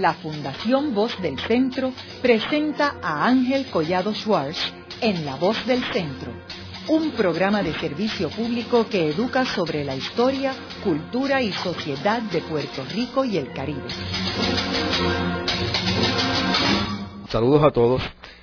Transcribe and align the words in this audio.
la 0.00 0.14
Fundación 0.14 0.94
Voz 0.94 1.20
del 1.20 1.38
Centro 1.40 1.92
presenta 2.22 2.96
a 3.02 3.26
Ángel 3.26 3.66
Collado 3.66 4.14
Schwartz 4.14 4.72
en 5.02 5.26
La 5.26 5.36
Voz 5.36 5.66
del 5.66 5.84
Centro, 5.92 6.32
un 6.88 7.10
programa 7.10 7.62
de 7.62 7.74
servicio 7.74 8.30
público 8.30 8.86
que 8.88 9.10
educa 9.10 9.44
sobre 9.44 9.84
la 9.84 9.94
historia, 9.94 10.54
cultura 10.82 11.42
y 11.42 11.52
sociedad 11.52 12.22
de 12.22 12.40
Puerto 12.40 12.82
Rico 12.94 13.26
y 13.26 13.36
el 13.36 13.52
Caribe. 13.52 13.88
Saludos 17.28 17.62
a 17.62 17.70
todos. 17.70 18.02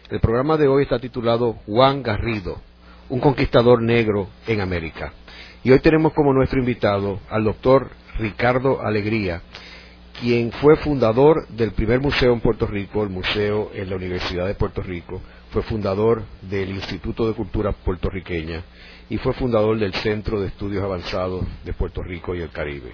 El 0.09 0.19
programa 0.19 0.57
de 0.57 0.67
hoy 0.67 0.83
está 0.83 0.99
titulado 0.99 1.53
Juan 1.65 2.03
Garrido, 2.03 2.61
un 3.09 3.19
conquistador 3.19 3.81
negro 3.81 4.29
en 4.45 4.61
América. 4.61 5.11
Y 5.63 5.71
hoy 5.71 5.79
tenemos 5.79 6.13
como 6.13 6.33
nuestro 6.33 6.59
invitado 6.59 7.19
al 7.29 7.43
doctor 7.43 7.89
Ricardo 8.19 8.79
Alegría, 8.81 9.41
quien 10.19 10.51
fue 10.51 10.75
fundador 10.77 11.47
del 11.49 11.71
primer 11.73 11.99
museo 11.99 12.33
en 12.33 12.39
Puerto 12.39 12.65
Rico, 12.65 13.03
el 13.03 13.09
museo 13.09 13.69
en 13.73 13.89
la 13.89 13.95
Universidad 13.95 14.47
de 14.47 14.55
Puerto 14.55 14.81
Rico, 14.81 15.21
fue 15.51 15.61
fundador 15.61 16.23
del 16.41 16.69
Instituto 16.69 17.27
de 17.27 17.33
Cultura 17.33 17.71
Puertorriqueña 17.71 18.63
y 19.09 19.17
fue 19.17 19.33
fundador 19.33 19.77
del 19.77 19.93
Centro 19.93 20.41
de 20.41 20.47
Estudios 20.47 20.83
Avanzados 20.83 21.45
de 21.63 21.73
Puerto 21.73 22.01
Rico 22.01 22.35
y 22.35 22.41
el 22.41 22.49
Caribe. 22.49 22.91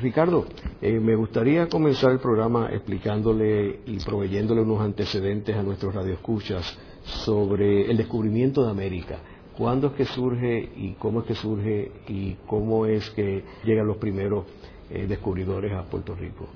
Ricardo, 0.00 0.46
eh, 0.80 0.98
me 0.98 1.14
gustaría 1.14 1.68
comenzar 1.68 2.10
el 2.10 2.18
programa 2.18 2.70
explicándole 2.72 3.80
y 3.86 3.98
proveyéndole 3.98 4.62
unos 4.62 4.80
antecedentes 4.80 5.54
a 5.54 5.62
nuestros 5.62 5.94
radioescuchas 5.94 6.78
sobre 7.04 7.90
el 7.90 7.96
descubrimiento 7.98 8.64
de 8.64 8.70
América. 8.70 9.18
¿Cuándo 9.56 9.88
es 9.88 9.92
que 9.92 10.04
surge 10.06 10.70
y 10.76 10.94
cómo 10.98 11.20
es 11.20 11.26
que 11.26 11.34
surge 11.34 11.92
y 12.08 12.36
cómo 12.46 12.86
es 12.86 13.10
que 13.10 13.44
llegan 13.64 13.86
los 13.86 13.98
primeros 13.98 14.46
eh, 14.92 15.06
descubridores 15.06 15.72
a 15.72 15.84
Puerto 15.84 16.14
Rico? 16.14 16.48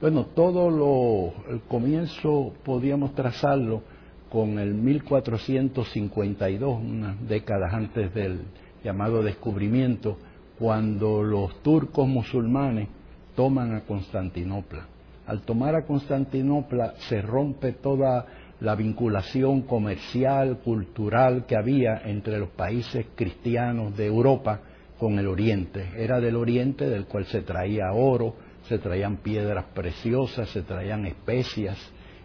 Bueno, 0.00 0.26
todo 0.34 0.70
lo, 0.70 1.32
el 1.50 1.60
comienzo 1.62 2.52
podíamos 2.64 3.14
trazarlo 3.14 3.82
con 4.28 4.58
el 4.58 4.74
1452, 4.74 6.78
unas 6.78 7.26
décadas 7.26 7.72
antes 7.72 8.12
del 8.12 8.40
llamado 8.84 9.22
descubrimiento, 9.22 10.18
cuando 10.58 11.22
los 11.22 11.62
turcos 11.62 12.06
musulmanes 12.08 12.88
toman 13.34 13.74
a 13.74 13.80
Constantinopla. 13.82 14.86
Al 15.26 15.40
tomar 15.42 15.74
a 15.74 15.86
Constantinopla 15.86 16.94
se 17.08 17.22
rompe 17.22 17.72
toda 17.72 18.26
la 18.60 18.74
vinculación 18.74 19.62
comercial, 19.62 20.58
cultural 20.58 21.46
que 21.46 21.56
había 21.56 22.02
entre 22.04 22.38
los 22.38 22.50
países 22.50 23.06
cristianos 23.14 23.96
de 23.96 24.06
Europa 24.06 24.60
con 24.98 25.18
el 25.18 25.26
Oriente. 25.26 25.90
Era 25.96 26.20
del 26.20 26.36
Oriente 26.36 26.88
del 26.88 27.06
cual 27.06 27.26
se 27.26 27.42
traía 27.42 27.92
oro, 27.92 28.34
se 28.68 28.78
traían 28.78 29.18
piedras 29.18 29.64
preciosas, 29.74 30.48
se 30.50 30.62
traían 30.62 31.06
especias 31.06 31.78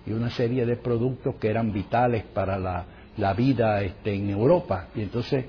y 0.05 0.11
una 0.11 0.29
serie 0.29 0.65
de 0.65 0.77
productos 0.77 1.35
que 1.35 1.49
eran 1.49 1.71
vitales 1.71 2.23
para 2.33 2.57
la, 2.57 3.33
vida 3.33 3.81
este, 3.83 4.13
en 4.13 4.29
Europa. 4.29 4.87
Y 4.95 5.01
entonces, 5.01 5.45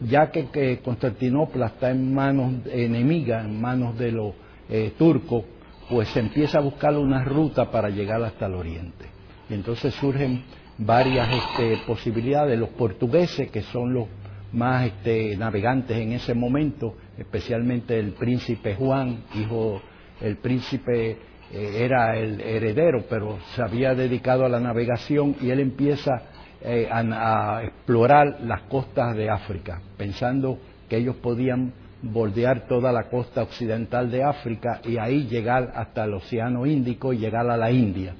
ya 0.00 0.30
que, 0.30 0.80
Constantinopla 0.82 1.66
está 1.66 1.90
en 1.90 2.14
manos 2.14 2.66
enemigas, 2.66 3.44
en 3.44 3.60
manos 3.60 3.98
de 3.98 4.12
los 4.12 4.32
eh, 4.70 4.94
turcos, 4.96 5.44
pues 5.90 6.08
se 6.08 6.20
empieza 6.20 6.58
a 6.58 6.62
buscar 6.62 6.96
una 6.96 7.24
ruta 7.24 7.70
para 7.70 7.90
llegar 7.90 8.22
hasta 8.22 8.46
el 8.46 8.54
Oriente. 8.54 9.06
Y 9.50 9.54
entonces 9.54 9.94
surgen 9.94 10.44
varias 10.78 11.28
este, 11.30 11.78
posibilidades. 11.86 12.58
Los 12.58 12.70
portugueses, 12.70 13.50
que 13.50 13.62
son 13.62 13.92
los 13.92 14.06
más 14.52 14.86
este, 14.86 15.36
navegantes 15.36 15.96
en 15.96 16.12
ese 16.12 16.34
momento, 16.34 16.94
especialmente 17.16 17.98
el 17.98 18.12
príncipe 18.12 18.74
Juan, 18.74 19.24
hijo, 19.34 19.80
el 20.20 20.36
príncipe 20.38 21.18
eh, 21.52 21.84
era 21.84 22.16
el 22.16 22.40
heredero, 22.40 23.04
pero 23.08 23.38
se 23.54 23.62
había 23.62 23.94
dedicado 23.94 24.44
a 24.44 24.48
la 24.48 24.60
navegación 24.60 25.36
y 25.40 25.50
él 25.50 25.60
empieza 25.60 26.22
eh, 26.60 26.88
a, 26.90 27.62
explorar 27.62 28.40
las 28.42 28.62
costas 28.62 29.16
de 29.16 29.30
África, 29.30 29.80
pensando 29.96 30.58
que 30.88 30.96
ellos 30.96 31.16
podían 31.16 31.72
bordear 32.02 32.66
toda 32.68 32.92
la 32.92 33.04
costa 33.04 33.42
occidental 33.42 34.10
de 34.10 34.22
África 34.22 34.80
y 34.84 34.98
ahí 34.98 35.26
llegar 35.26 35.72
hasta 35.74 36.04
el 36.04 36.14
Océano 36.14 36.66
Índico 36.66 37.12
y 37.12 37.18
llegar 37.18 37.48
a 37.48 37.56
la 37.56 37.70
India. 37.70 38.14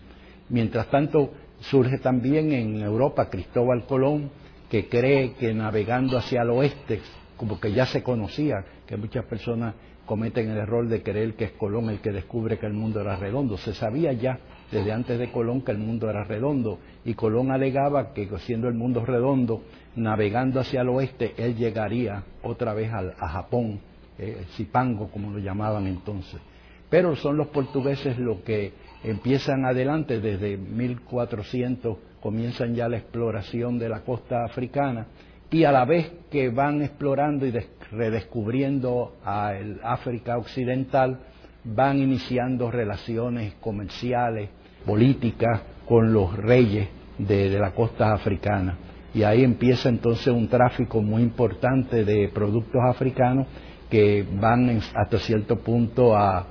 Mientras 0.49 0.89
tanto, 0.89 1.33
surge 1.61 1.99
también 1.99 2.53
en 2.53 2.81
Europa 2.81 3.29
Cristóbal 3.29 3.85
Colón, 3.87 4.31
que 4.69 4.89
cree 4.89 5.35
que 5.35 5.55
navegando 5.55 6.19
hacia 6.19 6.43
el 6.43 6.51
oeste, 6.51 7.01
como 7.37 7.61
que 7.61 7.73
ya 7.73 7.87
se 7.87 8.03
conocía, 8.03 8.65
que 8.87 8.97
muchas 8.97 9.25
personas 9.25 9.75
cometen 10.09 10.51
el 10.51 10.57
error 10.57 10.89
de 10.89 11.03
creer 11.03 11.35
que 11.35 11.45
es 11.45 11.53
Colón 11.53 11.91
el 11.91 12.01
que 12.01 12.11
descubre 12.11 12.59
que 12.59 12.67
el 12.67 12.73
mundo 12.73 13.01
era 13.01 13.17
redondo. 13.17 13.59
Se 13.59 13.75
sabía 13.75 14.13
ya 14.15 14.39
desde 14.73 14.91
antes 14.91 15.19
de 15.19 15.31
Colón 15.31 15.61
que 15.61 15.73
el 15.73 15.79
mundo 15.79 16.09
era 16.09 16.25
redondo 16.25 16.79
y 17.05 17.13
Colón 17.15 17.53
alegaba 17.53 18.15
que 18.15 18.27
siendo 18.39 18.69
el 18.69 18.75
mundo 18.75 19.05
redondo, 19.05 19.63
navegando 19.97 20.61
hacia 20.61 20.81
el 20.81 20.89
oeste, 20.89 21.35
él 21.37 21.57
llegaría 21.57 22.25
otra 22.43 22.73
vez 22.73 22.91
a, 22.91 23.29
Japón, 23.29 23.81
eh, 24.19 24.47
Zipango 24.57 25.11
como 25.11 25.31
lo 25.31 25.39
llamaban 25.39 25.87
entonces. 25.87 26.41
Pero 26.89 27.15
son 27.17 27.37
los 27.37 27.49
portugueses 27.49 28.19
los 28.19 28.41
que 28.41 28.73
empiezan 29.05 29.67
adelante 29.67 30.21
desde 30.21 30.57
1400 30.57 31.99
comienzan 32.21 32.75
ya 32.75 32.89
la 32.89 32.99
exploración 32.99 33.79
de 33.79 33.89
la 33.89 34.01
costa 34.01 34.45
africana 34.45 35.07
y 35.51 35.65
a 35.65 35.73
la 35.73 35.85
vez 35.85 36.11
que 36.31 36.51
van 36.51 36.83
explorando 36.83 37.47
y 37.47 37.55
redescubriendo 37.91 39.17
a 39.25 39.55
el 39.55 39.81
África 39.83 40.37
occidental, 40.37 41.21
van 41.65 41.99
iniciando 41.99 42.71
relaciones 42.71 43.55
comerciales, 43.55 44.51
políticas 44.85 45.63
con 45.87 46.13
los 46.13 46.37
reyes 46.37 46.89
de, 47.17 47.49
de 47.49 47.59
la 47.59 47.71
costa 47.71 48.13
africana. 48.13 48.77
Y 49.15 49.23
ahí 49.23 49.43
empieza 49.43 49.89
entonces 49.89 50.29
un 50.29 50.49
tráfico 50.49 51.01
muy 51.01 51.23
importante 51.23 52.05
de 52.05 52.29
productos 52.29 52.83
africanos 52.85 53.47
que 53.89 54.27
van 54.39 54.83
hasta 54.95 55.19
cierto 55.19 55.57
punto 55.57 56.15
a 56.15 56.47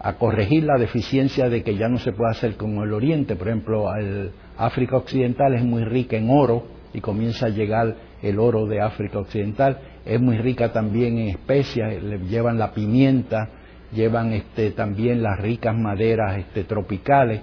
a 0.00 0.14
corregir 0.14 0.64
la 0.64 0.78
deficiencia 0.78 1.48
de 1.48 1.62
que 1.62 1.76
ya 1.76 1.88
no 1.88 1.98
se 1.98 2.12
puede 2.12 2.30
hacer 2.30 2.56
como 2.56 2.84
el 2.84 2.92
Oriente. 2.92 3.36
Por 3.36 3.48
ejemplo, 3.48 3.94
el 3.94 4.30
África 4.56 4.96
Occidental 4.96 5.54
es 5.54 5.64
muy 5.64 5.84
rica 5.84 6.16
en 6.16 6.30
oro 6.30 6.66
y 6.92 7.00
comienza 7.00 7.46
a 7.46 7.50
llegar 7.50 7.96
el 8.22 8.38
oro 8.38 8.66
de 8.66 8.80
África 8.80 9.18
Occidental. 9.18 9.78
Es 10.04 10.20
muy 10.20 10.38
rica 10.38 10.72
también 10.72 11.18
en 11.18 11.28
especias, 11.28 12.02
le 12.02 12.18
llevan 12.20 12.58
la 12.58 12.72
pimienta, 12.72 13.50
llevan 13.92 14.32
este, 14.32 14.70
también 14.70 15.22
las 15.22 15.40
ricas 15.40 15.76
maderas 15.76 16.38
este, 16.38 16.64
tropicales 16.64 17.40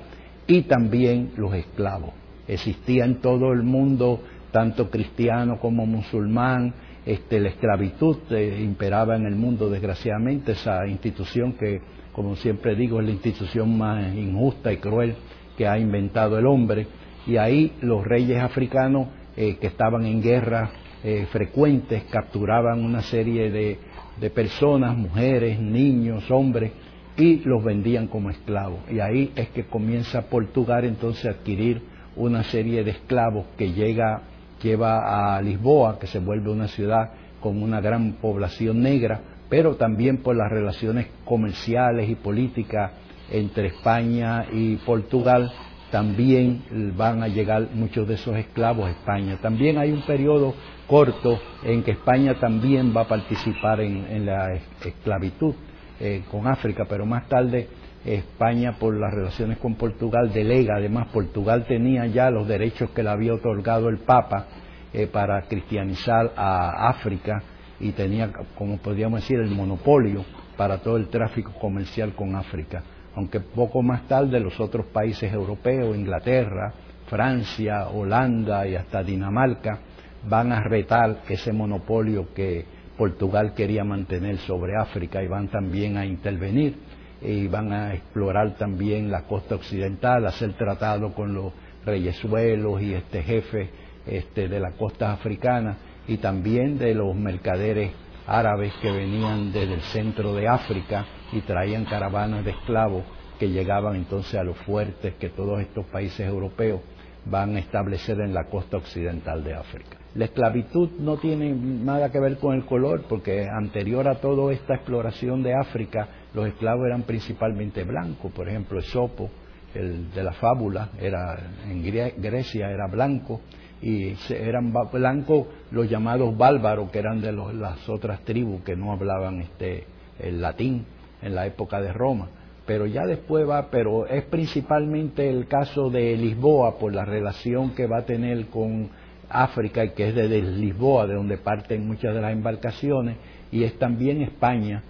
y 0.47 0.63
también 0.63 1.31
los 1.37 1.53
esclavos. 1.53 2.11
Existía 2.47 3.05
en 3.05 3.15
todo 3.21 3.51
el 3.51 3.63
mundo, 3.63 4.21
tanto 4.51 4.89
cristiano 4.89 5.59
como 5.59 5.85
musulmán, 5.85 6.73
este, 7.05 7.39
la 7.39 7.49
esclavitud 7.49 8.17
eh, 8.31 8.59
imperaba 8.63 9.15
en 9.15 9.25
el 9.25 9.35
mundo, 9.35 9.69
desgraciadamente, 9.69 10.53
esa 10.53 10.87
institución 10.87 11.53
que 11.53 11.81
como 12.15 12.37
siempre 12.37 12.75
digo, 12.75 13.01
es 13.01 13.05
la 13.07 13.11
institución 13.11 13.77
más 13.77 14.15
injusta 14.15 14.71
y 14.71 14.77
cruel 14.77 15.15
que 15.57 15.67
ha 15.67 15.77
inventado 15.77 16.39
el 16.39 16.45
hombre. 16.45 16.87
Y 17.27 17.35
ahí 17.35 17.73
los 17.81 18.05
reyes 18.05 18.41
africanos 18.41 19.09
eh, 19.35 19.57
que 19.57 19.67
estaban 19.67 20.05
en 20.05 20.21
guerra 20.21 20.71
eh, 21.03 21.27
frecuentes 21.29 22.03
capturaban 22.05 22.85
una 22.85 23.01
serie 23.01 23.51
de, 23.51 23.79
de 24.17 24.29
personas, 24.29 24.95
mujeres, 24.95 25.59
niños, 25.59 26.31
hombres, 26.31 26.71
y 27.17 27.39
los 27.39 27.61
vendían 27.61 28.07
como 28.07 28.29
esclavos. 28.29 28.79
Y 28.89 29.01
ahí 29.01 29.33
es 29.35 29.49
que 29.49 29.65
comienza 29.65 30.29
Portugal 30.29 30.85
entonces 30.85 31.25
a 31.25 31.31
adquirir 31.31 31.81
una 32.15 32.43
serie 32.43 32.85
de 32.85 32.91
esclavos 32.91 33.45
que 33.57 33.73
llega, 33.73 34.21
lleva 34.63 35.35
a 35.35 35.41
Lisboa, 35.41 35.99
que 35.99 36.07
se 36.07 36.19
vuelve 36.19 36.49
una 36.49 36.69
ciudad 36.69 37.11
con 37.41 37.61
una 37.61 37.81
gran 37.81 38.13
población 38.13 38.81
negra, 38.81 39.34
pero 39.49 39.75
también 39.75 40.17
por 40.17 40.35
las 40.35 40.49
relaciones 40.51 41.07
comerciales 41.23 42.09
y 42.09 42.15
políticas 42.15 42.91
entre 43.31 43.67
España 43.67 44.45
y 44.51 44.75
Portugal, 44.77 45.51
también 45.91 46.63
van 46.97 47.23
a 47.23 47.27
llegar 47.27 47.69
muchos 47.73 48.07
de 48.07 48.15
esos 48.15 48.35
esclavos 48.35 48.87
a 48.87 48.91
España. 48.91 49.37
También 49.41 49.77
hay 49.77 49.91
un 49.91 50.01
periodo 50.01 50.53
corto 50.87 51.39
en 51.63 51.83
que 51.83 51.91
España 51.91 52.35
también 52.39 52.93
va 52.95 53.01
a 53.01 53.07
participar 53.07 53.79
en, 53.81 54.25
la 54.25 54.55
esclavitud 54.83 55.53
eh, 55.99 56.23
con 56.29 56.47
África, 56.47 56.85
pero 56.89 57.05
más 57.05 57.27
tarde 57.27 57.69
España 58.03 58.73
por 58.77 58.95
las 58.95 59.13
relaciones 59.13 59.57
con 59.57 59.75
Portugal 59.75 60.31
delega, 60.31 60.75
además 60.75 61.07
Portugal 61.11 61.65
tenía 61.67 62.05
ya 62.07 62.29
los 62.29 62.47
derechos 62.47 62.91
que 62.91 63.01
le 63.01 63.09
había 63.09 63.33
otorgado 63.33 63.89
el 63.89 63.99
Papa 63.99 64.47
eh, 64.93 65.07
para 65.07 65.41
cristianizar 65.43 66.33
a 66.35 66.89
África 66.89 67.41
y 67.79 67.91
tenía, 67.91 68.31
como 68.57 68.77
podríamos 68.77 69.21
decir, 69.21 69.39
el 69.39 69.51
monopolio 69.51 70.23
para 70.57 70.77
todo 70.79 70.97
el 70.97 71.07
tráfico 71.07 71.51
comercial 71.59 72.13
con 72.13 72.35
África. 72.35 72.83
Aunque 73.15 73.39
poco 73.39 73.81
más 73.81 74.07
tarde 74.07 74.39
los 74.39 74.59
otros 74.59 74.87
países 74.87 75.31
europeos, 75.31 75.95
Inglaterra, 75.95 76.73
Francia, 77.07 77.87
Holanda 77.87 78.67
y 78.67 78.75
hasta 78.75 79.03
Dinamarca, 79.03 79.79
van 80.27 80.51
a 80.51 80.61
retar 80.61 81.21
ese 81.29 81.53
monopolio 81.53 82.33
que 82.33 82.65
Portugal 82.97 83.53
quería 83.53 83.83
mantener 83.83 84.37
sobre 84.39 84.75
África 84.75 85.21
y 85.21 85.27
van 85.27 85.49
también 85.49 85.97
a 85.97 86.05
intervenir. 86.05 86.75
y 87.21 87.47
van 87.47 87.71
a 87.71 87.93
explorar 87.93 88.55
también 88.55 89.09
la 89.09 89.21
costa 89.23 89.55
occidental, 89.55 90.27
hacer 90.27 90.53
tratado 90.53 91.13
con 91.13 91.33
los 91.33 91.53
reyesuelos 91.85 92.81
y 92.81 92.93
este 92.93 93.23
jefes 93.23 93.69
este, 94.05 94.47
de 94.47 94.59
la 94.59 94.71
costa 94.71 95.13
africana 95.13 95.77
y 96.07 96.17
también 96.17 96.77
de 96.77 96.93
los 96.93 97.15
mercaderes 97.15 97.91
árabes 98.27 98.73
que 98.81 98.91
venían 98.91 99.51
desde 99.51 99.75
el 99.75 99.81
centro 99.81 100.33
de 100.33 100.47
África 100.47 101.05
y 101.31 101.41
traían 101.41 101.85
caravanas 101.85 102.43
de 102.43 102.51
esclavos 102.51 103.03
que 103.39 103.49
llegaban 103.49 103.95
entonces 103.95 104.35
a 104.35 104.43
los 104.43 104.57
fuertes 104.59 105.15
que 105.15 105.29
todos 105.29 105.59
estos 105.61 105.85
países 105.87 106.27
europeos 106.27 106.81
van 107.25 107.55
a 107.55 107.59
establecer 107.59 108.19
en 108.21 108.33
la 108.33 108.45
costa 108.45 108.77
occidental 108.77 109.43
de 109.43 109.55
África. 109.55 109.97
La 110.13 110.25
esclavitud 110.25 110.91
no 110.99 111.17
tiene 111.17 111.53
nada 111.53 112.11
que 112.11 112.19
ver 112.19 112.37
con 112.37 112.55
el 112.55 112.65
color, 112.65 113.03
porque 113.09 113.47
anterior 113.49 114.07
a 114.07 114.15
toda 114.21 114.53
esta 114.53 114.75
exploración 114.75 115.43
de 115.43 115.53
África, 115.53 116.07
los 116.33 116.47
esclavos 116.47 116.85
eran 116.85 117.03
principalmente 117.03 117.83
blancos. 117.83 118.31
Por 118.31 118.47
ejemplo, 118.47 118.79
Esopo, 118.79 119.29
el 119.73 120.11
de 120.11 120.23
la 120.23 120.31
fábula, 120.33 120.91
era 121.01 121.37
en 121.69 121.83
Grecia 121.83 122.69
era 122.69 122.87
blanco, 122.87 123.41
y 123.81 124.15
eran 124.29 124.73
blancos 124.91 125.47
los 125.71 125.89
llamados 125.89 126.37
bárbaros, 126.37 126.89
que 126.91 126.99
eran 126.99 127.21
de 127.21 127.31
las 127.31 127.87
otras 127.89 128.21
tribus 128.21 128.63
que 128.63 128.75
no 128.75 128.91
hablaban 128.91 129.41
este, 129.41 129.85
el 130.19 130.41
latín 130.41 130.85
en 131.21 131.35
la 131.35 131.45
época 131.45 131.81
de 131.81 131.93
Roma. 131.93 132.29
Pero 132.65 132.87
ya 132.87 133.05
después 133.05 133.47
va, 133.47 133.69
pero 133.69 134.07
es 134.07 134.23
principalmente 134.23 135.29
el 135.29 135.47
caso 135.47 135.89
de 135.89 136.17
Lisboa 136.17 136.79
por 136.79 136.93
la 136.93 137.05
relación 137.05 137.75
que 137.75 137.85
va 137.85 137.99
a 137.99 138.05
tener 138.05 138.47
con 138.47 138.89
África 139.29 139.85
y 139.85 139.89
que 139.91 140.09
es 140.09 140.15
desde 140.15 140.41
Lisboa 140.41 141.05
de 141.05 141.15
donde 141.15 141.37
parten 141.37 141.87
muchas 141.87 142.15
de 142.15 142.21
las 142.21 142.31
embarcaciones 142.31 143.17
y 143.51 143.63
es 143.63 143.77
también 143.77 144.21
España 144.21 144.83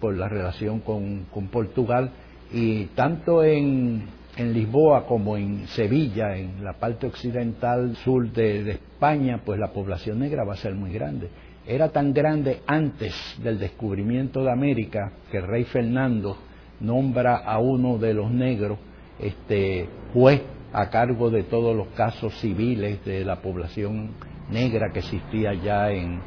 por 0.00 0.14
la 0.14 0.28
relación 0.28 0.80
con, 0.80 1.26
Portugal. 1.50 2.10
Y 2.52 2.86
tanto 2.86 3.44
en, 3.44 4.04
en, 4.38 4.52
Lisboa 4.52 5.06
como 5.06 5.36
en 5.36 5.66
Sevilla, 5.68 6.36
en 6.36 6.64
la 6.64 6.74
parte 6.74 7.06
occidental 7.06 7.96
sur 7.96 8.30
de, 8.32 8.70
España, 8.70 9.40
pues 9.44 9.58
la 9.58 9.72
población 9.72 10.20
negra 10.20 10.44
va 10.44 10.54
a 10.54 10.56
ser 10.56 10.74
muy 10.74 10.92
grande. 10.92 11.28
Era 11.66 11.90
tan 11.90 12.12
grande 12.12 12.62
antes 12.66 13.14
del 13.42 13.58
descubrimiento 13.58 14.42
de 14.42 14.50
América 14.50 15.12
que 15.30 15.38
el 15.38 15.46
rey 15.46 15.64
Fernando 15.64 16.36
nombra 16.80 17.36
a 17.36 17.58
uno 17.58 17.98
de 17.98 18.14
los 18.14 18.30
negros 18.30 18.78
este, 19.18 19.88
juez 20.14 20.42
a 20.72 20.88
cargo 20.90 21.30
de 21.30 21.42
todos 21.42 21.76
los 21.76 21.88
casos 21.88 22.34
civiles 22.40 23.04
de 23.04 23.24
la 23.24 23.36
población 23.36 24.10
negra 24.50 24.90
que 24.92 25.00
existía 25.00 25.54
ya 25.54 25.90
en, 25.90 26.20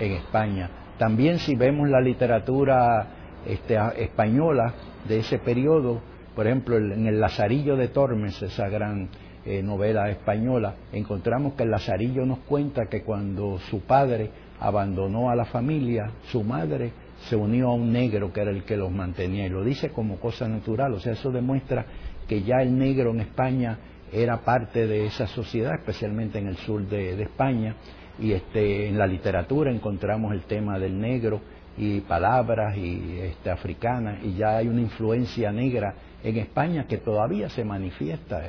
en 0.00 0.12
España. 0.12 0.70
También 0.98 1.38
si 1.38 1.54
vemos 1.54 1.88
la 1.88 2.00
literatura 2.00 3.06
este, 3.46 3.76
española 4.02 4.74
de 5.06 5.20
ese 5.20 5.38
periodo, 5.38 6.00
por 6.38 6.46
ejemplo 6.46 6.76
en 6.76 7.04
el 7.08 7.18
Lazarillo 7.18 7.76
de 7.76 7.88
Tormes, 7.88 8.40
esa 8.40 8.68
gran 8.68 9.08
eh, 9.44 9.60
novela 9.60 10.08
española, 10.08 10.76
encontramos 10.92 11.54
que 11.54 11.64
el 11.64 11.70
Lazarillo 11.72 12.24
nos 12.24 12.38
cuenta 12.38 12.86
que 12.86 13.02
cuando 13.02 13.58
su 13.68 13.80
padre 13.80 14.30
abandonó 14.60 15.30
a 15.30 15.34
la 15.34 15.46
familia, 15.46 16.12
su 16.30 16.44
madre 16.44 16.92
se 17.28 17.34
unió 17.34 17.70
a 17.70 17.74
un 17.74 17.92
negro 17.92 18.32
que 18.32 18.42
era 18.42 18.52
el 18.52 18.62
que 18.62 18.76
los 18.76 18.92
mantenía 18.92 19.46
y 19.46 19.48
lo 19.48 19.64
dice 19.64 19.90
como 19.90 20.20
cosa 20.20 20.46
natural, 20.46 20.94
o 20.94 21.00
sea, 21.00 21.14
eso 21.14 21.32
demuestra 21.32 21.84
que 22.28 22.44
ya 22.44 22.62
el 22.62 22.78
negro 22.78 23.10
en 23.10 23.22
España 23.22 23.76
era 24.12 24.36
parte 24.36 24.86
de 24.86 25.06
esa 25.06 25.26
sociedad, 25.26 25.74
especialmente 25.74 26.38
en 26.38 26.46
el 26.46 26.56
sur 26.58 26.86
de, 26.86 27.20
España, 27.20 27.74
y 28.16 28.30
este, 28.30 28.86
en 28.86 28.96
la 28.96 29.08
literatura 29.08 29.72
encontramos 29.72 30.32
el 30.32 30.42
tema 30.42 30.78
del 30.78 31.00
negro 31.00 31.40
y 31.76 32.00
palabras 32.02 32.76
y 32.76 33.18
este, 33.22 33.50
africanas, 33.50 34.20
y 34.22 34.34
ya 34.34 34.58
hay 34.58 34.68
una 34.68 34.82
influencia 34.82 35.50
negra 35.50 35.96
en 36.22 36.36
España 36.36 36.86
que 36.86 36.98
todavía 36.98 37.48
se 37.50 37.64
manifiesta. 37.64 38.42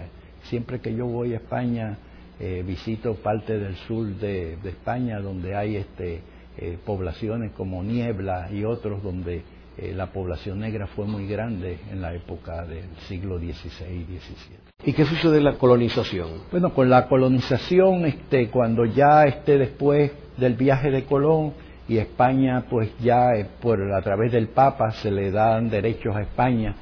Siempre 0.43 0.79
que 0.79 0.93
yo 0.93 1.05
voy 1.05 1.33
a 1.33 1.37
España, 1.37 1.97
eh, 2.39 2.63
visito 2.65 3.15
parte 3.15 3.59
del 3.59 3.75
sur 3.75 4.07
de, 4.07 4.57
de 4.57 4.69
España 4.69 5.19
donde 5.19 5.55
hay 5.55 5.75
este, 5.75 6.21
eh, 6.57 6.77
poblaciones 6.85 7.51
como 7.51 7.83
Niebla 7.83 8.49
y 8.51 8.63
otros 8.63 9.03
donde 9.03 9.43
eh, 9.77 9.93
la 9.95 10.07
población 10.07 10.59
negra 10.59 10.87
fue 10.87 11.05
muy 11.05 11.27
grande 11.27 11.79
en 11.91 12.01
la 12.01 12.13
época 12.13 12.65
del 12.65 12.85
siglo 13.07 13.37
XVI 13.37 13.85
y 13.87 14.03
XVII. 14.03 14.57
¿Y 14.85 14.93
qué 14.93 15.05
sucede 15.05 15.37
en 15.37 15.45
la 15.45 15.53
colonización? 15.53 16.43
Bueno, 16.51 16.73
con 16.73 16.89
la 16.89 17.07
colonización, 17.07 18.05
este, 18.05 18.49
cuando 18.49 18.85
ya 18.85 19.23
esté 19.25 19.57
después 19.57 20.11
del 20.37 20.55
viaje 20.55 20.91
de 20.91 21.03
Colón 21.05 21.53
y 21.87 21.97
España, 21.97 22.65
pues 22.69 22.89
ya 22.99 23.31
por 23.61 23.81
a 23.93 24.01
través 24.01 24.31
del 24.31 24.49
Papa 24.49 24.91
se 24.91 25.11
le 25.11 25.31
dan 25.31 25.69
derechos 25.69 26.15
a 26.15 26.21
España, 26.21 26.75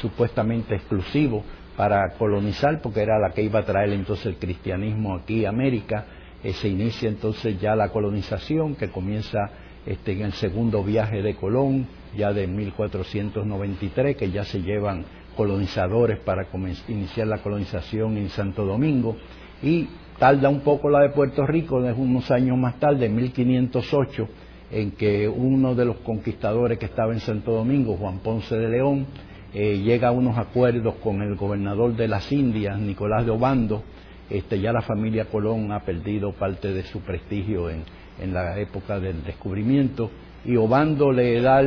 supuestamente 0.00 0.74
exclusivos 0.74 1.44
para 1.76 2.10
colonizar, 2.14 2.80
porque 2.82 3.02
era 3.02 3.18
la 3.18 3.30
que 3.30 3.42
iba 3.42 3.60
a 3.60 3.64
traer 3.64 3.92
entonces 3.92 4.26
el 4.26 4.36
cristianismo 4.36 5.14
aquí 5.14 5.44
a 5.44 5.50
América 5.50 6.04
eh, 6.42 6.52
se 6.52 6.68
inicia 6.68 7.08
entonces 7.08 7.60
ya 7.60 7.74
la 7.74 7.88
colonización 7.88 8.76
que 8.76 8.90
comienza 8.90 9.50
este, 9.86 10.12
en 10.12 10.22
el 10.22 10.32
segundo 10.34 10.84
viaje 10.84 11.22
de 11.22 11.34
Colón, 11.34 11.86
ya 12.16 12.32
de 12.32 12.46
1493, 12.46 14.16
que 14.16 14.30
ya 14.30 14.44
se 14.44 14.62
llevan 14.62 15.04
colonizadores 15.36 16.18
para 16.20 16.46
iniciar 16.88 17.26
la 17.28 17.38
colonización 17.38 18.16
en 18.16 18.28
Santo 18.28 18.64
Domingo, 18.64 19.16
y 19.62 19.88
tarda 20.18 20.48
un 20.48 20.60
poco 20.60 20.90
la 20.90 21.00
de 21.00 21.10
Puerto 21.10 21.46
Rico, 21.46 21.84
es 21.84 21.96
unos 21.96 22.30
años 22.30 22.56
más 22.56 22.78
tarde, 22.78 23.06
en 23.06 23.16
1508, 23.16 24.28
en 24.70 24.90
que 24.92 25.28
uno 25.28 25.74
de 25.74 25.86
los 25.86 25.96
conquistadores 25.98 26.78
que 26.78 26.86
estaba 26.86 27.12
en 27.12 27.20
Santo 27.20 27.52
Domingo, 27.52 27.96
Juan 27.96 28.18
Ponce 28.18 28.56
de 28.56 28.68
León, 28.68 29.06
eh, 29.54 29.78
llega 29.78 30.08
a 30.08 30.12
unos 30.12 30.36
acuerdos 30.36 30.96
con 30.96 31.22
el 31.22 31.34
gobernador 31.34 31.96
de 31.96 32.06
las 32.06 32.30
Indias, 32.30 32.78
Nicolás 32.78 33.24
de 33.24 33.30
Obando, 33.30 33.82
este, 34.28 34.60
ya 34.60 34.72
la 34.72 34.82
familia 34.82 35.24
Colón 35.24 35.72
ha 35.72 35.80
perdido 35.80 36.32
parte 36.32 36.72
de 36.72 36.82
su 36.82 37.00
prestigio 37.00 37.70
en, 37.70 37.84
la 38.32 38.58
época 38.58 38.98
del 38.98 39.22
descubrimiento 39.24 40.10
y 40.44 40.56
Obando 40.56 41.12
le 41.12 41.40
da 41.40 41.62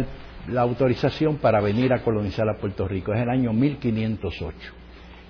la 0.49 0.61
autorización 0.61 1.37
para 1.37 1.61
venir 1.61 1.93
a 1.93 2.03
colonizar 2.03 2.47
a 2.49 2.57
Puerto 2.57 2.87
Rico. 2.87 3.13
Es 3.13 3.21
el 3.21 3.29
año 3.29 3.53
1508. 3.53 4.57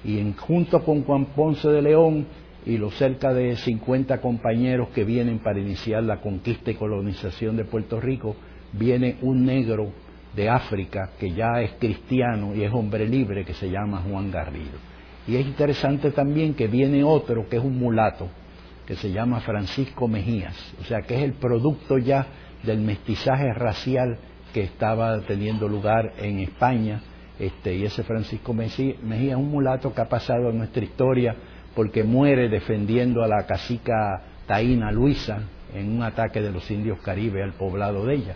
Y 0.04 0.34
junto 0.38 0.84
con 0.84 1.04
Juan 1.04 1.26
Ponce 1.28 1.70
de 1.70 1.82
León 1.82 2.26
y 2.66 2.78
los 2.78 2.96
cerca 2.96 3.34
de 3.34 3.56
50 3.56 4.20
compañeros 4.20 4.90
que 4.90 5.04
vienen 5.04 5.40
para 5.40 5.60
iniciar 5.60 6.04
la 6.04 6.22
conquista 6.22 6.72
y 6.72 6.76
colonización 6.76 7.56
de 7.56 7.66
Puerto 7.66 8.02
Rico, 8.02 8.36
viene 8.74 9.18
un 9.22 9.46
negro 9.46 9.92
de 10.36 10.50
África 10.50 11.12
que 11.20 11.32
ya 11.32 11.62
es 11.62 11.72
cristiano 11.80 12.56
y 12.56 12.64
es 12.64 12.74
hombre 12.74 13.08
libre 13.08 13.46
que 13.46 13.54
se 13.54 13.70
llama 13.70 14.04
Juan 14.08 14.32
Garrido. 14.32 14.78
Y 15.28 15.36
es 15.36 15.46
interesante 15.46 16.12
también 16.12 16.54
que 16.54 16.68
viene 16.68 17.04
otro 17.04 17.48
que 17.48 17.58
es 17.58 17.64
un 17.64 17.78
mulato, 17.78 18.30
que 18.86 18.96
se 18.96 19.12
llama 19.12 19.42
Francisco 19.42 20.08
Mejías, 20.08 20.74
o 20.82 20.84
sea 20.86 21.02
que 21.02 21.16
es 21.16 21.24
el 21.24 21.34
producto 21.34 21.98
ya 21.98 22.28
del 22.64 22.80
mestizaje 22.80 23.54
racial 23.54 24.18
que 24.54 24.64
estaba 24.64 25.22
teniendo 25.22 25.68
lugar 25.68 26.14
en 26.18 26.40
España, 26.40 27.02
este, 27.40 27.76
y 27.76 27.86
ese 27.86 28.04
Francisco 28.04 28.54
Mejía 28.54 28.96
es 29.02 29.36
un 29.36 29.50
mulato 29.50 29.94
que 29.94 30.02
ha 30.02 30.10
pasado 30.10 30.50
en 30.50 30.58
nuestra 30.58 30.84
historia 30.84 31.36
porque 31.76 32.04
muere 32.04 32.50
defendiendo 32.50 33.24
a 33.24 33.28
la 33.28 33.46
cacica 33.48 34.22
taína 34.46 34.92
Luisa 34.92 35.40
en 35.74 35.92
un 35.92 36.04
ataque 36.04 36.42
de 36.42 36.52
los 36.52 36.70
indios 36.70 37.00
caribes 37.02 37.44
al 37.44 37.54
poblado 37.54 38.06
de 38.06 38.16
ella. 38.16 38.36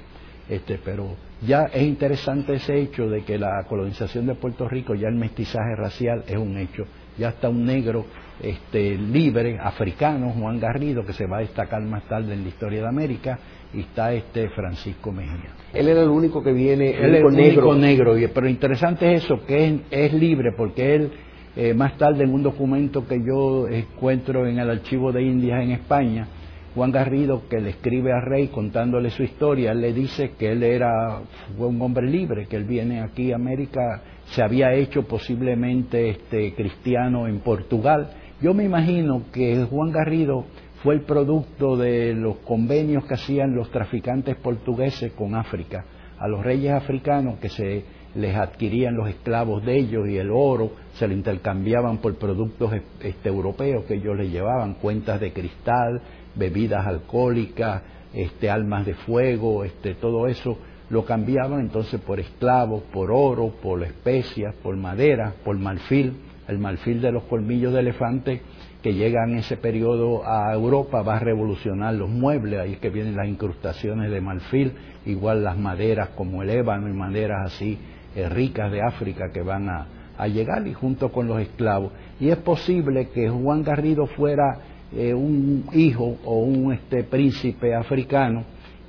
Este, 0.50 0.80
pero 0.84 1.16
ya 1.42 1.64
es 1.74 1.84
interesante 1.84 2.56
ese 2.56 2.80
hecho 2.80 3.10
de 3.10 3.24
que 3.24 3.38
la 3.38 3.64
colonización 3.68 4.26
de 4.26 4.36
Puerto 4.36 4.68
Rico, 4.68 4.96
ya 4.96 5.08
el 5.08 5.16
mestizaje 5.16 5.76
racial 5.76 6.24
es 6.28 6.38
un 6.38 6.58
hecho, 6.58 6.86
ya 7.18 7.30
está 7.30 7.50
un 7.50 7.66
negro 7.66 8.06
este, 8.42 8.98
libre, 8.98 9.58
africano, 9.62 10.32
Juan 10.32 10.60
Garrido, 10.60 11.06
que 11.06 11.14
se 11.14 11.26
va 11.26 11.38
a 11.38 11.42
destacar 11.42 11.82
más 11.84 12.04
tarde 12.08 12.34
en 12.34 12.44
la 12.44 12.50
historia 12.50 12.82
de 12.82 12.88
América, 12.88 13.40
y 13.74 13.82
está 13.82 14.14
este 14.14 14.50
Francisco 14.50 15.12
Mejía. 15.12 15.54
Él 15.74 15.88
era 15.90 16.02
el 16.02 16.10
único 16.10 16.42
que 16.42 16.54
viene, 16.54 16.92
él 16.92 17.16
el 17.16 17.24
negro. 17.24 17.70
único 17.70 17.76
negro, 17.76 18.16
pero 18.34 18.48
interesante 18.48 19.14
es 19.14 19.26
eso, 19.26 19.46
que 19.46 19.82
es, 19.90 20.14
libre, 20.14 20.54
porque 20.56 20.96
él, 20.96 21.12
eh, 21.56 21.74
más 21.74 21.98
tarde 21.98 22.24
en 22.24 22.34
un 22.34 22.44
documento 22.44 23.06
que 23.06 23.22
yo 23.26 23.68
encuentro 23.68 24.48
en 24.48 24.60
el 24.60 24.70
archivo 24.70 25.12
de 25.12 25.24
Indias 25.24 25.62
en 25.62 25.72
España, 25.72 26.28
Juan 26.76 26.92
Garrido, 26.92 27.48
que 27.50 27.62
le 27.62 27.70
escribe 27.70 28.12
a 28.12 28.20
Rey 28.20 28.50
contándole 28.50 29.10
su 29.10 29.24
historia, 29.24 29.74
le 29.74 29.94
dice 29.94 30.32
que 30.38 30.52
él 30.52 30.62
era 30.62 31.22
fue 31.58 31.68
un 31.68 31.82
hombre 31.82 32.06
libre, 32.06 32.48
que 32.48 32.58
él 32.58 32.66
viene 32.66 33.02
aquí 33.02 33.32
a 33.32 33.38
América, 33.38 34.02
se 34.26 34.44
había 34.44 34.74
hecho 34.74 35.04
posiblemente 35.04 36.10
este, 36.10 36.54
cristiano 36.54 37.28
en 37.28 37.40
Portugal. 37.40 38.10
Yo 38.42 38.54
me 38.54 38.66
imagino 38.66 39.24
que 39.32 39.66
Juan 39.70 39.92
Garrido 39.92 40.46
fue 40.84 40.96
el 40.96 41.02
producto 41.02 41.78
de 41.78 42.14
los 42.14 42.38
convenios 42.40 43.06
que 43.06 43.14
hacían 43.14 43.56
los 43.56 43.72
traficantes 43.72 44.36
portugueses 44.36 45.14
con 45.14 45.34
África, 45.34 45.86
a 46.20 46.28
los 46.28 46.44
reyes 46.44 46.74
africanos 46.74 47.40
que 47.40 47.48
se 47.48 47.86
les 48.16 48.36
adquirían 48.36 48.96
los 48.96 49.10
esclavos 49.10 49.64
de 49.66 49.78
ellos 49.78 50.08
y 50.08 50.18
el 50.18 50.32
oro 50.32 50.72
se 50.94 51.08
lo 51.08 51.14
intercambiaban 51.14 51.98
por 51.98 52.18
productos 52.18 52.72
este, 53.02 53.30
europeos 53.30 53.84
que 53.86 53.96
ellos 53.96 54.16
les 54.18 54.32
llevaban, 54.32 54.76
cuentas 54.76 55.20
de 55.20 55.34
cristal, 55.34 56.02
bebidas 56.36 56.86
alcohólicas, 56.86 57.82
este, 58.14 58.50
almas 58.50 58.86
de 58.86 58.94
fuego, 58.94 59.64
este, 59.64 59.96
todo 59.96 60.28
eso 60.28 60.58
lo 60.90 61.06
cambiaban 61.06 61.62
entonces 61.62 62.00
por 62.02 62.20
esclavos, 62.20 62.84
por 62.94 63.12
oro, 63.12 63.50
por 63.62 63.84
especias, 63.84 64.54
por 64.56 64.76
madera, 64.76 65.34
por 65.44 65.58
marfil, 65.58 66.14
el 66.48 66.60
marfil 66.60 67.02
de 67.02 67.12
los 67.12 67.24
colmillos 67.24 67.74
de 67.74 67.80
elefante 67.80 68.42
que 68.86 68.94
llega 68.94 69.24
en 69.24 69.38
ese 69.38 69.58
periodo 69.58 70.22
a 70.28 70.54
Europa 70.54 71.02
va 71.02 71.16
a 71.16 71.20
revolucionar 71.20 71.96
los 71.96 72.08
muebles, 72.08 72.60
ahí 72.60 72.74
es 72.74 72.80
que 72.80 72.92
vienen 72.92 73.16
las 73.16 73.28
incrustaciones 73.28 74.12
de 74.12 74.22
marfil, 74.22 74.74
igual 75.08 75.44
las 75.44 75.58
maderas 75.58 76.10
como 76.10 76.44
el 76.44 76.52
ébano 76.52 76.88
y 76.88 76.94
maderas 76.94 77.54
así 77.54 77.80
eh, 78.16 78.30
ricas 78.30 78.72
de 78.72 78.84
África 78.84 79.32
que 79.34 79.42
van 79.42 79.70
a, 79.70 79.88
llegar 80.28 80.68
y 80.68 80.74
junto 80.74 81.12
con 81.12 81.28
los 81.28 81.42
esclavos. 81.42 81.94
Y 82.20 82.30
es 82.30 82.38
posible 82.38 83.10
que 83.10 83.28
Juan 83.28 83.64
Garrido 83.64 84.06
fuera 84.06 84.60
eh, 84.96 85.14
un 85.14 85.66
hijo 85.74 86.18
o 86.24 86.40
un 86.40 86.74
este, 86.74 87.04
príncipe 87.04 87.76
africano 87.76 88.44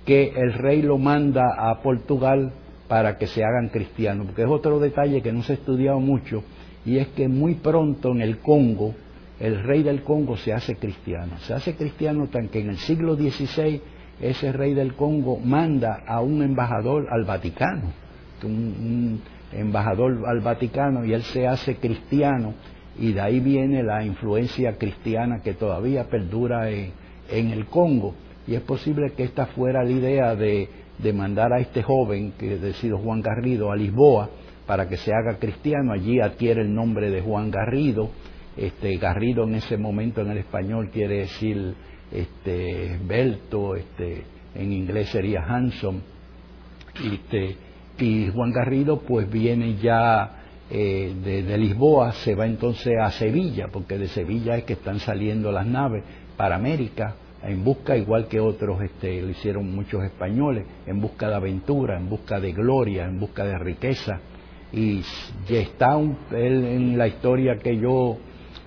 que 0.04 0.32
el 0.36 0.52
rey 0.52 0.82
lo 0.82 0.98
manda 0.98 1.42
a 1.58 1.82
Portugal 1.82 2.52
para 2.88 3.18
que 3.18 3.26
se 3.26 3.42
hagan 3.42 3.68
cristianos, 3.68 4.26
porque 4.26 4.42
es 4.42 4.48
otro 4.48 4.78
detalle 4.78 5.20
que 5.20 5.32
no 5.32 5.42
se 5.42 5.52
ha 5.52 5.56
estudiado 5.56 5.98
mucho, 5.98 6.44
y 6.84 6.98
es 6.98 7.08
que 7.08 7.26
muy 7.28 7.54
pronto 7.54 8.12
en 8.12 8.20
el 8.20 8.38
Congo, 8.38 8.94
el 9.40 9.62
rey 9.64 9.82
del 9.82 10.02
Congo 10.02 10.36
se 10.36 10.52
hace 10.52 10.76
cristiano. 10.76 11.38
Se 11.40 11.52
hace 11.52 11.74
cristiano 11.74 12.28
tan 12.28 12.48
que 12.48 12.60
en 12.60 12.70
el 12.70 12.78
siglo 12.78 13.16
XVI 13.16 13.80
ese 14.20 14.52
rey 14.52 14.74
del 14.74 14.94
Congo 14.94 15.38
manda 15.38 16.04
a 16.06 16.20
un 16.20 16.42
embajador 16.42 17.08
al 17.10 17.24
Vaticano, 17.24 17.92
un, 18.44 19.20
embajador 19.52 20.24
al 20.26 20.40
Vaticano 20.40 21.04
y 21.04 21.12
él 21.12 21.22
se 21.22 21.46
hace 21.46 21.76
cristiano 21.76 22.54
y 22.98 23.12
de 23.12 23.20
ahí 23.20 23.40
viene 23.40 23.82
la 23.82 24.04
influencia 24.04 24.76
cristiana 24.78 25.40
que 25.42 25.54
todavía 25.54 26.04
perdura 26.04 26.70
en, 26.70 26.92
el 27.30 27.66
Congo. 27.66 28.14
Y 28.46 28.54
es 28.54 28.62
posible 28.62 29.12
que 29.16 29.24
esta 29.24 29.46
fuera 29.46 29.82
la 29.82 29.90
idea 29.90 30.34
de, 30.34 30.68
de 30.98 31.12
mandar 31.12 31.52
a 31.52 31.58
este 31.58 31.82
joven, 31.82 32.32
que 32.38 32.54
es 32.54 32.76
sido 32.76 32.98
Juan 32.98 33.20
Garrido, 33.20 33.70
a 33.70 33.76
Lisboa 33.76 34.30
para 34.66 34.88
que 34.88 34.96
se 34.96 35.12
haga 35.12 35.38
cristiano. 35.38 35.92
Allí 35.92 36.20
adquiere 36.20 36.62
el 36.62 36.74
nombre 36.74 37.10
de 37.10 37.20
Juan 37.20 37.50
Garrido 37.50 38.10
este, 38.56 38.96
Garrido 38.96 39.44
en 39.44 39.56
ese 39.56 39.76
momento 39.76 40.22
en 40.22 40.30
el 40.30 40.38
español 40.38 40.90
quiere 40.90 41.18
decir 41.18 41.74
este, 42.10 42.98
belto, 43.06 43.74
este, 43.76 44.22
en 44.54 44.72
inglés 44.72 45.10
sería 45.10 45.42
handsome. 45.42 46.00
Este, 47.12 47.56
y 47.98 48.30
Juan 48.30 48.52
Garrido 48.52 49.00
pues 49.00 49.30
viene 49.30 49.76
ya 49.76 50.45
eh, 50.68 51.14
de, 51.22 51.58
Lisboa, 51.58 52.12
se 52.12 52.34
va 52.34 52.46
entonces 52.46 52.94
a 53.00 53.10
Sevilla, 53.12 53.68
porque 53.72 53.98
de 53.98 54.08
Sevilla 54.08 54.56
es 54.56 54.64
que 54.64 54.72
están 54.72 54.98
saliendo 54.98 55.52
las 55.52 55.66
naves 55.66 56.02
para 56.36 56.56
América, 56.56 57.14
en 57.42 57.62
busca, 57.62 57.96
igual 57.96 58.26
que 58.26 58.40
otros 58.40 58.82
este, 58.82 59.22
lo 59.22 59.30
hicieron 59.30 59.72
muchos 59.72 60.02
españoles, 60.02 60.64
en 60.86 61.00
busca 61.00 61.28
de 61.28 61.36
aventura, 61.36 61.96
en 61.96 62.08
busca 62.08 62.40
de 62.40 62.52
gloria, 62.52 63.04
en 63.04 63.20
busca 63.20 63.44
de 63.44 63.58
riqueza. 63.58 64.20
Y 64.72 65.02
ya 65.48 65.60
está 65.60 65.96
él 66.32 66.64
en 66.64 66.98
la 66.98 67.06
historia 67.06 67.58
que 67.58 67.78
yo 67.78 68.16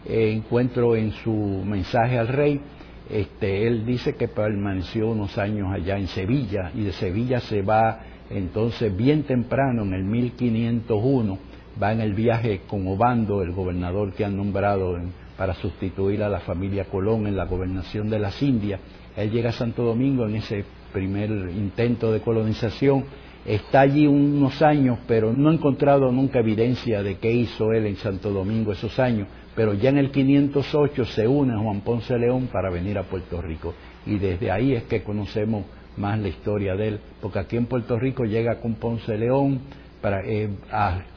eh, 0.05 0.31
encuentro 0.33 0.95
en 0.95 1.11
su 1.11 1.33
mensaje 1.33 2.17
al 2.17 2.29
rey, 2.29 2.61
este, 3.09 3.67
él 3.67 3.85
dice 3.85 4.15
que 4.15 4.27
permaneció 4.27 5.09
unos 5.09 5.37
años 5.37 5.73
allá 5.73 5.97
en 5.97 6.07
Sevilla 6.07 6.71
y 6.75 6.83
de 6.83 6.91
Sevilla 6.93 7.39
se 7.39 7.61
va 7.61 7.99
entonces 8.29 8.95
bien 8.95 9.23
temprano, 9.23 9.81
en 9.83 9.93
el 9.93 10.03
1501, 10.03 11.39
va 11.81 11.91
en 11.93 12.01
el 12.01 12.13
viaje 12.13 12.61
con 12.67 12.87
Obando, 12.87 13.41
el 13.41 13.51
gobernador 13.51 14.13
que 14.13 14.25
han 14.25 14.35
nombrado 14.35 14.97
para 15.37 15.53
sustituir 15.55 16.21
a 16.21 16.29
la 16.29 16.41
familia 16.41 16.85
Colón 16.85 17.25
en 17.25 17.37
la 17.37 17.45
gobernación 17.45 18.09
de 18.09 18.19
las 18.19 18.41
Indias. 18.41 18.81
Él 19.15 19.31
llega 19.31 19.49
a 19.49 19.53
Santo 19.53 19.83
Domingo 19.83 20.25
en 20.25 20.35
ese 20.35 20.65
primer 20.91 21.29
intento 21.29 22.11
de 22.11 22.19
colonización, 22.19 23.05
está 23.45 23.81
allí 23.81 24.07
unos 24.07 24.61
años, 24.61 24.99
pero 25.07 25.31
no 25.31 25.49
ha 25.49 25.53
encontrado 25.53 26.11
nunca 26.11 26.39
evidencia 26.39 27.01
de 27.03 27.17
qué 27.17 27.31
hizo 27.31 27.71
él 27.71 27.85
en 27.85 27.95
Santo 27.95 28.31
Domingo 28.31 28.71
esos 28.71 28.99
años. 28.99 29.27
Pero 29.55 29.73
ya 29.73 29.89
en 29.89 29.97
el 29.97 30.11
508 30.11 31.05
se 31.05 31.27
une 31.27 31.57
Juan 31.57 31.81
Ponce 31.81 32.17
León 32.17 32.49
para 32.51 32.69
venir 32.69 32.97
a 32.97 33.03
Puerto 33.03 33.41
Rico. 33.41 33.73
Y 34.05 34.17
desde 34.17 34.51
ahí 34.51 34.73
es 34.73 34.83
que 34.83 35.03
conocemos 35.03 35.65
más 35.97 36.19
la 36.19 36.29
historia 36.29 36.75
de 36.75 36.87
él, 36.87 36.99
porque 37.21 37.39
aquí 37.39 37.57
en 37.57 37.65
Puerto 37.65 37.99
Rico 37.99 38.23
llega 38.23 38.59
con 38.61 38.75
Ponce 38.75 39.17
León, 39.17 39.59
para, 40.01 40.21
eh, 40.25 40.49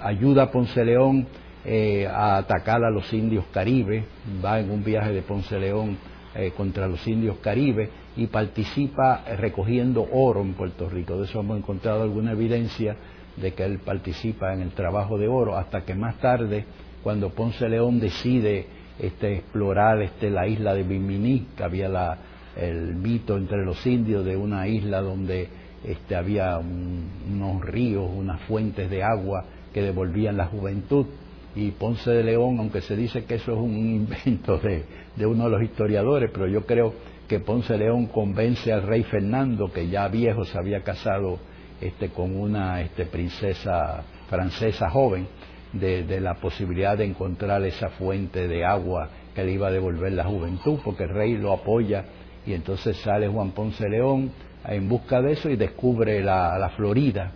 ayuda 0.00 0.44
a 0.44 0.50
Ponce 0.50 0.84
León 0.84 1.26
eh, 1.64 2.06
a 2.06 2.38
atacar 2.38 2.84
a 2.84 2.90
los 2.90 3.12
indios 3.12 3.44
caribes, 3.52 4.04
va 4.44 4.58
en 4.58 4.70
un 4.70 4.82
viaje 4.82 5.12
de 5.12 5.22
Ponce 5.22 5.58
León 5.58 5.96
eh, 6.34 6.52
contra 6.56 6.88
los 6.88 7.06
indios 7.06 7.38
caribes 7.38 7.88
y 8.16 8.26
participa 8.26 9.24
recogiendo 9.38 10.06
oro 10.12 10.40
en 10.40 10.54
Puerto 10.54 10.88
Rico. 10.88 11.16
De 11.16 11.24
eso 11.24 11.40
hemos 11.40 11.58
encontrado 11.58 12.02
alguna 12.02 12.32
evidencia 12.32 12.96
de 13.36 13.54
que 13.54 13.64
él 13.64 13.78
participa 13.78 14.52
en 14.52 14.60
el 14.60 14.70
trabajo 14.72 15.18
de 15.18 15.28
oro, 15.28 15.56
hasta 15.56 15.84
que 15.84 15.94
más 15.94 16.18
tarde 16.18 16.64
cuando 17.02 17.30
Ponce 17.30 17.68
León 17.68 18.00
decide 18.00 18.66
este, 18.98 19.36
explorar 19.36 20.02
este, 20.02 20.30
la 20.30 20.46
isla 20.46 20.74
de 20.74 20.82
Bimini, 20.82 21.46
que 21.56 21.64
había 21.64 21.88
la, 21.88 22.18
el 22.56 22.94
mito 22.94 23.36
entre 23.36 23.64
los 23.64 23.86
indios 23.86 24.24
de 24.24 24.36
una 24.36 24.68
isla 24.68 25.00
donde 25.00 25.48
este, 25.84 26.14
había 26.14 26.58
unos 26.58 27.62
ríos, 27.62 28.08
unas 28.14 28.40
fuentes 28.42 28.90
de 28.90 29.02
agua 29.02 29.44
que 29.72 29.82
devolvían 29.82 30.36
la 30.36 30.46
juventud. 30.46 31.06
Y 31.54 31.70
Ponce 31.72 32.10
de 32.10 32.24
León, 32.24 32.58
aunque 32.58 32.80
se 32.80 32.96
dice 32.96 33.24
que 33.24 33.34
eso 33.34 33.52
es 33.52 33.58
un 33.58 33.76
invento 33.76 34.58
de, 34.58 34.84
de 35.16 35.26
uno 35.26 35.44
de 35.44 35.50
los 35.50 35.62
historiadores, 35.62 36.30
pero 36.32 36.46
yo 36.46 36.64
creo 36.64 36.94
que 37.28 37.40
Ponce 37.40 37.74
de 37.74 37.80
León 37.80 38.06
convence 38.06 38.72
al 38.72 38.82
rey 38.82 39.02
Fernando, 39.04 39.72
que 39.72 39.88
ya 39.88 40.08
viejo 40.08 40.44
se 40.44 40.58
había 40.58 40.82
casado 40.82 41.38
este, 41.80 42.10
con 42.10 42.36
una 42.36 42.80
este, 42.80 43.06
princesa 43.06 44.04
francesa 44.28 44.88
joven, 44.88 45.26
de, 45.72 46.20
la 46.20 46.34
posibilidad 46.34 46.96
de 46.96 47.04
encontrar 47.04 47.62
esa 47.64 47.88
fuente 47.90 48.46
de 48.46 48.64
agua 48.64 49.08
que 49.34 49.42
le 49.42 49.52
iba 49.52 49.68
a 49.68 49.70
devolver 49.70 50.12
la 50.12 50.24
juventud, 50.24 50.78
porque 50.84 51.04
el 51.04 51.10
rey 51.10 51.36
lo 51.36 51.52
apoya 51.52 52.04
y 52.46 52.52
entonces 52.52 52.96
sale 52.98 53.28
Juan 53.28 53.52
Ponce 53.52 53.88
León 53.88 54.30
en 54.66 54.88
busca 54.88 55.20
de 55.20 55.32
eso 55.32 55.50
y 55.50 55.56
descubre 55.56 56.22
la, 56.22 56.70
Florida. 56.76 57.32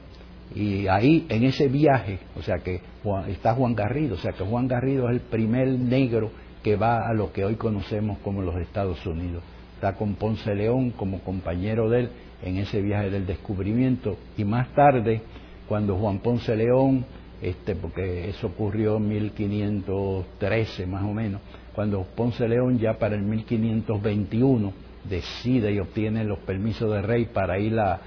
Y 0.55 0.87
ahí, 0.87 1.27
en 1.29 1.45
ese 1.45 1.69
viaje, 1.69 2.21
o 2.37 2.43
sea 2.43 2.57
que 2.59 2.81
está 3.29 3.55
Juan 3.55 3.75
Garrido, 3.75 4.15
o 4.15 4.19
sea 4.19 4.33
que 4.33 4.45
Juan 4.45 4.69
Garrido 4.69 5.09
es 5.09 5.17
el 5.17 5.21
primer 5.21 5.69
negro 5.69 6.31
que 6.63 6.77
va 6.77 7.09
a 7.09 7.13
lo 7.13 7.33
que 7.33 7.45
hoy 7.45 7.57
conocemos 7.57 8.19
como 8.19 8.43
los 8.43 8.57
Estados 8.57 9.05
Unidos. 9.07 9.43
Está 9.75 9.95
con 9.95 10.15
Ponce 10.15 10.55
León 10.55 10.91
como 10.91 11.21
compañero 11.21 11.91
de 11.91 12.01
él 12.01 12.11
en 12.43 12.57
ese 12.59 12.81
viaje 12.81 13.11
del 13.11 13.27
descubrimiento. 13.27 14.17
Y 14.37 14.45
más 14.45 14.73
tarde, 14.75 15.21
cuando 15.69 15.97
Juan 15.97 16.21
Ponce 16.21 16.57
León 16.57 17.05
este, 17.43 17.75
porque 17.75 18.31
eso 18.31 18.47
ocurrió 18.47 18.97
en 18.97 19.09
1513 19.09 20.87
más 20.87 21.05
o 21.05 21.13
menos, 21.13 21.41
cuando 21.75 22.03
Ponce 22.03 22.49
León 22.49 22.79
ya 22.79 22.95
para 22.95 23.15
el 23.15 23.23
1521 23.23 24.73
decide 25.09 25.73
y 25.73 25.79
obtiene 25.79 26.25
los 26.25 26.39
permisos 26.41 26.91
de 26.93 27.03
rey 27.03 27.27
para 27.27 27.59
ir 27.59 27.79
a, 27.79 28.01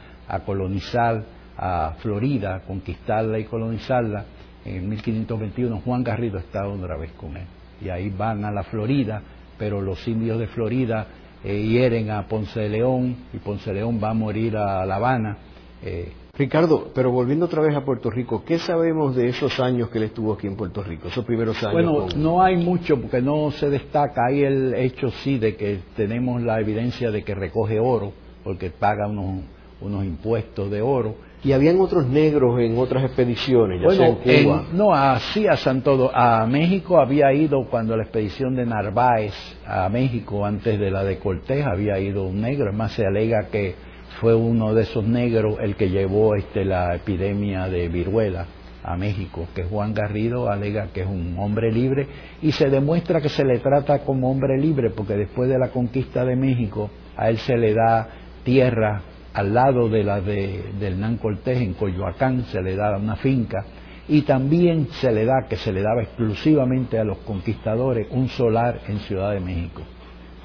colonizar 0.45 1.23
a 1.57 1.95
Florida, 1.99 2.61
conquistarla 2.67 3.39
y 3.39 3.45
colonizarla, 3.45 4.25
en 4.65 4.87
1521 4.89 5.81
Juan 5.81 6.03
Garrido 6.03 6.37
está 6.37 6.67
otra 6.67 6.97
vez 6.97 7.11
con 7.13 7.35
él. 7.35 7.45
Y 7.81 7.89
ahí 7.89 8.09
van 8.09 8.45
a 8.45 8.51
la 8.51 8.63
Florida, 8.63 9.21
pero 9.57 9.81
los 9.81 10.07
indios 10.07 10.37
de 10.37 10.47
Florida 10.47 11.07
eh, 11.43 11.63
hieren 11.63 12.11
a 12.11 12.27
Ponce 12.27 12.59
de 12.59 12.69
León 12.69 13.15
y 13.33 13.37
Ponce 13.37 13.71
de 13.71 13.77
León 13.77 13.99
va 14.03 14.11
a 14.11 14.13
morir 14.13 14.57
a 14.57 14.85
La 14.85 14.95
Habana. 14.95 15.37
Eh, 15.81 16.11
Ricardo, 16.39 16.87
pero 16.95 17.11
volviendo 17.11 17.47
otra 17.47 17.61
vez 17.61 17.75
a 17.75 17.83
Puerto 17.83 18.09
Rico, 18.09 18.45
¿qué 18.45 18.59
sabemos 18.59 19.13
de 19.13 19.27
esos 19.27 19.59
años 19.59 19.89
que 19.89 19.97
él 19.97 20.05
estuvo 20.05 20.31
aquí 20.31 20.47
en 20.47 20.55
Puerto 20.55 20.81
Rico, 20.81 21.09
esos 21.09 21.25
primeros 21.25 21.61
años? 21.61 21.73
Bueno, 21.73 22.07
no 22.15 22.41
hay 22.41 22.55
mucho 22.55 22.95
porque 22.95 23.21
no 23.21 23.51
se 23.51 23.69
destaca. 23.69 24.27
Hay 24.27 24.43
el 24.43 24.73
hecho 24.73 25.11
sí 25.11 25.37
de 25.37 25.57
que 25.57 25.79
tenemos 25.97 26.41
la 26.41 26.61
evidencia 26.61 27.11
de 27.11 27.25
que 27.25 27.35
recoge 27.35 27.77
oro, 27.77 28.13
porque 28.41 28.69
paga 28.69 29.07
unos, 29.07 29.41
unos 29.81 30.05
impuestos 30.05 30.71
de 30.71 30.81
oro. 30.81 31.15
¿Y 31.43 31.51
habían 31.51 31.77
otros 31.81 32.07
negros 32.07 32.57
en 32.61 32.77
otras 32.77 33.03
expediciones, 33.03 33.81
ya 33.81 33.89
sea 33.89 34.07
en 34.07 34.43
Cuba? 34.43 34.63
no, 34.71 34.93
así 34.93 35.45
a 35.45 35.57
Santo 35.57 36.09
a 36.13 36.47
México 36.47 37.01
había 37.01 37.33
ido 37.33 37.65
cuando 37.65 37.97
la 37.97 38.03
expedición 38.03 38.55
de 38.55 38.65
Narváez 38.65 39.33
a 39.67 39.89
México, 39.89 40.45
antes 40.45 40.79
de 40.79 40.89
la 40.89 41.03
de 41.03 41.17
Cortés, 41.19 41.65
había 41.65 41.99
ido 41.99 42.23
un 42.23 42.39
negro. 42.39 42.69
Es 42.69 42.75
más, 42.77 42.93
se 42.93 43.05
alega 43.05 43.49
que 43.51 43.88
fue 44.19 44.35
uno 44.35 44.73
de 44.73 44.83
esos 44.83 45.05
negros 45.05 45.55
el 45.61 45.75
que 45.75 45.89
llevó 45.89 46.35
este, 46.35 46.65
la 46.65 46.95
epidemia 46.95 47.67
de 47.67 47.87
viruela 47.87 48.45
a 48.83 48.95
México, 48.97 49.47
que 49.55 49.63
Juan 49.63 49.93
Garrido 49.93 50.49
alega 50.49 50.87
que 50.93 51.01
es 51.01 51.07
un 51.07 51.35
hombre 51.37 51.71
libre 51.71 52.07
y 52.41 52.51
se 52.51 52.69
demuestra 52.69 53.21
que 53.21 53.29
se 53.29 53.45
le 53.45 53.59
trata 53.59 53.99
como 53.99 54.29
hombre 54.29 54.57
libre 54.57 54.89
porque 54.89 55.15
después 55.15 55.49
de 55.49 55.57
la 55.57 55.69
conquista 55.69 56.25
de 56.25 56.35
México 56.35 56.89
a 57.15 57.29
él 57.29 57.37
se 57.37 57.57
le 57.57 57.73
da 57.73 58.07
tierra 58.43 59.01
al 59.33 59.53
lado 59.53 59.89
de 59.89 60.03
la 60.03 60.21
de, 60.21 60.71
del 60.79 60.93
Hernán 60.93 61.17
Cortés 61.17 61.61
en 61.61 61.73
Coyoacán, 61.73 62.43
se 62.45 62.61
le 62.61 62.75
da 62.75 62.97
una 62.97 63.15
finca 63.15 63.65
y 64.07 64.23
también 64.23 64.87
se 64.91 65.11
le 65.11 65.23
da, 65.23 65.45
que 65.47 65.55
se 65.55 65.71
le 65.71 65.81
daba 65.81 66.01
exclusivamente 66.01 66.97
a 66.97 67.03
los 67.03 67.19
conquistadores, 67.19 68.07
un 68.09 68.27
solar 68.27 68.81
en 68.87 68.99
Ciudad 68.99 69.33
de 69.33 69.39
México. 69.39 69.83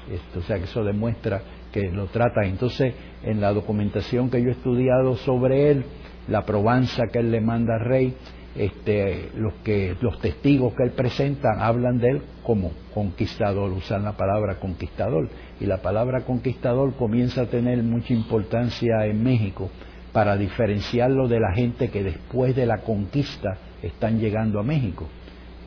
Esto, 0.09 0.39
o 0.39 0.43
sea 0.43 0.57
que 0.57 0.65
eso 0.65 0.83
demuestra 0.83 1.41
que 1.75 1.91
lo 1.91 2.05
trata. 2.05 2.45
Entonces, 2.45 2.93
en 3.21 3.41
la 3.41 3.51
documentación 3.51 4.29
que 4.29 4.41
yo 4.41 4.47
he 4.47 4.53
estudiado 4.53 5.17
sobre 5.17 5.71
él, 5.71 5.85
la 6.29 6.45
probanza 6.45 7.03
que 7.11 7.19
él 7.19 7.31
le 7.31 7.41
manda 7.41 7.75
al 7.75 7.85
rey, 7.85 8.15
este, 8.55 9.31
los, 9.35 9.55
que, 9.55 9.97
los 9.99 10.17
testigos 10.21 10.73
que 10.73 10.83
él 10.83 10.91
presenta 10.91 11.49
hablan 11.59 11.97
de 11.97 12.11
él 12.11 12.21
como 12.43 12.71
conquistador, 12.93 13.73
usan 13.73 14.05
la 14.05 14.15
palabra 14.15 14.57
conquistador. 14.57 15.27
Y 15.59 15.65
la 15.65 15.81
palabra 15.81 16.21
conquistador 16.21 16.93
comienza 16.93 17.41
a 17.41 17.47
tener 17.47 17.83
mucha 17.83 18.13
importancia 18.13 19.05
en 19.05 19.21
México 19.21 19.69
para 20.13 20.37
diferenciarlo 20.37 21.27
de 21.27 21.41
la 21.41 21.53
gente 21.53 21.89
que 21.89 22.03
después 22.03 22.55
de 22.55 22.67
la 22.67 22.77
conquista 22.83 23.57
están 23.83 24.17
llegando 24.19 24.61
a 24.61 24.63
México. 24.63 25.09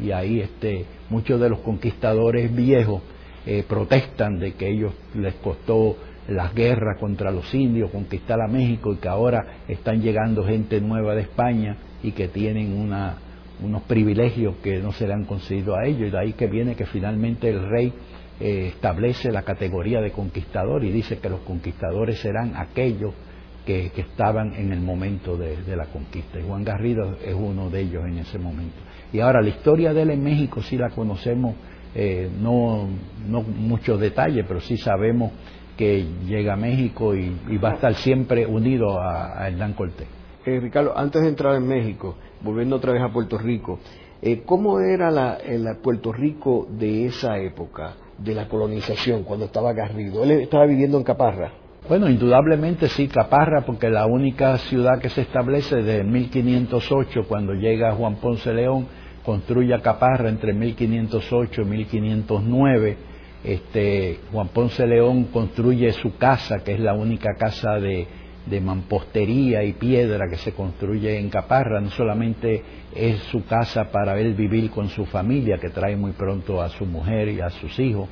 Y 0.00 0.12
ahí 0.12 0.40
este, 0.40 0.86
muchos 1.10 1.38
de 1.38 1.50
los 1.50 1.58
conquistadores 1.58 2.54
viejos 2.56 3.02
eh, 3.50 3.64
protestan 3.66 4.38
de 4.38 4.52
que 4.52 4.68
ellos 4.68 4.92
les 5.14 5.32
costó 5.36 5.96
las 6.28 6.54
guerras 6.54 6.98
contra 7.00 7.30
los 7.30 7.54
indios, 7.54 7.90
conquistar 7.90 8.38
a 8.42 8.46
México 8.46 8.92
y 8.92 8.96
que 8.96 9.08
ahora 9.08 9.62
están 9.66 10.02
llegando 10.02 10.44
gente 10.44 10.82
nueva 10.82 11.14
de 11.14 11.22
España 11.22 11.78
y 12.02 12.12
que 12.12 12.28
tienen 12.28 12.78
una, 12.78 13.16
unos 13.62 13.84
privilegios 13.84 14.56
que 14.62 14.80
no 14.80 14.92
se 14.92 15.06
le 15.06 15.14
han 15.14 15.24
concedido 15.24 15.74
a 15.74 15.86
ellos. 15.86 16.08
Y 16.08 16.10
de 16.10 16.18
ahí 16.18 16.32
que 16.34 16.46
viene 16.46 16.76
que 16.76 16.84
finalmente 16.84 17.48
el 17.48 17.66
rey 17.70 17.94
eh, 18.38 18.66
establece 18.74 19.32
la 19.32 19.44
categoría 19.44 20.02
de 20.02 20.12
conquistador 20.12 20.84
y 20.84 20.92
dice 20.92 21.18
que 21.18 21.30
los 21.30 21.40
conquistadores 21.40 22.20
serán 22.20 22.54
aquellos 22.54 23.14
que, 23.64 23.90
estaban 23.96 24.54
en 24.56 24.72
el 24.72 24.80
momento 24.80 25.38
de, 25.38 25.56
la 25.74 25.86
conquista. 25.86 26.38
Y 26.38 26.42
Juan 26.42 26.64
Garrido 26.64 27.16
es 27.24 27.34
uno 27.34 27.70
de 27.70 27.80
ellos 27.80 28.04
en 28.06 28.18
ese 28.18 28.38
momento. 28.38 28.76
Y 29.10 29.20
ahora 29.20 29.40
la 29.40 29.48
historia 29.48 29.94
de 29.94 30.02
él 30.02 30.10
en 30.10 30.22
México 30.22 30.62
sí 30.62 30.76
la 30.76 30.90
conocemos, 30.90 31.54
eh, 31.94 32.30
no, 32.40 32.86
no 33.28 33.42
muchos 33.42 34.00
detalles, 34.00 34.44
pero 34.46 34.60
sí 34.60 34.76
sabemos 34.76 35.32
que 35.76 36.04
llega 36.26 36.54
a 36.54 36.56
México 36.56 37.14
y, 37.14 37.56
va 37.58 37.70
a 37.70 37.74
estar 37.74 37.94
siempre 37.94 38.46
unido 38.46 38.98
a, 38.98 39.42
a 39.42 39.48
Hernán 39.48 39.74
Cortés. 39.74 40.08
Eh, 40.44 40.60
Ricardo, 40.60 40.96
antes 40.96 41.20
de 41.22 41.28
entrar 41.28 41.54
en 41.56 41.66
México, 41.66 42.16
volviendo 42.42 42.76
otra 42.76 42.92
vez 42.92 43.02
a 43.02 43.10
Puerto 43.10 43.36
Rico, 43.36 43.78
eh, 44.22 44.42
¿cómo 44.46 44.80
era 44.80 45.10
la, 45.10 45.38
Puerto 45.82 46.12
Rico 46.12 46.66
de 46.70 47.06
esa 47.06 47.38
época, 47.38 47.94
de 48.16 48.34
la 48.34 48.48
colonización, 48.48 49.24
cuando 49.24 49.44
estaba 49.46 49.72
Garrido? 49.72 50.24
¿Él 50.24 50.32
estaba 50.32 50.66
viviendo 50.66 50.96
en 50.96 51.04
Caparra? 51.04 51.52
Bueno, 51.88 52.08
indudablemente 52.08 52.88
sí, 52.88 53.08
Caparra, 53.08 53.62
porque 53.66 53.88
la 53.90 54.06
única 54.06 54.56
ciudad 54.58 54.98
que 55.00 55.08
se 55.08 55.20
establece 55.20 55.76
desde 55.76 56.02
1508, 56.02 57.24
cuando 57.28 57.52
llega 57.52 57.94
Juan 57.94 58.16
Ponce 58.16 58.52
León, 58.52 58.86
construye 59.28 59.78
Caparra 59.82 60.30
entre 60.30 60.54
1508 60.54 61.60
y 61.60 61.64
1509. 61.66 62.96
Este, 63.44 64.20
Juan 64.32 64.48
Ponce 64.48 64.86
León 64.86 65.24
construye 65.24 65.92
su 65.92 66.16
casa, 66.16 66.64
que 66.64 66.72
es 66.72 66.80
la 66.80 66.94
única 66.94 67.34
casa 67.38 67.74
de, 67.74 68.06
de 68.46 68.60
mampostería 68.62 69.64
y 69.64 69.74
piedra 69.74 70.30
que 70.30 70.38
se 70.38 70.52
construye 70.52 71.18
en 71.18 71.28
Caparra, 71.28 71.78
no 71.78 71.90
solamente 71.90 72.62
es 72.96 73.18
su 73.24 73.44
casa 73.44 73.90
para 73.90 74.18
él 74.18 74.32
vivir 74.32 74.70
con 74.70 74.88
su 74.88 75.04
familia, 75.04 75.58
que 75.58 75.68
trae 75.68 75.94
muy 75.94 76.12
pronto 76.12 76.62
a 76.62 76.70
su 76.70 76.86
mujer 76.86 77.28
y 77.28 77.42
a 77.42 77.50
sus 77.50 77.78
hijos, 77.78 78.08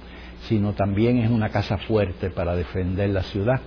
sino 0.46 0.74
también 0.74 1.16
es 1.16 1.30
una 1.30 1.48
casa 1.48 1.78
fuerte 1.78 2.28
para 2.28 2.54
defender 2.54 3.08
la 3.08 3.22
ciudad. 3.22 3.62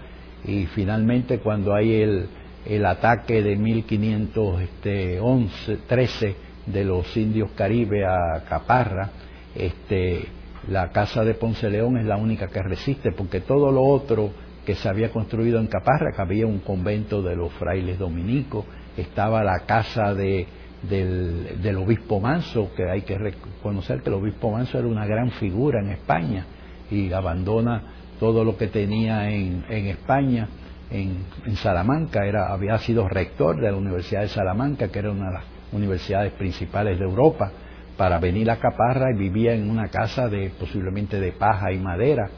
Y 0.45 0.67
finalmente 0.67 1.39
cuando 1.39 1.73
hay 1.73 1.99
el, 1.99 2.29
el 2.67 2.85
ataque 2.85 3.41
de 3.41 3.55
1511, 3.55 5.77
13 5.87 6.48
de 6.71 6.83
los 6.83 7.15
indios 7.17 7.51
caribe 7.55 8.05
a 8.05 8.43
Caparra, 8.47 9.09
este, 9.55 10.27
la 10.67 10.89
casa 10.91 11.23
de 11.23 11.33
Ponce 11.33 11.69
León 11.69 11.97
es 11.97 12.05
la 12.05 12.17
única 12.17 12.47
que 12.47 12.61
resiste, 12.61 13.11
porque 13.11 13.41
todo 13.41 13.71
lo 13.71 13.83
otro 13.83 14.31
que 14.65 14.75
se 14.75 14.87
había 14.87 15.11
construido 15.11 15.59
en 15.59 15.67
Caparra, 15.67 16.11
que 16.15 16.21
había 16.21 16.45
un 16.45 16.59
convento 16.59 17.21
de 17.21 17.35
los 17.35 17.51
frailes 17.53 17.97
dominicos, 17.97 18.65
estaba 18.97 19.43
la 19.43 19.61
casa 19.61 20.13
de, 20.13 20.45
del, 20.87 21.77
obispo 21.77 22.19
Manso, 22.19 22.71
que 22.75 22.89
hay 22.89 23.01
que 23.01 23.17
reconocer 23.17 24.01
que 24.01 24.09
el 24.09 24.15
obispo 24.15 24.51
Manso 24.51 24.77
era 24.77 24.87
una 24.87 25.05
gran 25.05 25.31
figura 25.31 25.79
en 25.81 25.91
España 25.91 26.45
y 26.91 27.11
abandona 27.11 27.83
todo 28.19 28.43
lo 28.43 28.57
que 28.57 28.67
tenía 28.67 29.29
en, 29.29 29.65
en 29.69 29.87
España, 29.87 30.47
en, 30.91 31.23
en, 31.45 31.55
Salamanca, 31.55 32.25
era, 32.25 32.51
había 32.51 32.77
sido 32.79 33.07
rector 33.07 33.61
de 33.61 33.71
la 33.71 33.77
Universidad 33.77 34.21
de 34.21 34.29
Salamanca, 34.29 34.89
que 34.89 34.99
era 34.99 35.11
una 35.11 35.27
de 35.27 35.33
las 35.33 35.58
universidades 35.71 36.33
principales 36.33 36.97
de 36.99 37.05
Europa, 37.05 37.51
para 37.97 38.17
venir 38.17 38.49
a 38.49 38.57
Caparra 38.57 39.11
y 39.13 39.17
vivía 39.17 39.53
en 39.53 39.69
una 39.69 39.89
casa 39.89 40.29
de 40.29 40.51
posiblemente 40.57 41.19
de 41.19 41.33
paja 41.33 41.71
y 41.71 41.79
madera, 41.79 42.29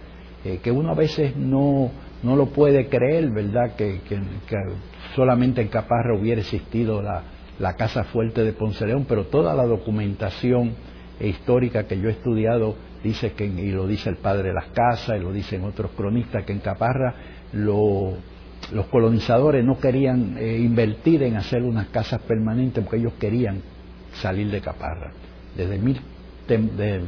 eh, 0.43 0.59
que 0.63 0.71
uno 0.71 0.91
a 0.91 0.95
veces 0.95 1.35
no, 1.37 1.91
no 2.23 2.35
lo 2.35 2.47
puede 2.47 2.87
creer, 2.87 3.29
¿verdad? 3.29 3.75
Que, 3.75 3.99
solamente 5.15 5.61
en 5.61 5.67
Caparra 5.67 6.15
hubiera 6.17 6.41
existido 6.41 7.01
la, 7.01 7.23
Casa 7.77 8.05
Fuerte 8.05 8.43
de 8.43 8.53
Ponce 8.53 8.87
León, 8.87 9.05
pero 9.07 9.25
toda 9.25 9.53
la 9.53 9.65
documentación 9.65 10.73
histórica 11.19 11.83
que 11.83 11.99
yo 11.99 12.09
he 12.09 12.13
estudiado 12.13 12.75
dice 13.03 13.33
que, 13.33 13.45
y 13.45 13.69
lo 13.69 13.85
dice 13.85 14.09
el 14.09 14.17
padre 14.17 14.47
de 14.49 14.55
las 14.55 14.69
casas, 14.69 15.17
y 15.17 15.19
lo 15.19 15.31
dicen 15.31 15.63
otros 15.63 15.91
cronistas, 15.91 16.43
que 16.43 16.53
en 16.53 16.59
Caparra 16.59 17.13
los 18.71 18.85
colonizadores 18.87 19.65
no 19.65 19.79
querían 19.79 20.37
eh, 20.37 20.57
invertir 20.57 21.23
en 21.23 21.35
hacer 21.35 21.63
unas 21.63 21.87
casas 21.87 22.21
permanentes 22.21 22.83
porque 22.83 22.97
ellos 22.97 23.13
querían 23.19 23.61
salir 24.13 24.49
de 24.49 24.61
Caparra. 24.61 25.11
Desde, 25.55 25.77
mil, 25.77 25.99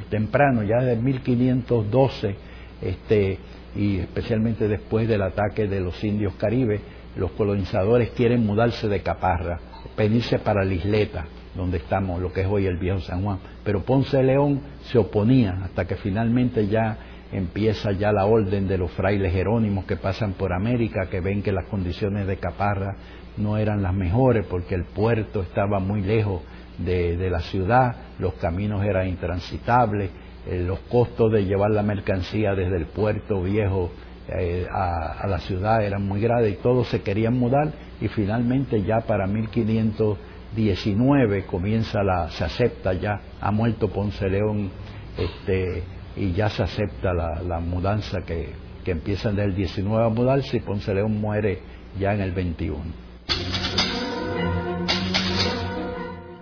temprano, 0.09 0.63
ya 0.63 0.77
desde 0.81 1.01
1512, 1.01 2.35
este, 2.81 3.37
y 3.75 3.99
especialmente 3.99 4.67
después 4.67 5.07
del 5.07 5.21
ataque 5.21 5.67
de 5.67 5.79
los 5.79 6.03
indios 6.03 6.33
caribes, 6.35 6.81
los 7.15 7.31
colonizadores 7.31 8.09
quieren 8.11 8.45
mudarse 8.45 8.87
de 8.87 9.01
Caparra, 9.01 9.59
venirse 9.97 10.39
para 10.39 10.65
la 10.65 10.73
isleta, 10.73 11.25
donde 11.55 11.77
estamos, 11.77 12.21
lo 12.21 12.33
que 12.33 12.41
es 12.41 12.47
hoy 12.47 12.65
el 12.65 12.77
viejo 12.77 12.99
San 12.99 13.23
Juan. 13.23 13.39
Pero 13.63 13.83
Ponce 13.83 14.17
de 14.17 14.23
León 14.23 14.61
se 14.91 14.97
oponía 14.97 15.59
hasta 15.63 15.85
que 15.85 15.95
finalmente 15.95 16.67
ya 16.67 16.97
empieza 17.33 17.91
ya 17.91 18.11
la 18.11 18.25
orden 18.25 18.67
de 18.67 18.77
los 18.77 18.91
frailes 18.91 19.33
jerónimos 19.33 19.85
que 19.85 19.97
pasan 19.97 20.33
por 20.33 20.53
América, 20.53 21.07
que 21.09 21.19
ven 21.19 21.41
que 21.41 21.51
las 21.51 21.65
condiciones 21.65 22.27
de 22.27 22.37
Caparra 22.37 22.95
no 23.37 23.57
eran 23.57 23.81
las 23.81 23.93
mejores 23.93 24.45
porque 24.45 24.75
el 24.75 24.85
puerto 24.85 25.41
estaba 25.41 25.79
muy 25.79 26.01
lejos 26.01 26.41
de, 26.77 27.17
de 27.17 27.29
la 27.29 27.41
ciudad, 27.41 27.95
los 28.19 28.33
caminos 28.35 28.83
eran 28.83 29.07
intransitables, 29.07 30.11
eh, 30.45 30.59
los 30.59 30.79
costos 30.81 31.31
de 31.31 31.45
llevar 31.45 31.71
la 31.71 31.83
mercancía 31.83 32.53
desde 32.53 32.75
el 32.75 32.87
puerto 32.87 33.41
viejo 33.41 33.91
eh, 34.27 34.67
a, 34.69 35.25
la 35.25 35.39
ciudad 35.39 35.85
eran 35.85 36.05
muy 36.05 36.19
grandes 36.19 36.53
y 36.53 36.57
todos 36.57 36.89
se 36.89 37.01
querían 37.01 37.39
mudar 37.39 37.71
y 38.01 38.09
finalmente 38.09 38.83
ya 38.83 38.99
para 39.01 39.25
1519 39.25 41.45
comienza 41.45 42.03
la, 42.03 42.29
se 42.31 42.43
acepta 42.43 42.91
ya, 42.93 43.21
ha 43.39 43.51
muerto 43.51 43.87
Ponce 43.87 44.27
León 44.27 44.69
este, 45.17 45.83
y 46.15 46.33
ya 46.33 46.49
se 46.49 46.63
acepta 46.63 47.13
la, 47.13 47.59
mudanza 47.59 48.21
que, 48.21 48.49
que 48.83 48.91
empiezan 48.91 49.35
del 49.35 49.55
19 49.55 50.05
a 50.05 50.09
mudarse 50.09 50.57
y 50.57 50.59
Ponce 50.59 50.93
León 50.93 51.19
muere 51.19 51.59
ya 51.99 52.13
en 52.13 52.21
el 52.21 52.31
21. 52.31 52.83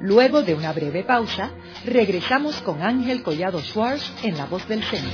Luego 0.02 0.42
de 0.42 0.56
una 0.56 0.74
breve 0.74 1.04
pausa, 1.04 1.52
regresamos 1.86 2.60
con 2.62 2.82
Ángel 2.82 3.22
Collado 3.22 3.60
Schwartz 3.62 4.12
en 4.24 4.36
La 4.36 4.46
Voz 4.46 4.68
del 4.68 4.84
Centro. 4.84 5.12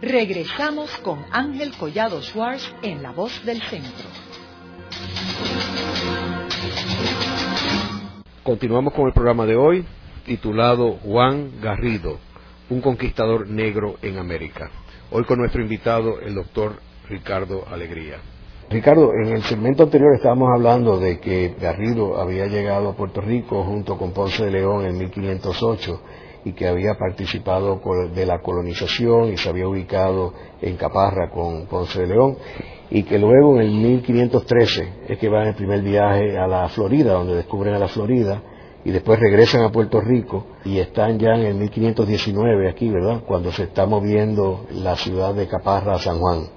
Regresamos 0.00 0.90
con 0.98 1.24
Ángel 1.30 1.72
Collado 1.72 2.22
Schwartz 2.22 2.70
en 2.82 3.02
La 3.02 3.12
Voz 3.12 3.44
del 3.44 3.60
Centro. 3.62 4.08
Continuamos 8.44 8.92
con 8.92 9.06
el 9.06 9.14
programa 9.14 9.46
de 9.46 9.56
hoy 9.56 9.86
titulado 10.26 10.98
Juan 11.02 11.62
Garrido, 11.62 12.18
un 12.68 12.82
conquistador 12.82 13.48
negro 13.48 13.94
en 14.02 14.18
América. 14.18 14.70
Hoy 15.10 15.24
con 15.24 15.38
nuestro 15.38 15.62
invitado, 15.62 16.20
el 16.20 16.34
doctor 16.34 16.74
Ricardo 17.08 17.64
Alegría. 17.72 18.18
Ricardo, 18.68 19.12
en 19.14 19.32
el 19.32 19.42
segmento 19.44 19.84
anterior 19.84 20.14
estábamos 20.14 20.50
hablando 20.54 20.98
de 21.00 21.20
que 21.20 21.56
Garrido 21.58 22.20
había 22.20 22.46
llegado 22.46 22.90
a 22.90 22.96
Puerto 22.96 23.22
Rico 23.22 23.64
junto 23.64 23.96
con 23.96 24.12
Ponce 24.12 24.44
de 24.44 24.50
León 24.50 24.84
en 24.84 24.98
1508 24.98 26.02
y 26.44 26.52
que 26.52 26.68
había 26.68 26.94
participado 26.94 27.80
de 28.14 28.26
la 28.26 28.40
colonización 28.40 29.32
y 29.32 29.36
se 29.36 29.48
había 29.48 29.66
ubicado 29.66 30.32
en 30.60 30.76
Caparra 30.76 31.30
con 31.30 31.66
Ponce 31.66 32.00
de 32.00 32.06
León 32.08 32.36
y 32.90 33.02
que 33.04 33.18
luego 33.18 33.56
en 33.56 33.62
el 33.62 33.72
1513 33.72 34.92
es 35.08 35.18
que 35.18 35.28
va 35.28 35.42
en 35.42 35.48
el 35.48 35.54
primer 35.54 35.80
viaje 35.80 36.38
a 36.38 36.46
la 36.46 36.68
Florida, 36.68 37.14
donde 37.14 37.36
descubren 37.36 37.74
a 37.74 37.78
la 37.78 37.88
Florida 37.88 38.42
y 38.84 38.90
después 38.90 39.18
regresan 39.18 39.62
a 39.62 39.72
Puerto 39.72 40.00
Rico 40.00 40.46
y 40.64 40.78
están 40.78 41.18
ya 41.18 41.34
en 41.34 41.46
el 41.46 41.54
1519 41.54 42.68
aquí, 42.68 42.90
¿verdad? 42.90 43.22
Cuando 43.26 43.50
se 43.50 43.64
está 43.64 43.86
moviendo 43.86 44.66
la 44.70 44.96
ciudad 44.96 45.34
de 45.34 45.48
Caparra 45.48 45.94
a 45.94 45.98
San 45.98 46.18
Juan. 46.18 46.48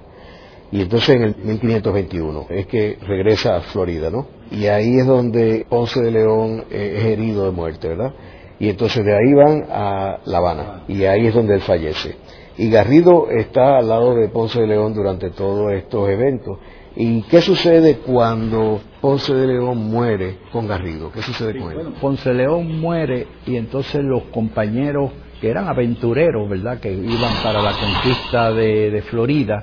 Y 0.70 0.82
entonces 0.82 1.16
en 1.16 1.22
el 1.22 1.36
1521 1.36 2.46
es 2.50 2.66
que 2.66 2.98
regresa 3.00 3.56
a 3.56 3.60
Florida, 3.62 4.10
¿no? 4.10 4.26
Y 4.50 4.66
ahí 4.66 4.98
es 4.98 5.06
donde 5.06 5.64
Ponce 5.66 6.00
de 6.00 6.10
León 6.10 6.64
eh, 6.70 6.96
es 6.98 7.04
herido 7.06 7.46
de 7.46 7.52
muerte, 7.52 7.88
¿verdad? 7.88 8.12
Y 8.60 8.68
entonces 8.68 9.04
de 9.04 9.14
ahí 9.14 9.34
van 9.34 9.66
a 9.70 10.18
La 10.24 10.38
Habana 10.38 10.82
y 10.88 11.04
ahí 11.04 11.26
es 11.26 11.34
donde 11.34 11.54
él 11.54 11.60
fallece. 11.60 12.16
Y 12.56 12.70
Garrido 12.70 13.28
está 13.30 13.78
al 13.78 13.88
lado 13.88 14.16
de 14.16 14.28
Ponce 14.28 14.60
de 14.60 14.66
León 14.66 14.92
durante 14.92 15.30
todos 15.30 15.72
estos 15.72 16.08
eventos. 16.08 16.58
¿Y 16.96 17.22
qué 17.22 17.40
sucede 17.40 17.98
cuando 17.98 18.80
Ponce 19.00 19.32
de 19.32 19.46
León 19.46 19.88
muere 19.88 20.38
con 20.50 20.66
Garrido? 20.66 21.12
¿Qué 21.12 21.22
sucede 21.22 21.56
con 21.56 21.72
él? 21.72 21.94
Ponce 22.00 22.30
de 22.30 22.34
León 22.34 22.80
muere 22.80 23.28
y 23.46 23.56
entonces 23.56 24.02
los 24.02 24.24
compañeros 24.24 25.12
que 25.40 25.48
eran 25.50 25.68
aventureros, 25.68 26.50
¿verdad?, 26.50 26.80
que 26.80 26.92
iban 26.92 27.32
para 27.44 27.62
la 27.62 27.72
conquista 27.72 28.50
de, 28.50 29.02
Florida, 29.08 29.62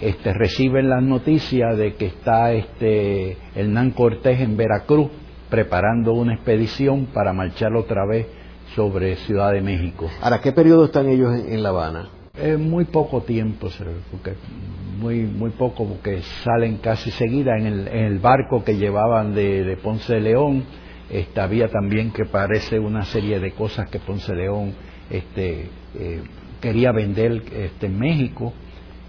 este, 0.00 0.32
reciben 0.32 0.88
las 0.88 1.02
noticias 1.02 1.76
de 1.76 1.94
que 1.96 2.06
está 2.06 2.52
este 2.52 3.36
Hernán 3.54 3.90
Cortés 3.90 4.40
en 4.40 4.56
Veracruz 4.56 5.10
preparando 5.50 6.12
una 6.12 6.34
expedición 6.34 7.06
para 7.06 7.32
marchar 7.32 7.74
otra 7.74 8.06
vez 8.06 8.26
sobre 8.74 9.16
Ciudad 9.16 9.52
de 9.52 9.60
México. 9.60 10.08
¿Ahora 10.22 10.40
qué 10.40 10.52
periodo 10.52 10.86
están 10.86 11.08
ellos 11.08 11.34
en, 11.34 11.62
La 11.62 11.70
Habana? 11.70 12.08
muy 12.58 12.84
poco 12.86 13.22
tiempo, 13.22 13.68
porque 14.10 14.34
muy 14.98 15.24
muy 15.24 15.50
poco, 15.50 15.86
porque 15.86 16.22
salen 16.44 16.76
casi 16.78 17.10
seguida 17.10 17.56
en 17.58 17.66
el, 17.66 18.18
barco 18.20 18.64
que 18.64 18.76
llevaban 18.76 19.34
de, 19.34 19.76
Ponce 19.82 20.14
de 20.14 20.20
León. 20.20 20.64
Este, 21.10 21.40
había 21.40 21.68
también 21.68 22.12
que 22.12 22.24
parece 22.24 22.78
una 22.78 23.04
serie 23.04 23.40
de 23.40 23.50
cosas 23.50 23.90
que 23.90 23.98
Ponce 23.98 24.32
de 24.32 24.38
León 24.38 24.74
este, 25.10 25.68
eh, 25.98 26.22
quería 26.60 26.92
vender 26.92 27.42
este, 27.52 27.86
en 27.86 27.98
México. 27.98 28.52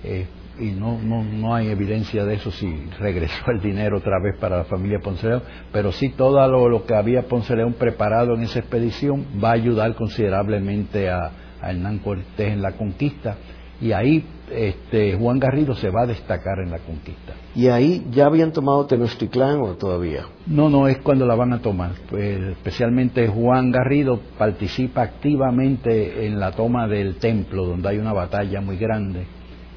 Eh, 0.03 0.25
y 0.61 0.71
no, 0.71 0.99
no, 1.01 1.23
no 1.23 1.55
hay 1.55 1.69
evidencia 1.69 2.23
de 2.23 2.35
eso 2.35 2.51
si 2.51 2.71
regresó 2.99 3.49
el 3.51 3.61
dinero 3.61 3.97
otra 3.97 4.19
vez 4.23 4.37
para 4.39 4.57
la 4.57 4.63
familia 4.65 4.99
Ponce 4.99 5.27
León, 5.27 5.41
pero 5.73 5.91
sí 5.91 6.09
todo 6.09 6.47
lo, 6.47 6.85
que 6.85 6.95
había 6.95 7.23
Ponce 7.23 7.55
León 7.55 7.73
preparado 7.73 8.35
en 8.35 8.43
esa 8.43 8.59
expedición 8.59 9.25
va 9.43 9.49
a 9.49 9.53
ayudar 9.53 9.95
considerablemente 9.95 11.09
a, 11.09 11.31
Hernán 11.63 11.99
Cortés 11.99 12.53
en 12.53 12.61
la 12.63 12.71
conquista 12.71 13.37
y 13.79 13.91
ahí 13.91 14.25
este, 14.51 15.15
Juan 15.15 15.37
Garrido 15.37 15.75
se 15.75 15.91
va 15.91 16.03
a 16.03 16.07
destacar 16.07 16.57
en 16.63 16.71
la 16.71 16.79
conquista. 16.79 17.33
¿Y 17.55 17.67
ahí 17.67 18.07
ya 18.11 18.25
habían 18.25 18.51
tomado 18.51 18.87
Tenochtitlán 18.87 19.61
o 19.61 19.75
todavía? 19.75 20.25
No, 20.47 20.69
no, 20.71 20.87
es 20.87 20.97
cuando 21.01 21.27
la 21.27 21.35
van 21.35 21.53
a 21.53 21.61
tomar. 21.61 21.91
Pues, 22.09 22.39
especialmente 22.39 23.27
Juan 23.27 23.71
Garrido 23.71 24.19
participa 24.39 25.03
activamente 25.03 26.25
en 26.25 26.39
la 26.39 26.51
toma 26.51 26.87
del 26.87 27.17
templo, 27.17 27.65
donde 27.65 27.89
hay 27.89 27.99
una 27.99 28.13
batalla 28.13 28.59
muy 28.59 28.77
grande 28.77 29.27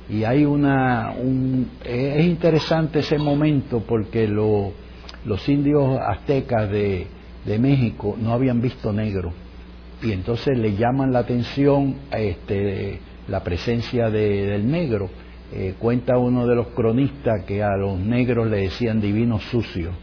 y 0.08 0.24
hay 0.24 0.44
una 0.44 1.12
un, 1.12 1.70
es 1.84 2.24
interesante 2.24 3.00
ese 3.00 3.18
momento 3.18 3.80
porque 3.80 4.28
los 4.28 5.48
indios 5.48 5.98
aztecas 6.00 6.70
de, 6.70 7.06
de, 7.44 7.58
México 7.58 8.16
no 8.20 8.32
habían 8.32 8.60
visto 8.60 8.92
negro. 8.92 9.32
Y 10.02 10.12
entonces 10.12 10.58
le 10.58 10.76
llaman 10.76 11.12
la 11.12 11.20
atención 11.20 11.96
este, 12.10 13.00
la 13.28 13.42
presencia 13.42 14.10
de, 14.10 14.46
del 14.46 14.70
negro. 14.70 15.08
Eh, 15.52 15.74
cuenta 15.78 16.18
uno 16.18 16.46
de 16.46 16.56
los 16.56 16.68
cronistas 16.68 17.44
que 17.46 17.62
a 17.62 17.76
los 17.76 17.98
negros 17.98 18.50
le 18.50 18.62
decían 18.62 19.00
divinos 19.00 19.42
sucios 19.44 19.94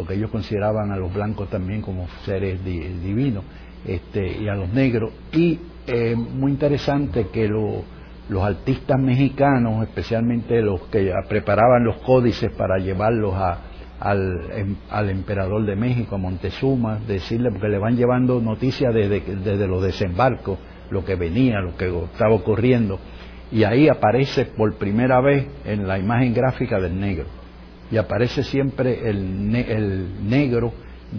porque 0.00 0.14
ellos 0.14 0.30
consideraban 0.30 0.90
a 0.92 0.96
los 0.96 1.12
blancos 1.12 1.50
también 1.50 1.82
como 1.82 2.08
seres 2.24 2.64
divinos 2.64 3.44
este, 3.86 4.38
y 4.40 4.48
a 4.48 4.54
los 4.54 4.70
negros. 4.70 5.12
Y 5.32 5.58
eh, 5.86 6.16
muy 6.16 6.52
interesante 6.52 7.26
que 7.30 7.46
lo 7.48 7.84
los 8.30 8.44
artistas 8.44 8.98
mexicanos, 8.98 9.82
especialmente 9.82 10.62
los 10.62 10.82
que 10.82 11.12
preparaban 11.28 11.84
los 11.84 11.96
códices 11.96 12.52
para 12.52 12.78
llevarlos 12.78 13.34
em, 14.54 14.76
al, 14.88 15.10
emperador 15.10 15.66
de 15.66 15.74
México, 15.74 16.14
a 16.14 16.18
Montezuma, 16.18 17.00
decirle, 17.08 17.50
porque 17.50 17.68
le 17.68 17.78
van 17.78 17.96
llevando 17.96 18.40
noticias 18.40 18.94
desde, 18.94 19.20
desde 19.20 19.66
los 19.66 19.82
desembarcos, 19.82 20.60
lo 20.90 21.04
que 21.04 21.16
venía, 21.16 21.60
lo 21.60 21.76
que 21.76 21.88
estaba 21.88 22.32
ocurriendo, 22.32 23.00
y 23.50 23.64
ahí 23.64 23.88
aparece 23.88 24.44
por 24.44 24.76
primera 24.76 25.20
vez 25.20 25.48
en 25.64 25.88
la 25.88 25.98
imagen 25.98 26.32
gráfica 26.32 26.78
del 26.78 27.00
negro, 27.00 27.26
y 27.90 27.96
aparece 27.96 28.44
siempre 28.44 29.10
el, 29.10 29.52
el 29.56 30.30
negro 30.30 30.72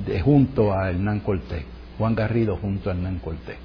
de, 0.06 0.22
junto 0.22 0.72
a 0.72 0.90
Hernán 0.90 1.20
Cortés, 1.20 1.66
Juan 1.98 2.16
Garrido 2.16 2.56
junto 2.56 2.90
a 2.90 2.94
Hernán 2.94 3.20
Cortés. 3.20 3.58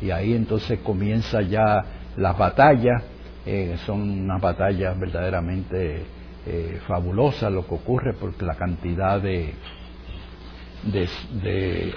Y 0.00 0.12
ahí 0.12 0.32
entonces 0.32 0.78
comienza 0.78 1.42
ya 1.42 1.97
las 2.18 2.36
batallas 2.36 3.02
eh, 3.46 3.76
son 3.86 4.02
unas 4.02 4.40
batallas 4.40 4.98
verdaderamente 4.98 6.02
eh, 6.46 6.80
fabulosas 6.86 7.52
lo 7.52 7.66
que 7.66 7.74
ocurre 7.74 8.14
porque 8.14 8.44
la 8.44 8.54
cantidad 8.56 9.20
de, 9.20 9.54
de, 10.82 11.94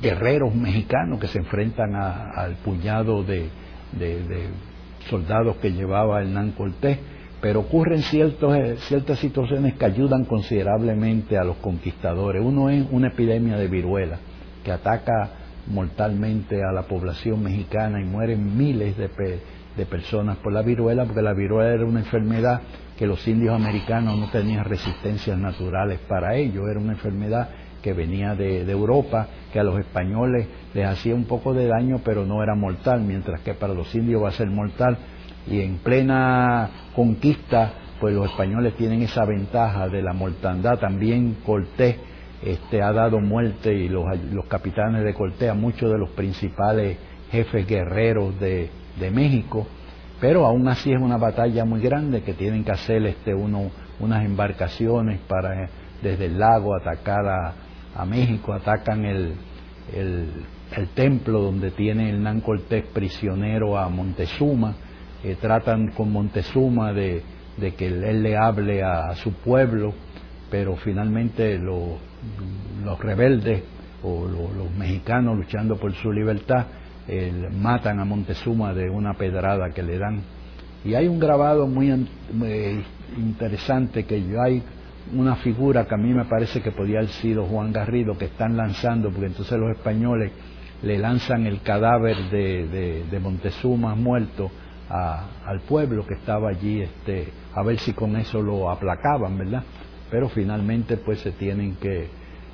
guerreros 0.00 0.54
mexicanos 0.54 1.20
que 1.20 1.28
se 1.28 1.38
enfrentan 1.38 1.94
al 1.94 2.56
puñado 2.56 3.22
de, 3.22 3.48
soldados 5.08 5.56
que 5.56 5.72
llevaba 5.72 6.20
Hernán 6.20 6.52
Cortés, 6.52 6.98
pero 7.40 7.60
ocurren 7.60 8.02
ciertos, 8.02 8.56
eh, 8.56 8.76
ciertas 8.88 9.18
situaciones 9.18 9.74
que 9.74 9.84
ayudan 9.84 10.24
considerablemente 10.24 11.38
a 11.38 11.44
los 11.44 11.56
conquistadores. 11.58 12.42
Uno 12.44 12.70
es 12.70 12.84
una 12.90 13.08
epidemia 13.08 13.56
de 13.56 13.68
viruela 13.68 14.18
que 14.64 14.72
ataca 14.72 15.45
mortalmente 15.66 16.62
a 16.62 16.72
la 16.72 16.82
población 16.82 17.42
mexicana 17.42 18.00
y 18.00 18.04
mueren 18.04 18.56
miles 18.56 18.96
de, 18.96 19.08
de 19.76 19.86
personas 19.86 20.38
por 20.38 20.52
la 20.52 20.62
viruela, 20.62 21.04
porque 21.04 21.22
la 21.22 21.34
viruela 21.34 21.74
era 21.74 21.84
una 21.84 22.00
enfermedad 22.00 22.62
que 22.96 23.06
los 23.06 23.26
indios 23.28 23.54
americanos 23.54 24.18
no 24.18 24.30
tenían 24.30 24.64
resistencias 24.64 25.38
naturales 25.38 25.98
para 26.08 26.34
ello, 26.36 26.68
era 26.68 26.80
una 26.80 26.92
enfermedad 26.92 27.48
que 27.82 27.92
venía 27.92 28.34
de, 28.34 28.64
de, 28.64 28.72
Europa, 28.72 29.28
que 29.52 29.60
a 29.60 29.62
los 29.62 29.78
españoles 29.78 30.48
les 30.74 30.86
hacía 30.86 31.14
un 31.14 31.24
poco 31.24 31.54
de 31.54 31.66
daño, 31.66 32.00
pero 32.04 32.24
no 32.24 32.42
era 32.42 32.54
mortal, 32.54 33.02
mientras 33.02 33.40
que 33.42 33.54
para 33.54 33.74
los 33.74 33.94
indios 33.94 34.24
va 34.24 34.30
a 34.30 34.32
ser 34.32 34.48
mortal. 34.48 34.98
Y 35.46 35.60
en 35.60 35.78
plena 35.78 36.68
conquista, 36.96 37.74
pues 38.00 38.12
los 38.12 38.28
españoles 38.28 38.74
tienen 38.74 39.02
esa 39.02 39.24
ventaja 39.24 39.88
de 39.88 40.02
la 40.02 40.12
mortandad. 40.12 40.78
También 40.80 41.36
Cortés 41.44 41.96
este, 42.42 42.82
ha 42.82 42.92
dado 42.92 43.20
muerte 43.20 43.72
y 43.72 43.88
los, 43.88 44.04
capitanes 44.48 45.04
de 45.04 45.14
Cortés 45.14 45.50
a 45.50 45.54
muchos 45.54 45.90
de 45.90 45.98
los 45.98 46.10
principales 46.10 46.98
jefes 47.30 47.66
guerreros 47.66 48.38
de, 48.40 48.70
México, 49.12 49.66
pero 50.20 50.46
aún 50.46 50.66
así 50.68 50.90
es 50.90 51.00
una 51.00 51.18
batalla 51.18 51.66
muy 51.66 51.80
grande 51.80 52.22
que 52.22 52.32
tienen 52.32 52.64
que 52.64 52.72
hacer 52.72 53.04
este, 53.04 53.34
uno, 53.34 53.70
unas 54.00 54.24
embarcaciones 54.24 55.20
para 55.28 55.68
desde 56.02 56.26
el 56.26 56.38
lago 56.38 56.74
atacar 56.74 57.26
a, 57.26 58.04
México, 58.04 58.52
atacan 58.52 59.06
el, 59.06 59.34
el, 59.94 60.88
templo 60.94 61.40
donde 61.40 61.70
tiene 61.70 62.10
Hernán 62.10 62.42
Cortés 62.42 62.84
prisionero 62.92 63.78
a 63.78 63.88
Montezuma, 63.88 64.74
eh, 65.24 65.36
tratan 65.40 65.88
con 65.92 66.12
Montezuma 66.12 66.92
de, 66.92 67.22
que 67.76 67.86
él 67.86 68.22
le 68.22 68.36
hable 68.36 68.82
a, 68.82 69.14
su 69.16 69.32
pueblo, 69.32 69.94
pero 70.50 70.76
finalmente 70.76 71.58
lo, 71.58 71.96
los 72.84 72.98
rebeldes 73.00 73.62
o 74.02 74.26
los, 74.26 74.70
mexicanos 74.76 75.36
luchando 75.36 75.76
por 75.76 75.92
su 75.94 76.12
libertad 76.12 76.66
matan 77.52 78.00
a 78.00 78.04
Montezuma 78.04 78.74
de 78.74 78.90
una 78.90 79.14
pedrada 79.14 79.70
que 79.70 79.82
le 79.82 79.98
dan. 79.98 80.22
Y 80.84 80.94
hay 80.94 81.06
un 81.08 81.18
grabado 81.18 81.66
muy, 81.66 82.06
interesante 83.16 84.04
que 84.04 84.16
hay 84.38 84.62
una 85.14 85.36
figura 85.36 85.86
que 85.86 85.94
a 85.94 85.98
mí 85.98 86.12
me 86.12 86.24
parece 86.24 86.60
que 86.60 86.72
podía 86.72 86.98
haber 86.98 87.10
sido 87.10 87.44
Juan 87.44 87.72
Garrido 87.72 88.18
que 88.18 88.26
están 88.26 88.56
lanzando, 88.56 89.10
porque 89.10 89.26
entonces 89.26 89.58
los 89.58 89.70
españoles 89.70 90.32
le 90.82 90.98
lanzan 90.98 91.46
el 91.46 91.62
cadáver 91.62 92.16
de, 92.30 93.04
de, 93.10 93.20
Montezuma 93.20 93.94
muerto 93.94 94.50
al 94.88 95.60
pueblo 95.60 96.06
que 96.06 96.14
estaba 96.14 96.50
allí, 96.50 96.82
este, 96.82 97.28
a 97.54 97.62
ver 97.62 97.78
si 97.78 97.92
con 97.92 98.16
eso 98.16 98.40
lo 98.40 98.70
aplacaban, 98.70 99.36
¿verdad? 99.38 99.62
Pero 100.10 100.28
finalmente 100.28 100.96
pues 100.96 101.20
se 101.20 101.32
tienen 101.32 101.76
que, 101.76 102.08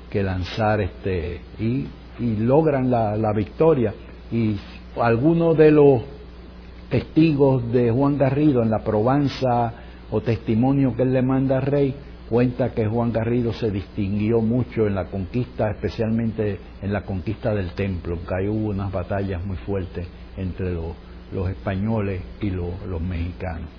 que 0.09 0.23
lanzar 0.23 0.81
este 0.81 1.41
y, 1.59 1.87
logran 2.19 2.91
la, 2.91 3.17
la, 3.17 3.33
victoria 3.33 3.91
y 4.31 4.55
algunos 5.01 5.57
de 5.57 5.71
los 5.71 6.03
testigos 6.89 7.71
de 7.71 7.89
Juan 7.89 8.19
Garrido 8.19 8.61
en 8.61 8.69
la 8.69 8.83
probanza 8.83 9.73
o 10.11 10.21
testimonio 10.21 10.95
que 10.95 11.01
él 11.01 11.13
le 11.13 11.23
manda 11.23 11.57
al 11.57 11.63
rey 11.63 11.95
cuenta 12.29 12.73
que 12.73 12.87
Juan 12.87 13.11
Garrido 13.11 13.53
se 13.53 13.69
distinguió 13.69 14.41
mucho 14.41 14.87
en 14.87 14.95
la 14.95 15.05
conquista, 15.05 15.69
especialmente 15.69 16.57
en 16.81 16.91
la 16.93 17.03
conquista 17.03 17.53
del 17.53 17.73
templo, 17.73 18.17
que 18.27 18.35
ahí 18.35 18.47
hubo 18.47 18.69
unas 18.69 18.91
batallas 18.91 19.45
muy 19.45 19.57
fuertes 19.57 20.07
entre 20.37 20.73
los, 20.73 20.95
los 21.31 21.49
españoles 21.49 22.21
y 22.41 22.49
los 22.49 23.01
mexicanos. 23.01 23.69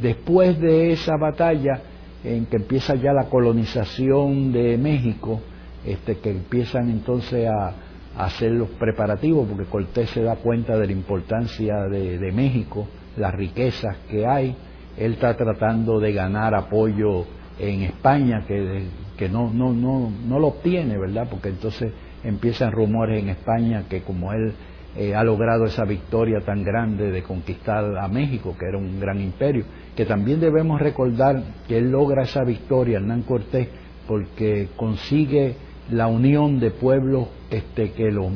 Después 0.00 0.58
de 0.60 0.92
esa 0.92 1.16
batalla, 1.16 1.82
en 2.24 2.46
que 2.46 2.56
empieza 2.56 2.94
ya 2.94 3.12
la 3.12 3.28
colonización 3.28 4.52
de 4.52 4.78
México, 4.78 5.40
este, 5.84 6.16
que 6.18 6.30
empiezan 6.30 6.90
entonces 6.90 7.46
a, 7.48 7.74
hacer 8.16 8.52
los 8.52 8.68
preparativos, 8.70 9.48
porque 9.48 9.64
Cortés 9.64 10.08
se 10.10 10.22
da 10.22 10.36
cuenta 10.36 10.78
de 10.78 10.86
la 10.86 10.92
importancia 10.92 11.88
de, 11.90 12.30
México, 12.32 12.86
las 13.16 13.34
riquezas 13.34 13.96
que 14.08 14.24
hay, 14.24 14.54
él 14.96 15.14
está 15.14 15.36
tratando 15.36 15.98
de 15.98 16.12
ganar 16.12 16.54
apoyo 16.54 17.24
en 17.58 17.82
España, 17.82 18.44
que, 18.46 18.86
que 19.16 19.28
no, 19.28 19.52
no, 19.52 19.72
no, 19.72 20.12
no 20.28 20.38
lo 20.38 20.46
obtiene, 20.46 20.96
¿verdad? 20.96 21.26
Porque 21.28 21.48
entonces 21.48 21.92
empiezan 22.22 22.70
rumores 22.70 23.20
en 23.20 23.30
España 23.30 23.84
que 23.88 24.02
como 24.02 24.32
él 24.32 24.54
eh, 24.96 25.14
ha 25.14 25.24
logrado 25.24 25.64
esa 25.64 25.84
victoria 25.84 26.40
tan 26.40 26.62
grande 26.62 27.10
de 27.10 27.22
conquistar 27.22 27.98
a 27.98 28.08
México, 28.08 28.56
que 28.58 28.66
era 28.66 28.78
un 28.78 29.00
gran 29.00 29.20
imperio, 29.20 29.64
que 29.96 30.06
también 30.06 30.40
debemos 30.40 30.80
recordar 30.80 31.42
que 31.66 31.78
él 31.78 31.90
logra 31.90 32.22
esa 32.22 32.44
victoria, 32.44 32.98
Hernán 32.98 33.22
Cortés, 33.22 33.68
porque 34.06 34.68
consigue 34.76 35.56
la 35.90 36.06
unión 36.06 36.60
de 36.60 36.70
pueblos 36.70 37.28
este, 37.50 37.92
que 37.92 38.10
los, 38.10 38.30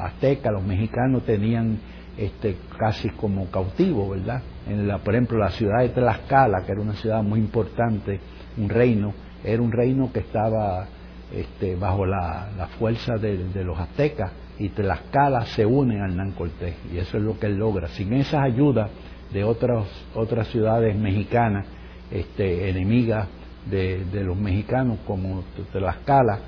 aztecas, 0.00 0.52
los 0.52 0.64
mexicanos 0.64 1.24
tenían 1.24 1.78
este, 2.16 2.56
casi 2.78 3.10
como 3.10 3.50
cautivos, 3.50 4.10
¿verdad? 4.10 4.42
En 4.68 4.88
la, 4.88 4.98
por 4.98 5.14
ejemplo, 5.14 5.38
la 5.38 5.50
ciudad 5.50 5.80
de 5.80 5.90
Tlaxcala, 5.90 6.64
que 6.64 6.72
era 6.72 6.80
una 6.80 6.94
ciudad 6.94 7.22
muy 7.22 7.40
importante, 7.40 8.20
un 8.56 8.68
reino, 8.68 9.12
era 9.44 9.62
un 9.62 9.70
reino 9.70 10.10
que 10.12 10.20
estaba 10.20 10.86
este, 11.32 11.76
bajo 11.76 12.06
la, 12.06 12.68
fuerza 12.78 13.16
de, 13.16 13.64
los 13.64 13.78
aztecas 13.78 14.32
y 14.58 14.70
Tlaxcala 14.70 15.46
se 15.46 15.64
une 15.64 16.00
al 16.00 16.10
Hernán 16.10 16.32
Cortés 16.32 16.74
y 16.92 16.98
eso 16.98 17.16
es 17.18 17.22
lo 17.22 17.38
que 17.38 17.46
él 17.46 17.56
logra. 17.56 17.88
Sin 17.88 18.12
esas 18.12 18.42
ayudas 18.42 18.90
de 19.32 19.44
otras, 19.44 19.86
otras 20.14 20.48
ciudades 20.48 20.96
mexicanas, 20.96 21.66
este, 22.10 22.68
enemigas 22.70 23.28
de, 23.70 24.04
los 24.24 24.36
mexicanos 24.36 24.98
como 25.06 25.44
Tlaxcala, 25.72 26.38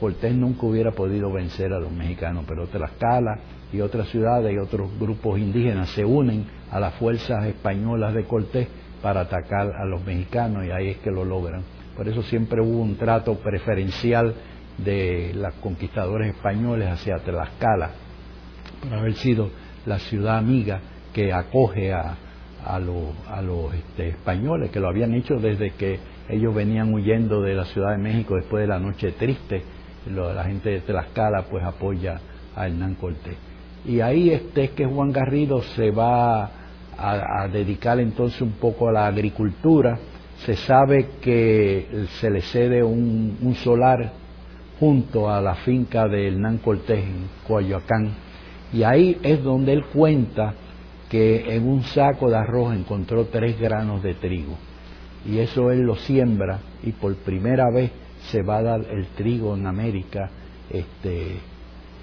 Cortés 0.00 0.34
nunca 0.34 0.66
hubiera 0.66 0.90
podido 0.90 1.32
vencer 1.32 1.72
a 1.72 1.78
los 1.78 1.92
mexicanos, 1.92 2.44
pero 2.46 2.66
Tlaxcala 2.66 3.38
y 3.72 3.80
otras 3.80 4.08
ciudades 4.08 4.54
y 4.54 4.58
otros 4.58 4.90
grupos 4.98 5.38
indígenas 5.38 5.90
se 5.90 6.04
unen 6.04 6.44
a 6.70 6.80
las 6.80 6.94
fuerzas 6.94 7.46
españolas 7.46 8.14
de 8.14 8.24
Cortés 8.24 8.68
para 9.02 9.22
atacar 9.22 9.72
a 9.72 9.84
los 9.84 10.04
mexicanos 10.04 10.64
y 10.64 10.70
ahí 10.70 10.88
es 10.88 10.98
que 10.98 11.10
lo 11.10 11.24
logran. 11.24 11.62
Por 11.96 12.08
eso 12.08 12.22
siempre 12.22 12.60
hubo 12.60 12.82
un 12.82 12.96
trato 12.96 13.34
preferencial 13.38 14.34
de 14.78 15.32
los 15.34 15.54
conquistadores 15.54 16.34
españoles 16.34 16.88
hacia 16.88 17.18
Tlaxcala, 17.18 17.90
por 18.82 18.94
haber 18.94 19.14
sido 19.14 19.50
la 19.86 19.98
ciudad 19.98 20.38
amiga 20.38 20.80
que 21.12 21.32
acoge 21.32 21.92
a, 21.92 22.16
a, 22.64 22.80
los 22.80 23.74
este, 23.74 24.08
españoles, 24.08 24.70
que 24.70 24.80
lo 24.80 24.88
habían 24.88 25.14
hecho 25.14 25.36
desde 25.36 25.70
que 25.70 25.98
ellos 26.28 26.54
venían 26.54 26.92
huyendo 26.92 27.40
de 27.40 27.54
la 27.54 27.64
Ciudad 27.66 27.92
de 27.92 27.98
México 27.98 28.34
después 28.34 28.62
de 28.62 28.66
la 28.66 28.78
Noche 28.78 29.12
Triste. 29.12 29.62
la 30.10 30.44
gente 30.44 30.70
de 30.70 30.80
Tlaxcala 30.80 31.42
pues 31.50 31.64
apoya 31.64 32.20
a 32.54 32.66
Hernán 32.66 32.94
Cortés. 32.96 33.36
Y 33.86 34.00
ahí 34.00 34.30
este 34.30 34.64
es 34.64 34.70
que 34.70 34.84
Juan 34.84 35.12
Garrido 35.12 35.62
se 35.62 35.92
va 35.92 36.50
a, 36.98 37.48
dedicar 37.52 38.00
entonces 38.00 38.40
un 38.40 38.52
poco 38.52 38.88
a 38.88 38.92
la 38.92 39.06
agricultura. 39.06 39.98
Se 40.44 40.56
sabe 40.56 41.10
que 41.20 42.06
se 42.20 42.30
le 42.30 42.40
cede 42.40 42.82
un, 42.82 43.54
solar 43.62 44.12
junto 44.78 45.30
a 45.30 45.40
la 45.40 45.54
finca 45.56 46.06
de 46.08 46.28
Hernán 46.28 46.58
Cortés 46.58 47.04
en 47.04 47.28
Coyoacán. 47.46 48.12
Y 48.72 48.82
ahí 48.82 49.18
es 49.22 49.42
donde 49.42 49.72
él 49.72 49.84
cuenta 49.86 50.54
que 51.08 51.54
en 51.54 51.68
un 51.68 51.82
saco 51.82 52.28
de 52.28 52.36
arroz 52.36 52.74
encontró 52.74 53.26
tres 53.26 53.58
granos 53.58 54.02
de 54.02 54.14
trigo. 54.14 54.56
Y 55.24 55.38
eso 55.38 55.70
él 55.70 55.80
lo 55.80 55.96
siembra 55.96 56.58
y 56.82 56.92
por 56.92 57.14
primera 57.16 57.70
vez 57.70 57.90
se 58.30 58.42
va 58.42 58.58
a 58.58 58.62
dar 58.62 58.80
el 58.90 59.06
trigo 59.08 59.54
en 59.54 59.66
América 59.66 60.30
este, 60.70 61.38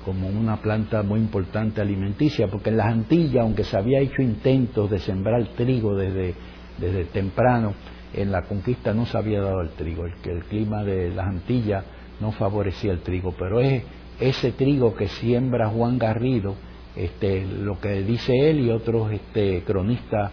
como 0.06 0.28
una 0.28 0.58
planta 0.58 1.04
muy 1.04 1.20
importante 1.20 1.82
alimenticia, 1.82 2.48
porque 2.48 2.70
en 2.70 2.78
las 2.78 2.88
Antillas, 2.88 3.44
aunque 3.44 3.64
se 3.64 3.78
había 3.78 4.00
hecho 4.00 4.22
intentos 4.22 4.90
de 4.90 5.00
sembrar 5.00 5.46
trigo 5.56 5.96
desde, 5.96 6.34
desde 6.80 7.06
temprano, 7.06 7.74
en 8.14 8.32
la 8.32 8.44
conquista 8.44 8.94
no 8.94 9.06
se 9.06 9.18
había 9.18 9.42
dado 9.42 9.62
el 9.62 9.70
trigo, 9.70 10.06
el, 10.06 10.14
el 10.24 10.44
clima 10.46 10.84
de 10.84 11.10
las 11.10 11.28
Antillas 11.28 11.84
no 12.20 12.32
favorecía 12.32 12.92
el 12.92 13.00
trigo, 13.00 13.34
pero 13.38 13.60
es 13.60 13.84
ese 14.20 14.52
trigo 14.52 14.96
que 14.96 15.08
siembra 15.08 15.70
Juan 15.70 15.98
Garrido, 15.98 16.56
este, 16.96 17.46
lo 17.46 17.80
que 17.80 18.04
dice 18.04 18.34
él 18.50 18.60
y 18.62 18.70
otros 18.70 19.12
este, 19.12 19.64
cronistas 19.64 20.32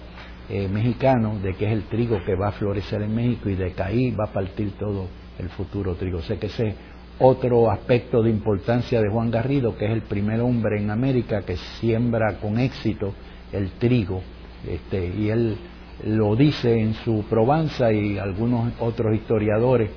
eh, 0.48 0.68
mexicanos, 0.68 1.42
de 1.42 1.54
que 1.54 1.66
es 1.66 1.72
el 1.72 1.84
trigo 1.84 2.22
que 2.24 2.34
va 2.34 2.48
a 2.48 2.52
florecer 2.52 3.02
en 3.02 3.14
México 3.14 3.48
y 3.48 3.54
de 3.54 3.72
que 3.72 3.82
ahí 3.82 4.10
va 4.10 4.24
a 4.24 4.32
partir 4.32 4.72
todo 4.78 5.06
el 5.38 5.48
futuro 5.48 5.94
trigo. 5.94 6.20
sé 6.22 6.38
que 6.38 6.46
ese 6.46 6.74
otro 7.18 7.70
aspecto 7.70 8.22
de 8.22 8.30
importancia 8.30 9.00
de 9.00 9.10
Juan 9.10 9.30
Garrido, 9.30 9.76
que 9.76 9.86
es 9.86 9.92
el 9.92 10.02
primer 10.02 10.40
hombre 10.40 10.80
en 10.80 10.90
América 10.90 11.42
que 11.42 11.56
siembra 11.56 12.38
con 12.38 12.58
éxito 12.58 13.12
el 13.52 13.70
trigo, 13.72 14.22
este, 14.66 15.06
y 15.06 15.28
él 15.28 15.56
lo 16.04 16.34
dice 16.34 16.80
en 16.80 16.94
su 16.94 17.24
Probanza 17.28 17.92
y 17.92 18.18
algunos 18.18 18.72
otros 18.80 19.14
historiadores 19.14 19.90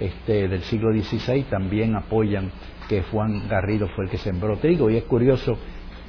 este, 0.00 0.48
del 0.48 0.62
siglo 0.62 0.92
XVI 0.92 1.42
también 1.44 1.94
apoyan 1.94 2.50
que 2.88 3.02
Juan 3.02 3.48
Garrido 3.48 3.86
fue 3.94 4.06
el 4.06 4.10
que 4.10 4.18
sembró 4.18 4.56
trigo. 4.56 4.90
Y 4.90 4.96
es 4.96 5.04
curioso 5.04 5.56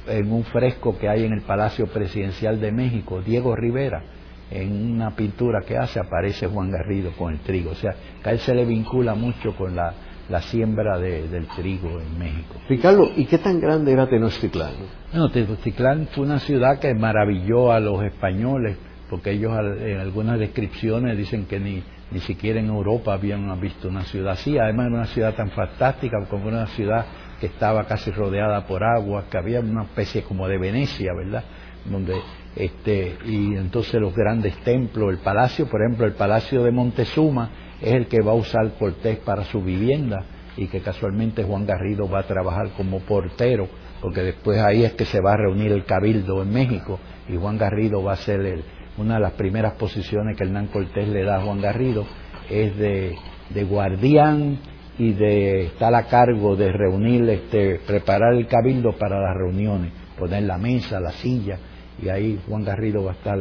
en 0.06 0.32
un 0.32 0.44
fresco 0.44 0.98
que 0.98 1.08
hay 1.08 1.24
en 1.24 1.32
el 1.32 1.42
Palacio 1.42 1.86
Presidencial 1.86 2.60
de 2.60 2.72
México, 2.72 3.20
Diego 3.20 3.54
Rivera, 3.54 4.02
en 4.50 4.94
una 4.94 5.14
pintura 5.14 5.60
que 5.66 5.76
hace 5.76 6.00
aparece 6.00 6.46
Juan 6.46 6.70
Garrido 6.70 7.12
con 7.12 7.32
el 7.32 7.40
trigo. 7.40 7.70
O 7.70 7.74
sea, 7.74 7.94
que 8.22 8.28
a 8.28 8.32
él 8.32 8.38
se 8.38 8.54
le 8.54 8.64
vincula 8.64 9.14
mucho 9.14 9.54
con 9.54 9.76
la, 9.76 9.94
siembra 10.40 10.98
del 10.98 11.46
trigo 11.48 12.00
en 12.00 12.18
México. 12.18 12.54
Ricardo, 12.66 13.10
¿y 13.14 13.26
qué 13.26 13.36
tan 13.36 13.60
grande 13.60 13.92
era 13.92 14.08
Tenochtitlán? 14.08 14.72
Bueno, 15.10 15.30
Tenochtitlán 15.30 16.08
fue 16.12 16.24
una 16.24 16.38
ciudad 16.38 16.78
que 16.78 16.94
maravilló 16.94 17.70
a 17.70 17.78
los 17.80 18.02
españoles, 18.02 18.78
porque 19.10 19.32
ellos 19.32 19.52
en 19.82 19.98
algunas 19.98 20.38
descripciones 20.38 21.18
dicen 21.18 21.44
que 21.44 21.60
ni, 21.60 21.82
ni 22.12 22.20
siquiera 22.20 22.60
en 22.60 22.66
Europa 22.66 23.14
habían 23.14 23.58
visto 23.60 23.88
una 23.88 24.04
ciudad 24.04 24.32
así. 24.32 24.58
Además 24.58 24.86
era 24.86 24.96
una 24.96 25.06
ciudad 25.06 25.34
tan 25.34 25.50
fantástica 25.50 26.18
como 26.28 26.48
una 26.48 26.66
ciudad 26.68 27.06
que 27.40 27.46
estaba 27.46 27.84
casi 27.84 28.10
rodeada 28.10 28.66
por 28.66 28.84
agua, 28.84 29.24
que 29.30 29.38
había 29.38 29.60
una 29.60 29.84
especie 29.84 30.22
como 30.22 30.46
de 30.46 30.58
Venecia, 30.58 31.12
¿verdad? 31.14 31.44
Donde 31.84 32.14
este 32.54 33.16
y 33.24 33.56
entonces 33.56 34.00
los 34.00 34.14
grandes 34.14 34.56
templos, 34.58 35.10
el 35.10 35.18
palacio, 35.18 35.66
por 35.66 35.82
ejemplo, 35.82 36.06
el 36.06 36.12
palacio 36.12 36.62
de 36.62 36.70
Montezuma 36.70 37.50
es 37.80 37.94
el 37.94 38.06
que 38.06 38.20
va 38.20 38.32
a 38.32 38.36
usar 38.36 38.74
Cortés 38.78 39.18
para 39.18 39.44
su 39.44 39.62
vivienda 39.62 40.24
y 40.56 40.66
que 40.68 40.80
casualmente 40.80 41.42
Juan 41.42 41.66
Garrido 41.66 42.08
va 42.08 42.20
a 42.20 42.26
trabajar 42.26 42.70
como 42.76 43.00
portero, 43.00 43.68
porque 44.00 44.22
después 44.22 44.60
ahí 44.60 44.84
es 44.84 44.92
que 44.92 45.06
se 45.06 45.20
va 45.20 45.32
a 45.32 45.38
reunir 45.38 45.72
el 45.72 45.84
cabildo 45.84 46.42
en 46.42 46.52
México 46.52 47.00
y 47.28 47.36
Juan 47.36 47.56
Garrido 47.56 48.02
va 48.02 48.12
a 48.12 48.16
ser 48.16 48.40
el, 48.42 48.64
una 48.98 49.14
de 49.14 49.20
las 49.20 49.32
primeras 49.32 49.74
posiciones 49.74 50.36
que 50.36 50.44
Hernán 50.44 50.66
Cortés 50.66 51.08
le 51.08 51.24
da 51.24 51.36
a 51.36 51.40
Juan 51.40 51.60
Garrido 51.60 52.04
es 52.50 52.76
de, 52.76 53.16
guardián 53.68 54.58
y 54.98 55.12
de 55.12 55.66
estar 55.66 55.94
a 55.94 56.04
cargo 56.04 56.56
de 56.56 56.70
reunir, 56.72 57.28
este, 57.28 57.80
preparar 57.86 58.34
el 58.34 58.46
cabildo 58.46 58.92
para 58.98 59.20
las 59.20 59.34
reuniones, 59.36 59.92
poner 60.18 60.42
la 60.42 60.58
mesa, 60.58 61.00
la 61.00 61.12
silla, 61.12 61.58
y 62.02 62.08
ahí 62.08 62.38
Juan 62.48 62.64
Garrido 62.64 63.04
va 63.04 63.12
a 63.12 63.14
estar, 63.14 63.38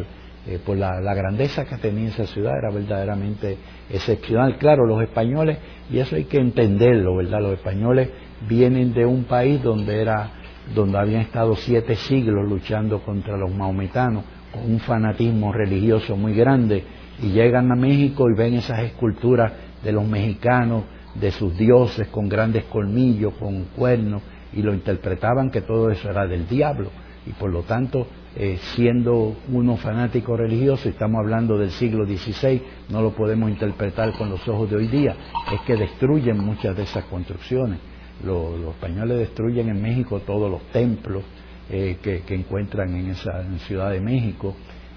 eh, 0.48 0.60
por 0.66 0.78
la, 0.78 1.14
grandeza 1.14 1.66
que 1.66 1.78
tenía 1.78 2.10
esa 2.10 2.26
ciudad, 2.26 2.54
era 2.58 2.72
verdaderamente 2.72 3.58
excepcional. 3.90 4.58
Claro, 4.58 4.86
los 4.86 5.02
españoles, 5.02 5.58
y 5.90 6.00
eso 6.00 6.16
hay 6.16 6.26
que 6.26 6.38
entenderlo, 6.38 7.18
¿verdad? 7.18 7.42
Los 7.42 7.54
españoles 7.54 8.10
vienen 8.48 8.94
de 8.94 9.06
un 9.06 9.26
país 9.26 9.62
donde 9.62 10.02
era 10.02 10.32
donde 10.74 10.98
habían 10.98 11.22
estado 11.22 11.56
siete 11.56 11.96
siglos 11.96 12.48
luchando 12.48 13.02
contra 13.02 13.36
los 13.36 13.54
maometanos, 13.54 14.24
con 14.52 14.72
un 14.72 14.80
fanatismo 14.80 15.52
religioso 15.52 16.16
muy 16.16 16.34
grande, 16.34 16.84
y 17.22 17.30
llegan 17.30 17.72
a 17.72 17.76
México 17.76 18.30
y 18.30 18.38
ven 18.38 18.56
esas 18.56 18.80
esculturas 18.80 19.54
de 19.84 19.92
los 19.92 20.08
mexicanos, 20.08 20.84
de 21.16 21.32
sus 21.32 21.58
dioses 21.58 22.08
con 22.08 22.30
grandes 22.30 22.66
colmillos, 22.66 23.34
con 23.36 23.66
cuernos, 23.76 24.22
y 24.54 24.62
lo 24.62 24.74
interpretaban 24.74 25.50
que 25.50 25.62
todo 25.62 25.90
eso 25.90 26.10
era 26.10 26.26
del 26.26 26.48
diablo. 26.48 26.90
Y 27.26 27.32
por 27.32 27.52
lo 27.52 27.64
tanto, 27.64 28.08
eh, 28.36 28.58
siendo 28.76 29.36
uno 29.52 29.78
fanático 29.78 30.36
religioso, 30.36 30.90
estamos 30.90 31.20
hablando 31.20 31.58
del 31.58 31.72
siglo 31.72 32.06
XVI, 32.06 32.62
no 32.90 33.02
lo 33.02 33.12
podemos 33.12 33.50
interpretar 33.50 34.14
con 34.18 34.30
los 34.30 34.48
ojos 34.48 34.70
de 34.70 34.78
hoy 34.78 34.88
día, 34.88 35.16
es 35.54 35.62
que 35.62 35.76
destruyen 35.76 36.40
muchas 36.40 36.76
de 36.76 36.84
esas 36.84 37.06
construcciones. 37.06 37.80
Los, 38.24 38.60
españoles 38.76 39.20
destruyen 39.20 39.70
en 39.70 39.82
México 39.82 40.20
todos 40.20 40.50
los 40.50 40.62
templos 40.72 41.24
eh, 41.70 41.98
que, 42.02 42.24
encuentran 42.34 42.96
en 42.96 43.10
esa 43.12 43.44
Ciudad 43.68 43.92
de 43.92 44.02
México, 44.02 44.56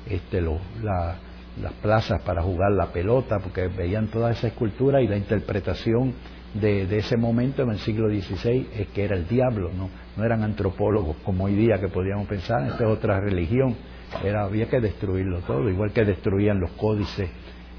este, 0.09 0.41
la, 0.41 1.17
las 1.61 1.73
plazas 1.75 2.23
para 2.23 2.43
jugar 2.43 2.73
la 2.73 2.93
pelota, 2.93 3.39
porque 3.39 3.69
veían 3.69 4.09
toda 4.09 4.33
esa 4.33 4.49
escultura 4.49 5.01
y 5.01 5.09
la 5.09 5.17
interpretación 5.17 6.15
de, 6.55 6.99
ese 6.99 7.17
momento 7.17 7.63
en 7.63 7.71
el 7.71 7.79
siglo 7.79 8.09
XVI 8.09 8.69
es 8.77 8.89
que 8.89 9.05
era 9.05 9.17
el 9.17 9.27
diablo, 9.27 9.71
no, 9.77 9.91
no 10.17 10.25
eran 10.25 10.43
antropólogos 10.43 11.17
como 11.25 11.45
hoy 11.45 11.55
día 11.55 11.79
que 11.79 11.89
podíamos 11.89 12.27
pensar, 12.29 12.63
esta 12.67 12.85
es 12.85 12.91
otra 12.91 13.21
religión, 13.21 13.77
era, 14.23 14.45
había 14.45 14.69
que 14.69 14.81
destruirlo 14.81 15.41
todo, 15.41 15.69
igual 15.69 15.93
que 15.93 16.05
destruían 16.05 16.61
los 16.61 16.71
códices 16.73 17.29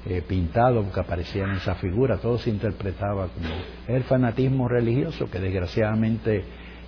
eh, 0.06 0.22
pintados 0.26 0.86
que 0.92 1.00
aparecían 1.00 1.50
en 1.50 1.56
esa 1.56 1.74
figura, 1.76 2.18
todo 2.18 2.38
se 2.38 2.50
interpretaba 2.50 3.28
como 3.28 3.48
el 3.88 4.04
fanatismo 4.04 4.68
religioso 4.68 5.30
que 5.30 5.40
desgraciadamente 5.40 6.44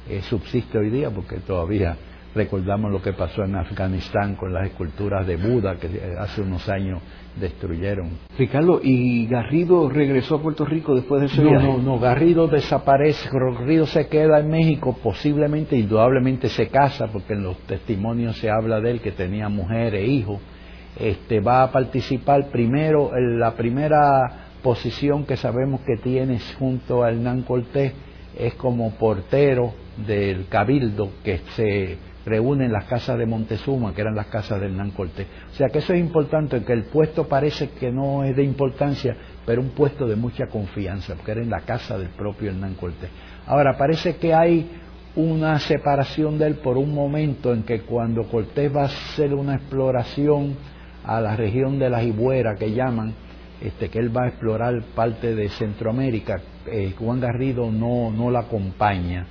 eh, 0.08 0.22
subsiste 0.22 0.78
hoy 0.78 0.90
día 0.90 1.10
porque 1.10 1.36
todavía 1.38 1.96
recordamos 2.34 2.92
lo 2.92 3.02
que 3.02 3.12
pasó 3.12 3.42
en 3.42 3.56
Afganistán 3.56 4.36
con 4.36 4.52
las 4.52 4.66
esculturas 4.66 5.26
de 5.26 5.36
Buda 5.36 5.76
que 5.76 5.88
hace 6.18 6.42
unos 6.42 6.68
años 6.68 7.00
destruyeron. 7.40 8.10
Ricardo, 8.36 8.80
¿y 8.82 9.26
Garrido 9.26 9.88
regresó 9.88 10.36
a 10.36 10.42
Puerto 10.42 10.64
Rico 10.64 10.94
después 10.94 11.20
de 11.20 11.26
ese 11.26 11.42
no, 11.42 11.50
viaje? 11.50 11.66
No, 11.66 11.78
no, 11.78 11.98
Garrido 11.98 12.46
desaparece, 12.46 13.28
Garrido 13.30 13.86
se 13.86 14.08
queda 14.08 14.40
en 14.40 14.50
México, 14.50 14.96
posiblemente, 15.02 15.76
indudablemente 15.76 16.48
se 16.48 16.68
casa, 16.68 17.08
porque 17.08 17.34
en 17.34 17.44
los 17.44 17.56
testimonios 17.60 18.36
se 18.38 18.50
habla 18.50 18.80
de 18.80 18.92
él 18.92 19.00
que 19.00 19.12
tenía 19.12 19.48
mujer 19.48 19.94
e 19.94 20.06
hijo. 20.06 20.40
Este, 20.98 21.40
va 21.40 21.62
a 21.62 21.72
participar 21.72 22.48
primero, 22.50 23.16
en 23.16 23.38
la 23.38 23.54
primera 23.54 24.46
posición 24.62 25.24
que 25.24 25.36
sabemos 25.36 25.80
que 25.82 25.96
tiene 25.96 26.38
junto 26.58 27.04
a 27.04 27.10
Hernán 27.10 27.42
Cortés 27.42 27.92
es 28.36 28.54
como 28.54 28.90
portero 28.92 29.72
del 30.06 30.46
cabildo 30.48 31.10
que 31.24 31.40
se 31.56 31.98
reúne 32.28 32.66
en 32.66 32.72
las 32.72 32.84
casas 32.84 33.18
de 33.18 33.26
Montezuma, 33.26 33.94
que 33.94 34.02
eran 34.02 34.14
las 34.14 34.26
casas 34.26 34.60
de 34.60 34.66
Hernán 34.66 34.90
Cortés. 34.90 35.26
O 35.50 35.54
sea 35.54 35.68
que 35.68 35.78
eso 35.78 35.94
es 35.94 36.00
importante, 36.00 36.62
que 36.62 36.72
el 36.72 36.84
puesto 36.84 37.26
parece 37.26 37.70
que 37.70 37.90
no 37.90 38.22
es 38.24 38.36
de 38.36 38.44
importancia, 38.44 39.16
pero 39.46 39.60
un 39.60 39.70
puesto 39.70 40.06
de 40.06 40.16
mucha 40.16 40.46
confianza, 40.46 41.14
porque 41.14 41.32
era 41.32 41.42
en 41.42 41.50
la 41.50 41.60
casa 41.60 41.98
del 41.98 42.10
propio 42.10 42.50
Hernán 42.50 42.74
Cortés. 42.74 43.10
Ahora, 43.46 43.76
parece 43.76 44.16
que 44.16 44.34
hay 44.34 44.70
una 45.16 45.58
separación 45.58 46.38
de 46.38 46.48
él 46.48 46.54
por 46.56 46.76
un 46.76 46.94
momento 46.94 47.52
en 47.52 47.62
que 47.62 47.80
cuando 47.80 48.24
Cortés 48.28 48.74
va 48.74 48.82
a 48.82 48.86
hacer 48.86 49.34
una 49.34 49.54
exploración 49.54 50.56
a 51.04 51.20
la 51.20 51.34
región 51.34 51.78
de 51.78 51.88
la 51.88 52.02
Ibuera 52.02 52.56
que 52.56 52.72
llaman, 52.72 53.14
este, 53.60 53.88
que 53.88 53.98
él 53.98 54.16
va 54.16 54.24
a 54.24 54.28
explorar 54.28 54.80
parte 54.94 55.34
de 55.34 55.48
Centroamérica, 55.48 56.40
eh, 56.66 56.94
Juan 56.96 57.20
Garrido 57.20 57.70
no, 57.72 58.12
no 58.12 58.30
la 58.30 58.40
acompaña 58.40 59.26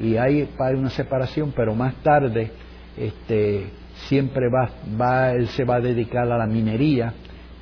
y 0.00 0.16
hay, 0.16 0.48
una 0.74 0.90
separación, 0.90 1.52
pero 1.54 1.74
más 1.74 1.94
tarde 2.02 2.50
este, 2.96 3.66
siempre 4.06 4.48
va, 4.48 4.70
va, 5.00 5.32
él 5.32 5.48
se 5.48 5.64
va 5.64 5.76
a 5.76 5.80
dedicar 5.80 6.30
a 6.30 6.38
la 6.38 6.46
minería. 6.46 7.14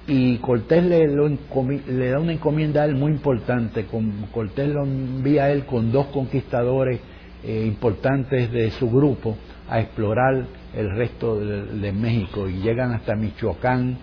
Y 0.07 0.37
Cortés 0.37 0.85
le, 0.85 1.09
le 1.09 2.11
da 2.11 2.21
una 2.21 2.33
encomienda 2.33 2.83
a 2.83 2.85
él 2.85 2.95
muy 2.95 3.11
importante. 3.11 3.87
Cortés 4.33 4.69
lo 4.69 4.85
envía 4.85 5.45
a 5.45 5.51
él 5.51 5.65
con 5.65 5.91
dos 5.91 6.07
conquistadores 6.09 7.01
eh, 7.43 7.65
importantes 7.67 8.53
de 8.53 8.71
su 8.73 8.89
grupo 8.89 9.37
a 9.69 9.81
explorar 9.81 10.47
el 10.75 10.91
resto 10.95 11.41
de, 11.41 11.93
México. 11.93 12.49
Y 12.49 12.61
llegan 12.61 12.93
hasta 12.93 13.17
Michoacán. 13.17 13.99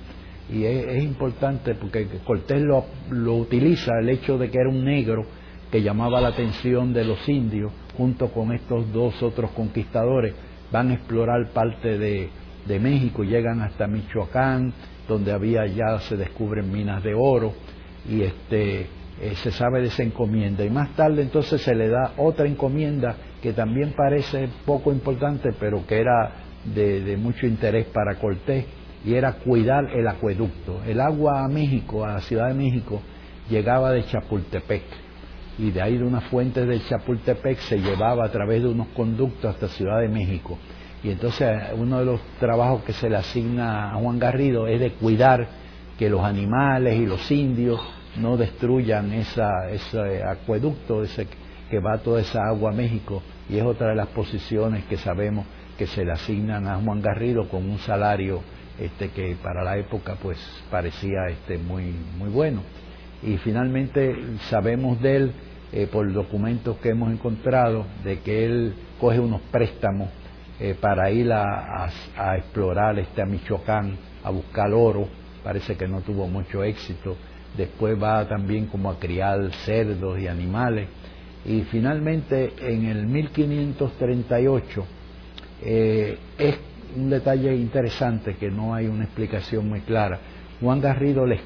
Y 0.52 0.66
es, 0.66 1.02
importante 1.04 1.76
porque 1.76 2.06
Cortés 2.26 2.62
lo, 2.62 2.86
lo 3.12 3.36
utiliza 3.36 3.94
el 4.02 4.10
hecho 4.10 4.38
de 4.38 4.50
que 4.50 4.58
era 4.60 4.70
un 4.70 4.84
negro 4.84 5.26
que 5.74 5.82
llamaba 5.82 6.22
la 6.22 6.28
atención 6.28 6.94
de 6.94 7.04
los 7.04 7.28
indios, 7.28 7.72
junto 7.98 8.28
con 8.28 8.54
estos 8.54 8.94
dos 8.94 9.24
otros 9.24 9.50
conquistadores, 9.54 10.36
van 10.72 10.92
a 10.92 10.94
explorar 10.94 11.50
parte 11.50 11.98
de, 11.98 12.30
México, 12.80 13.24
llegan 13.24 13.60
hasta 13.60 13.88
Michoacán, 13.88 14.72
donde 15.08 15.32
había 15.32 15.66
ya 15.66 15.98
se 16.02 16.16
descubren 16.16 16.72
minas 16.72 17.04
de 17.04 17.16
oro, 17.16 17.54
y 18.08 18.22
este, 18.22 18.82
eh, 18.82 19.34
se 19.42 19.50
sabe 19.50 19.82
de 19.82 19.88
esa 19.88 20.04
encomienda. 20.04 20.64
Y 20.64 20.70
más 20.70 20.96
tarde 20.96 21.24
entonces 21.24 21.60
se 21.60 21.74
le 21.74 21.88
da 21.88 22.14
otra 22.18 22.46
encomienda 22.46 23.16
que 23.42 23.54
también 23.54 23.96
parece 23.98 24.50
poco 24.68 24.92
importante, 24.92 25.54
pero 25.60 25.88
que 25.88 26.00
era 26.00 26.34
de, 26.66 27.02
de 27.02 27.18
mucho 27.18 27.48
interés 27.48 27.88
para 27.88 28.20
Cortés, 28.20 28.66
y 29.04 29.16
era 29.16 29.40
cuidar 29.40 29.86
el 29.96 30.08
acueducto. 30.08 30.84
El 30.86 31.02
agua 31.02 31.44
a 31.44 31.48
México, 31.48 32.06
a 32.06 32.14
la 32.14 32.22
Ciudad 32.22 32.50
de 32.50 32.54
México, 32.54 33.02
llegaba 33.50 33.92
de 33.92 34.06
Chapultepec 34.06 34.84
y 35.58 35.72
de 35.72 35.82
ahí 35.82 35.98
de 35.98 36.04
una 36.04 36.22
fuente 36.22 36.66
del 36.66 36.84
Chapultepec 36.88 37.60
se 37.60 37.80
llevaba 37.80 38.26
a 38.26 38.32
través 38.32 38.64
de 38.64 38.70
unos 38.70 38.88
conductos 38.90 39.54
hasta 39.54 39.68
Ciudad 39.68 40.00
de 40.02 40.08
México. 40.08 40.58
Y 41.04 41.12
entonces 41.12 41.62
uno 41.76 42.00
de 42.00 42.06
los 42.06 42.22
trabajos 42.40 42.84
que 42.84 42.94
se 42.94 43.10
le 43.10 43.18
asigna 43.18 43.92
a 43.92 43.96
Juan 43.96 44.20
Garrido 44.20 44.68
es 44.68 44.80
de 44.80 44.92
cuidar 44.94 45.48
que 46.00 46.10
los 46.10 46.24
animales 46.24 46.98
y 46.98 47.06
los 47.06 47.30
indios 47.30 47.80
no 48.18 48.38
destruyan 48.38 49.12
esa, 49.14 49.70
ese 49.70 50.24
acueducto 50.24 51.04
ese, 51.04 51.28
que 51.70 51.80
va 51.80 51.98
toda 51.98 52.22
esa 52.22 52.48
agua 52.48 52.72
a 52.72 52.74
México 52.74 53.22
y 53.50 53.58
es 53.58 53.64
otra 53.64 53.90
de 53.90 53.96
las 53.96 54.08
posiciones 54.08 54.86
que 54.86 54.98
sabemos 54.98 55.46
que 55.78 55.88
se 55.88 56.06
le 56.06 56.12
asignan 56.12 56.68
a 56.68 56.80
Juan 56.80 57.02
Garrido 57.02 57.50
con 57.50 57.70
un 57.70 57.80
salario 57.80 58.42
este, 58.80 59.10
que 59.10 59.36
para 59.42 59.64
la 59.64 59.78
época 59.78 60.16
pues 60.22 60.38
parecía 60.72 61.28
este, 61.30 61.58
muy, 61.58 61.94
muy 62.18 62.30
bueno 62.30 62.62
y 63.26 63.38
finalmente 63.38 64.16
sabemos 64.50 65.02
de 65.02 65.16
él 65.16 65.32
eh, 65.72 65.88
por 65.92 66.12
documentos 66.12 66.78
que 66.78 66.90
hemos 66.90 67.12
encontrado 67.12 67.86
de 68.04 68.20
que 68.20 68.46
él 68.46 68.74
coge 69.00 69.20
unos 69.20 69.42
préstamos 69.52 70.10
eh, 70.60 70.76
para 70.80 71.10
ir 71.10 71.32
a, 71.32 71.90
explorar 72.38 73.00
este 73.00 73.22
a 73.22 73.26
Michoacán 73.26 73.98
a 74.24 74.30
buscar 74.30 74.72
oro. 74.72 75.08
Parece 75.44 75.76
que 75.76 75.88
no 75.88 76.02
tuvo 76.02 76.28
mucho 76.28 76.64
éxito. 76.64 77.16
Después 77.58 78.02
va 78.02 78.28
también 78.28 78.68
como 78.68 78.90
a 78.90 79.00
criar 79.00 79.52
cerdos 79.66 80.20
y 80.20 80.28
animales. 80.28 80.88
Y 81.46 81.62
finalmente 81.64 82.54
en 82.60 82.86
el 82.86 83.08
1538 83.08 84.86
eh, 85.64 86.18
es 86.38 86.56
un 86.96 87.10
detalle 87.10 87.56
interesante 87.56 88.36
que 88.36 88.50
no 88.52 88.76
hay 88.76 88.88
una 88.88 89.06
explicación 89.06 89.68
muy 89.68 89.82
clara. 89.82 90.20
Juan 90.62 90.80
Garrido 90.80 91.26
les 91.26 91.42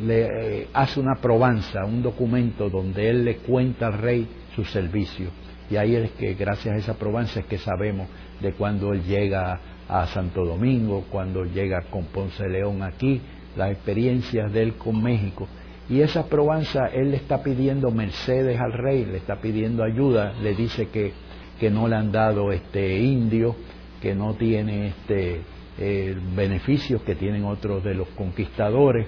le 0.00 0.62
eh, 0.62 0.68
hace 0.72 1.00
una 1.00 1.16
probanza, 1.16 1.84
un 1.84 2.02
documento 2.02 2.70
donde 2.70 3.10
él 3.10 3.24
le 3.24 3.36
cuenta 3.38 3.88
al 3.88 3.98
rey 3.98 4.26
su 4.54 4.64
servicio. 4.64 5.28
Y 5.70 5.76
ahí 5.76 5.94
es 5.96 6.10
que 6.12 6.34
gracias 6.34 6.74
a 6.74 6.78
esa 6.78 6.94
probanza 6.94 7.40
es 7.40 7.46
que 7.46 7.58
sabemos 7.58 8.08
de 8.40 8.52
cuando 8.52 8.92
él 8.92 9.02
llega 9.04 9.60
a 9.88 10.06
Santo 10.06 10.44
Domingo, 10.44 11.04
cuando 11.10 11.44
llega 11.44 11.82
con 11.90 12.06
Ponce 12.06 12.48
León 12.48 12.82
aquí, 12.82 13.20
las 13.56 13.70
experiencias 13.70 14.52
de 14.52 14.62
él 14.62 14.74
con 14.74 15.02
México. 15.02 15.46
Y 15.88 16.00
esa 16.00 16.26
probanza 16.26 16.86
él 16.86 17.10
le 17.10 17.16
está 17.16 17.42
pidiendo 17.42 17.90
mercedes 17.90 18.58
al 18.60 18.72
rey, 18.72 19.04
le 19.04 19.18
está 19.18 19.40
pidiendo 19.40 19.82
ayuda, 19.84 20.32
le 20.42 20.54
dice 20.54 20.88
que, 20.88 21.12
que 21.58 21.70
no 21.70 21.88
le 21.88 21.96
han 21.96 22.12
dado 22.12 22.52
este 22.52 22.98
indio, 22.98 23.54
que 24.00 24.14
no 24.14 24.34
tiene 24.34 24.88
este 24.88 25.42
eh, 25.78 26.16
beneficios 26.34 27.02
que 27.02 27.14
tienen 27.14 27.44
otros 27.44 27.82
de 27.82 27.94
los 27.94 28.08
conquistadores 28.08 29.06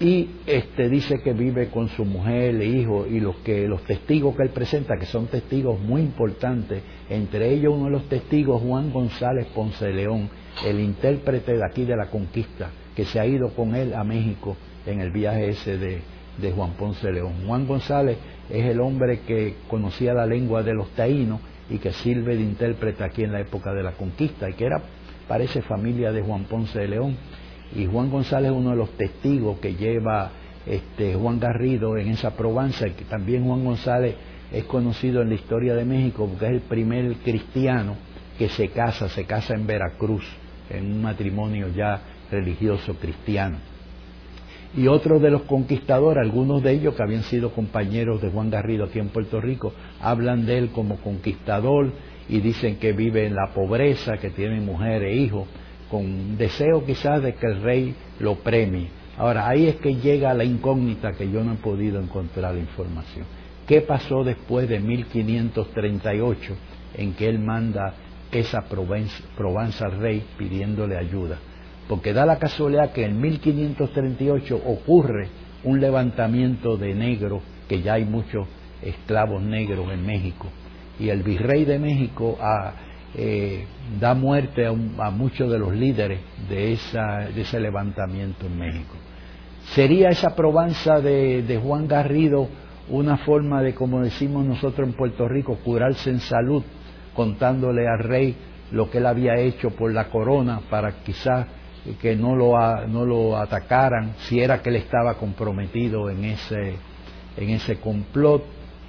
y 0.00 0.28
este 0.46 0.88
dice 0.88 1.20
que 1.22 1.32
vive 1.32 1.68
con 1.68 1.88
su 1.88 2.04
mujer 2.04 2.60
hijo 2.62 3.06
y 3.06 3.20
los 3.20 3.36
que 3.36 3.68
los 3.68 3.82
testigos 3.84 4.34
que 4.36 4.42
él 4.42 4.50
presenta 4.50 4.96
que 4.96 5.06
son 5.06 5.28
testigos 5.28 5.78
muy 5.78 6.02
importantes 6.02 6.82
entre 7.08 7.52
ellos 7.52 7.74
uno 7.74 7.84
de 7.84 7.90
los 7.92 8.08
testigos 8.08 8.60
Juan 8.60 8.92
González 8.92 9.46
Ponce 9.54 9.92
León 9.92 10.28
el 10.66 10.80
intérprete 10.80 11.52
de 11.52 11.64
aquí 11.64 11.84
de 11.84 11.96
la 11.96 12.06
conquista 12.06 12.70
que 12.94 13.04
se 13.04 13.20
ha 13.20 13.26
ido 13.26 13.50
con 13.50 13.74
él 13.74 13.94
a 13.94 14.04
México 14.04 14.56
en 14.86 15.00
el 15.00 15.10
viaje 15.10 15.50
ese 15.50 15.78
de, 15.78 16.00
de 16.38 16.52
Juan 16.52 16.72
Ponce 16.72 17.10
León. 17.10 17.32
Juan 17.46 17.66
González 17.66 18.18
es 18.50 18.64
el 18.64 18.80
hombre 18.80 19.20
que 19.20 19.56
conocía 19.68 20.14
la 20.14 20.26
lengua 20.26 20.62
de 20.62 20.74
los 20.74 20.90
taínos 20.90 21.40
y 21.70 21.78
que 21.78 21.92
sirve 21.92 22.36
de 22.36 22.42
intérprete 22.42 23.02
aquí 23.04 23.24
en 23.24 23.32
la 23.32 23.40
época 23.40 23.72
de 23.72 23.82
la 23.82 23.92
conquista 23.92 24.48
y 24.48 24.54
que 24.54 24.66
era 24.66 24.82
parece 25.26 25.62
familia 25.62 26.12
de 26.12 26.22
Juan 26.22 26.44
Ponce 26.44 26.78
de 26.78 26.88
León 26.88 27.16
y 27.74 27.86
Juan 27.86 28.10
González 28.10 28.50
es 28.50 28.56
uno 28.56 28.70
de 28.70 28.76
los 28.76 28.90
testigos 28.90 29.58
que 29.58 29.74
lleva 29.74 30.30
este, 30.66 31.14
Juan 31.14 31.38
Garrido 31.40 31.96
en 31.96 32.08
esa 32.08 32.36
probanza, 32.36 32.86
que 32.90 33.04
también 33.04 33.44
Juan 33.44 33.64
González 33.64 34.14
es 34.52 34.64
conocido 34.64 35.22
en 35.22 35.28
la 35.28 35.34
historia 35.34 35.74
de 35.74 35.84
México 35.84 36.26
porque 36.28 36.46
es 36.46 36.52
el 36.52 36.60
primer 36.60 37.14
cristiano 37.16 37.96
que 38.38 38.48
se 38.48 38.68
casa, 38.68 39.08
se 39.08 39.24
casa 39.24 39.54
en 39.54 39.66
Veracruz, 39.66 40.24
en 40.70 40.92
un 40.92 41.02
matrimonio 41.02 41.68
ya 41.68 42.00
religioso 42.30 42.94
cristiano. 42.94 43.58
Y 44.76 44.88
otros 44.88 45.22
de 45.22 45.30
los 45.30 45.42
conquistadores, 45.42 46.20
algunos 46.20 46.62
de 46.62 46.72
ellos 46.72 46.94
que 46.94 47.02
habían 47.02 47.22
sido 47.22 47.52
compañeros 47.52 48.20
de 48.20 48.30
Juan 48.30 48.50
Garrido 48.50 48.86
aquí 48.86 48.98
en 48.98 49.08
Puerto 49.08 49.40
Rico, 49.40 49.72
hablan 50.00 50.46
de 50.46 50.58
él 50.58 50.70
como 50.70 50.96
conquistador 50.96 51.92
y 52.28 52.40
dicen 52.40 52.76
que 52.76 52.92
vive 52.92 53.26
en 53.26 53.36
la 53.36 53.52
pobreza, 53.54 54.16
que 54.16 54.30
tiene 54.30 54.60
mujer 54.60 55.04
e 55.04 55.14
hijos, 55.14 55.46
con 55.90 56.36
deseo 56.36 56.84
quizás 56.84 57.22
de 57.22 57.34
que 57.34 57.46
el 57.46 57.62
rey 57.62 57.94
lo 58.20 58.36
premie. 58.36 58.88
Ahora, 59.16 59.48
ahí 59.48 59.66
es 59.66 59.76
que 59.76 59.94
llega 59.94 60.34
la 60.34 60.44
incógnita 60.44 61.12
que 61.12 61.30
yo 61.30 61.44
no 61.44 61.52
he 61.52 61.56
podido 61.56 62.00
encontrar 62.00 62.56
información. 62.56 63.26
¿Qué 63.66 63.80
pasó 63.80 64.24
después 64.24 64.68
de 64.68 64.80
1538 64.80 66.56
en 66.96 67.14
que 67.14 67.28
él 67.28 67.38
manda 67.38 67.94
esa 68.32 68.62
probanza 68.62 69.86
al 69.86 69.98
rey 69.98 70.24
pidiéndole 70.36 70.96
ayuda? 70.96 71.38
Porque 71.88 72.12
da 72.12 72.26
la 72.26 72.38
casualidad 72.38 72.92
que 72.92 73.04
en 73.04 73.20
1538 73.20 74.60
ocurre 74.66 75.28
un 75.62 75.80
levantamiento 75.80 76.76
de 76.76 76.94
negros, 76.94 77.42
que 77.68 77.82
ya 77.82 77.94
hay 77.94 78.04
muchos 78.04 78.46
esclavos 78.82 79.42
negros 79.42 79.90
en 79.92 80.04
México, 80.04 80.48
y 80.98 81.08
el 81.08 81.22
virrey 81.22 81.64
de 81.64 81.78
México 81.78 82.36
a, 82.40 82.74
eh, 83.16 83.64
da 84.00 84.14
muerte 84.14 84.66
a, 84.66 85.10
muchos 85.10 85.50
de 85.50 85.58
los 85.58 85.72
líderes 85.72 86.20
de, 86.48 86.72
ese 86.72 87.60
levantamiento 87.60 88.46
en 88.46 88.58
México. 88.58 88.94
¿Sería 89.74 90.08
esa 90.08 90.34
probanza 90.34 91.00
de, 91.00 91.60
Juan 91.62 91.86
Garrido 91.86 92.48
una 92.88 93.18
forma 93.18 93.62
de, 93.62 93.72
como 93.74 94.02
decimos 94.02 94.44
nosotros 94.44 94.88
en 94.88 94.94
Puerto 94.94 95.28
Rico, 95.28 95.56
curarse 95.64 96.10
en 96.10 96.20
salud, 96.20 96.62
contándole 97.14 97.86
al 97.88 98.00
rey 98.00 98.36
lo 98.72 98.90
que 98.90 98.98
él 98.98 99.06
había 99.06 99.36
hecho 99.36 99.70
por 99.70 99.92
la 99.92 100.10
corona 100.10 100.60
para 100.68 101.02
quizás 101.02 101.46
que 102.00 102.16
no 102.16 102.34
lo, 102.34 102.58
no 102.88 103.04
lo 103.06 103.36
atacaran, 103.36 104.14
si 104.26 104.40
era 104.40 104.60
que 104.60 104.70
él 104.70 104.76
estaba 104.76 105.14
comprometido 105.14 106.10
en 106.10 106.24
ese, 106.24 106.76
en 107.36 107.50
ese 107.50 107.76
complot 107.76 108.42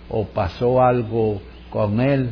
o 0.09 0.26
pasó 0.26 0.82
algo 0.82 1.41
con 1.69 1.99
él, 1.99 2.32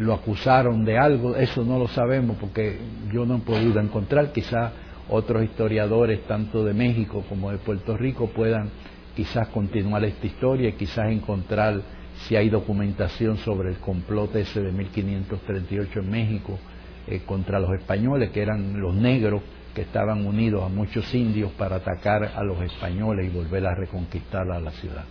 lo 0.00 0.14
acusaron 0.14 0.84
de 0.84 0.98
algo, 0.98 1.36
eso 1.36 1.64
no 1.64 1.78
lo 1.78 1.88
sabemos 1.88 2.36
porque 2.40 2.78
yo 3.12 3.26
no 3.26 3.36
he 3.36 3.40
podido 3.40 3.80
encontrar, 3.80 4.32
quizás 4.32 4.72
otros 5.08 5.42
historiadores 5.44 6.22
tanto 6.26 6.64
de 6.64 6.72
México 6.72 7.24
como 7.28 7.50
de 7.50 7.58
Puerto 7.58 7.96
Rico 7.96 8.28
puedan 8.28 8.70
quizás 9.14 9.48
continuar 9.48 10.04
esta 10.04 10.26
historia 10.26 10.70
y 10.70 10.72
quizás 10.72 11.10
encontrar 11.10 11.82
si 12.26 12.36
hay 12.36 12.48
documentación 12.48 13.36
sobre 13.38 13.70
el 13.70 13.76
complot 13.76 14.36
ese 14.36 14.62
de 14.62 14.72
1538 14.72 16.00
en 16.00 16.10
México 16.10 16.58
eh, 17.06 17.22
contra 17.26 17.58
los 17.58 17.72
españoles, 17.72 18.30
que 18.30 18.42
eran 18.42 18.80
los 18.80 18.94
negros 18.94 19.42
que 19.74 19.82
estaban 19.82 20.24
unidos 20.26 20.62
a 20.62 20.68
muchos 20.68 21.12
indios 21.14 21.50
para 21.52 21.76
atacar 21.76 22.32
a 22.36 22.42
los 22.44 22.60
españoles 22.62 23.26
y 23.26 23.36
volver 23.36 23.66
a 23.66 23.74
reconquistar 23.74 24.50
a 24.50 24.60
la 24.60 24.70
ciudad. 24.72 25.04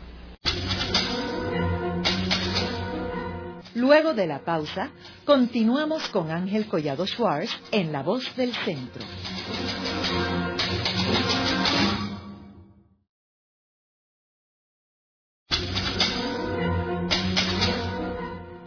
Luego 3.76 4.14
de 4.14 4.28
la 4.28 4.40
pausa, 4.40 4.92
continuamos 5.24 6.10
con 6.10 6.30
Ángel 6.30 6.68
Collado 6.68 7.08
Schwartz 7.08 7.52
en 7.72 7.94
La 7.94 8.04
Voz 8.04 8.36
del 8.36 8.54
Centro. 8.54 9.02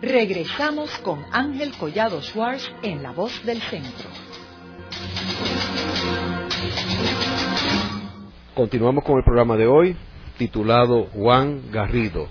Regresamos 0.00 0.90
con 1.02 1.22
Ángel 1.32 1.72
Collado 1.78 2.22
Schwartz 2.22 2.70
en 2.82 3.02
La 3.02 3.12
Voz 3.12 3.44
del 3.44 3.60
Centro. 3.60 4.08
Continuamos 8.54 9.04
con 9.04 9.18
el 9.18 9.24
programa 9.24 9.56
de 9.56 9.66
hoy 9.66 9.96
titulado 10.38 11.08
Juan 11.12 11.70
Garrido, 11.70 12.28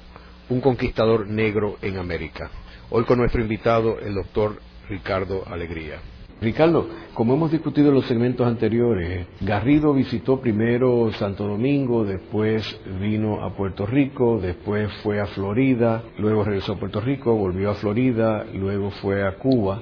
un 0.50 0.60
conquistador 0.60 1.28
negro 1.28 1.78
en 1.84 1.98
América. 1.98 2.50
Hoy 2.96 3.06
con 3.06 3.18
nuestro 3.18 3.42
invitado, 3.42 3.98
el 3.98 4.14
doctor 4.14 4.60
Ricardo 4.88 5.48
Alegría. 5.48 5.96
Ricardo, 6.40 6.88
como 7.16 7.34
hemos 7.34 7.52
discutido 7.52 7.90
en 7.90 7.96
los 7.96 8.06
segmentos 8.06 8.46
anteriores, 8.46 9.26
Garrido 9.42 9.96
visitó 9.96 10.40
primero 10.40 11.12
Santo 11.14 11.48
Domingo, 11.48 12.06
después 12.06 12.64
vino 13.00 13.44
a 13.44 13.50
Puerto 13.56 13.88
Rico, 13.88 14.40
después 14.40 14.94
fue 15.02 15.20
a 15.20 15.26
Florida, 15.26 16.04
luego 16.20 16.44
regresó 16.44 16.74
a 16.74 16.80
Puerto 16.80 17.02
Rico, 17.02 17.34
volvió 17.34 17.72
a 17.72 17.74
Florida, 17.74 18.46
luego 18.54 18.92
fue 18.92 19.28
a 19.28 19.38
Cuba 19.40 19.82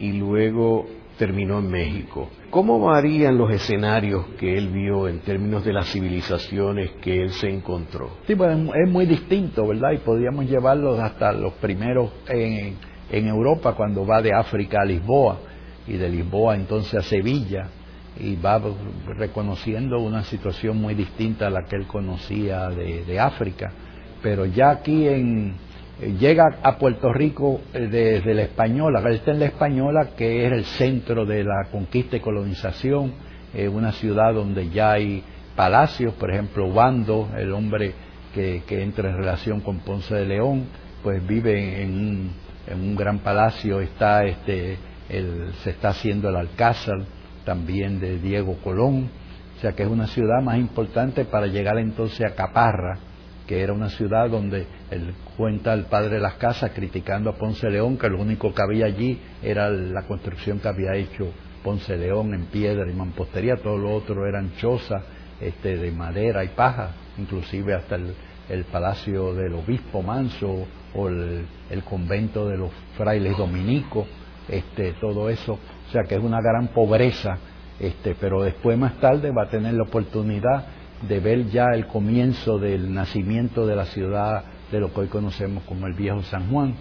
y 0.00 0.12
luego 0.12 0.86
terminó 1.18 1.58
en 1.58 1.70
México. 1.70 2.30
¿Cómo 2.50 2.80
varían 2.80 3.36
los 3.36 3.50
escenarios 3.50 4.24
que 4.38 4.56
él 4.56 4.68
vio 4.68 5.08
en 5.08 5.20
términos 5.20 5.64
de 5.64 5.72
las 5.72 5.90
civilizaciones 5.90 6.92
que 7.02 7.22
él 7.22 7.30
se 7.32 7.50
encontró? 7.50 8.10
Sí, 8.26 8.34
pues 8.34 8.56
es 8.56 8.90
muy 8.90 9.04
distinto, 9.04 9.66
¿verdad? 9.66 9.92
Y 9.92 9.98
podríamos 9.98 10.46
llevarlo 10.46 10.94
hasta 11.00 11.32
los 11.32 11.54
primeros 11.54 12.10
en, 12.28 12.76
en 13.10 13.26
Europa, 13.26 13.74
cuando 13.74 14.06
va 14.06 14.22
de 14.22 14.32
África 14.32 14.78
a 14.80 14.84
Lisboa 14.84 15.40
y 15.86 15.94
de 15.94 16.08
Lisboa 16.08 16.54
entonces 16.54 16.94
a 16.94 17.02
Sevilla 17.02 17.68
y 18.20 18.36
va 18.36 18.60
reconociendo 19.16 20.00
una 20.00 20.24
situación 20.24 20.78
muy 20.78 20.94
distinta 20.94 21.46
a 21.46 21.50
la 21.50 21.64
que 21.64 21.76
él 21.76 21.86
conocía 21.86 22.68
de, 22.68 23.20
África. 23.20 23.72
Pero 24.22 24.44
ya 24.46 24.70
aquí 24.70 25.06
en, 25.06 25.54
llega 26.00 26.58
a 26.62 26.78
Puerto 26.78 27.12
Rico 27.12 27.60
eh, 27.72 27.88
desde 27.88 28.34
la 28.34 28.42
Española, 28.42 29.02
está 29.10 29.32
en 29.32 29.40
la 29.40 29.46
Española 29.46 30.10
que 30.16 30.46
es 30.46 30.52
el 30.52 30.64
centro 30.64 31.26
de 31.26 31.44
la 31.44 31.68
conquista 31.70 32.16
y 32.16 32.20
colonización, 32.20 33.28
una 33.72 33.92
ciudad 33.92 34.34
donde 34.34 34.68
ya 34.68 34.92
hay 34.92 35.24
palacios, 35.56 36.12
por 36.14 36.30
ejemplo, 36.30 36.70
Bando, 36.70 37.30
el 37.36 37.50
hombre 37.52 37.94
que, 38.34 38.62
entra 38.68 39.08
en 39.08 39.16
relación 39.16 39.60
con 39.62 39.78
Ponce 39.78 40.14
de 40.14 40.26
León, 40.26 40.66
pues 41.02 41.26
vive 41.26 41.82
en 41.82 41.90
un, 41.90 42.32
en 42.66 42.80
un 42.80 42.94
gran 42.94 43.20
palacio, 43.20 43.80
está 43.80 44.24
este 44.24 44.76
se 45.08 45.70
está 45.70 45.88
haciendo 45.90 46.28
el 46.28 46.36
Alcázar 46.36 46.98
también 47.44 47.98
de 47.98 48.18
Diego 48.18 48.58
Colón, 48.62 49.08
o 49.56 49.60
sea 49.60 49.72
que 49.72 49.82
es 49.82 49.88
una 49.88 50.06
ciudad 50.06 50.42
más 50.42 50.58
importante 50.58 51.24
para 51.24 51.46
llegar 51.46 51.78
entonces 51.78 52.20
a 52.26 52.34
Caparra, 52.34 52.98
que 53.48 53.62
era 53.62 53.72
una 53.72 53.88
ciudad 53.88 54.28
donde 54.28 54.66
él 54.90 55.14
cuenta 55.36 55.72
el 55.72 55.86
padre 55.86 56.16
de 56.16 56.20
las 56.20 56.34
casas 56.34 56.70
criticando 56.74 57.30
a 57.30 57.34
Ponce 57.36 57.68
León, 57.70 57.96
que 57.96 58.10
lo 58.10 58.20
único 58.20 58.52
que 58.52 58.62
había 58.62 58.84
allí 58.84 59.18
era 59.42 59.70
la 59.70 60.02
construcción 60.02 60.60
que 60.60 60.68
había 60.68 60.94
hecho 60.94 61.32
Ponce 61.64 61.96
León 61.96 62.34
en 62.34 62.44
piedra 62.46 62.88
y 62.88 62.94
mampostería, 62.94 63.56
todo 63.56 63.78
lo 63.78 63.94
otro 63.94 64.26
eran 64.26 64.52
chozas 64.58 65.02
este, 65.40 65.78
de 65.78 65.90
madera 65.90 66.44
y 66.44 66.48
paja, 66.48 66.90
inclusive 67.16 67.74
hasta 67.74 67.96
el, 67.96 68.64
palacio 68.70 69.34
del 69.34 69.54
obispo 69.54 70.02
Manso 70.02 70.66
o 70.94 71.08
el, 71.08 71.46
el 71.70 71.82
convento 71.84 72.48
de 72.48 72.58
los 72.58 72.70
frailes 72.96 73.36
dominicos 73.36 74.06
este, 74.48 74.94
todo 74.94 75.28
eso, 75.28 75.54
o 75.54 75.92
sea 75.92 76.02
que 76.04 76.16
es 76.16 76.22
una 76.22 76.40
gran 76.40 76.68
pobreza, 76.68 77.38
este, 77.78 78.14
pero 78.18 78.42
después 78.42 78.78
más 78.78 78.98
tarde 78.98 79.30
va 79.30 79.44
a 79.44 79.48
tener 79.50 79.74
la 79.74 79.84
oportunidad 79.84 80.66
de 81.06 81.20
ver 81.20 81.46
ya 81.46 81.66
el 81.74 81.86
comienzo 81.86 82.58
del 82.58 82.92
nacimiento 82.92 83.66
de 83.66 83.76
la 83.76 83.84
ciudad 83.86 84.44
de 84.70 84.80
lo 84.80 84.92
que 84.92 85.00
hoy 85.00 85.06
conocemos 85.08 85.62
como 85.64 85.86
el 85.86 85.94
viejo 85.94 86.22
San 86.24 86.50
Juan, 86.50 86.74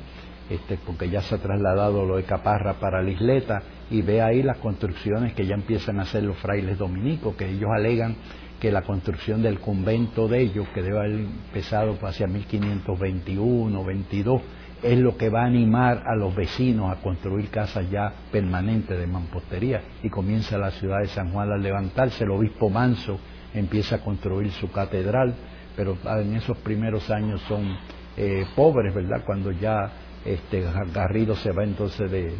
este, 0.50 0.78
porque 0.86 1.10
ya 1.10 1.22
se 1.22 1.36
ha 1.36 1.38
trasladado 1.40 2.06
lo 2.06 2.18
de 2.18 2.24
Caparra 2.24 2.80
para 2.80 3.02
la 3.02 3.12
isleta 3.12 3.62
y 3.90 4.02
ve 4.02 4.22
ahí 4.22 4.44
las 4.44 4.58
construcciones 4.58 5.34
que 5.34 5.46
ya 5.46 5.56
empiezan 5.56 6.00
a 6.00 6.04
hacer 6.04 6.24
los 6.24 6.38
frailes 6.38 6.78
dominicos, 6.78 7.36
que 7.36 7.50
ellos 7.50 7.70
alegan 7.74 8.16
que 8.60 8.72
la 8.72 8.82
construcción 8.82 9.44
del 9.44 9.60
convento 9.60 10.28
de 10.28 10.42
ellos, 10.42 10.68
que 10.74 10.82
debe 10.82 10.98
haber 10.98 11.12
empezado 11.12 11.96
hacia 12.02 12.28
1521, 12.28 13.84
22, 13.84 14.42
es 14.82 14.98
lo 14.98 15.18
que 15.18 15.30
va 15.30 15.44
a 15.44 15.46
animar 15.46 16.04
a 16.08 16.16
los 16.16 16.36
vecinos 16.36 16.92
a 16.92 17.02
construir 17.02 17.50
casas 17.50 17.90
ya 17.90 18.14
permanentes 18.32 18.98
de 18.98 19.08
mampostería. 19.08 19.82
Y 20.02 20.10
comienza 20.10 20.58
la 20.58 20.72
ciudad 20.72 21.00
de 21.00 21.08
San 21.08 21.32
Juan 21.32 21.52
a 21.52 21.58
levantarse, 21.58 22.24
el 22.24 22.32
obispo 22.32 22.70
Manso 22.70 23.20
empieza 23.60 23.98
a 23.98 24.00
construir 24.00 24.52
su 24.54 24.72
catedral, 24.72 25.36
pero 25.76 25.98
en 26.20 26.36
esos 26.36 26.58
primeros 26.58 27.10
años 27.10 27.42
son 27.48 27.78
eh, 28.16 28.46
pobres, 28.56 28.94
¿verdad? 28.94 29.24
Cuando 29.26 29.52
ya 29.52 29.92
este 30.26 30.66
Garrido 30.94 31.36
se 31.36 31.52
va 31.52 31.64
entonces 31.64 32.10
de, 32.10 32.34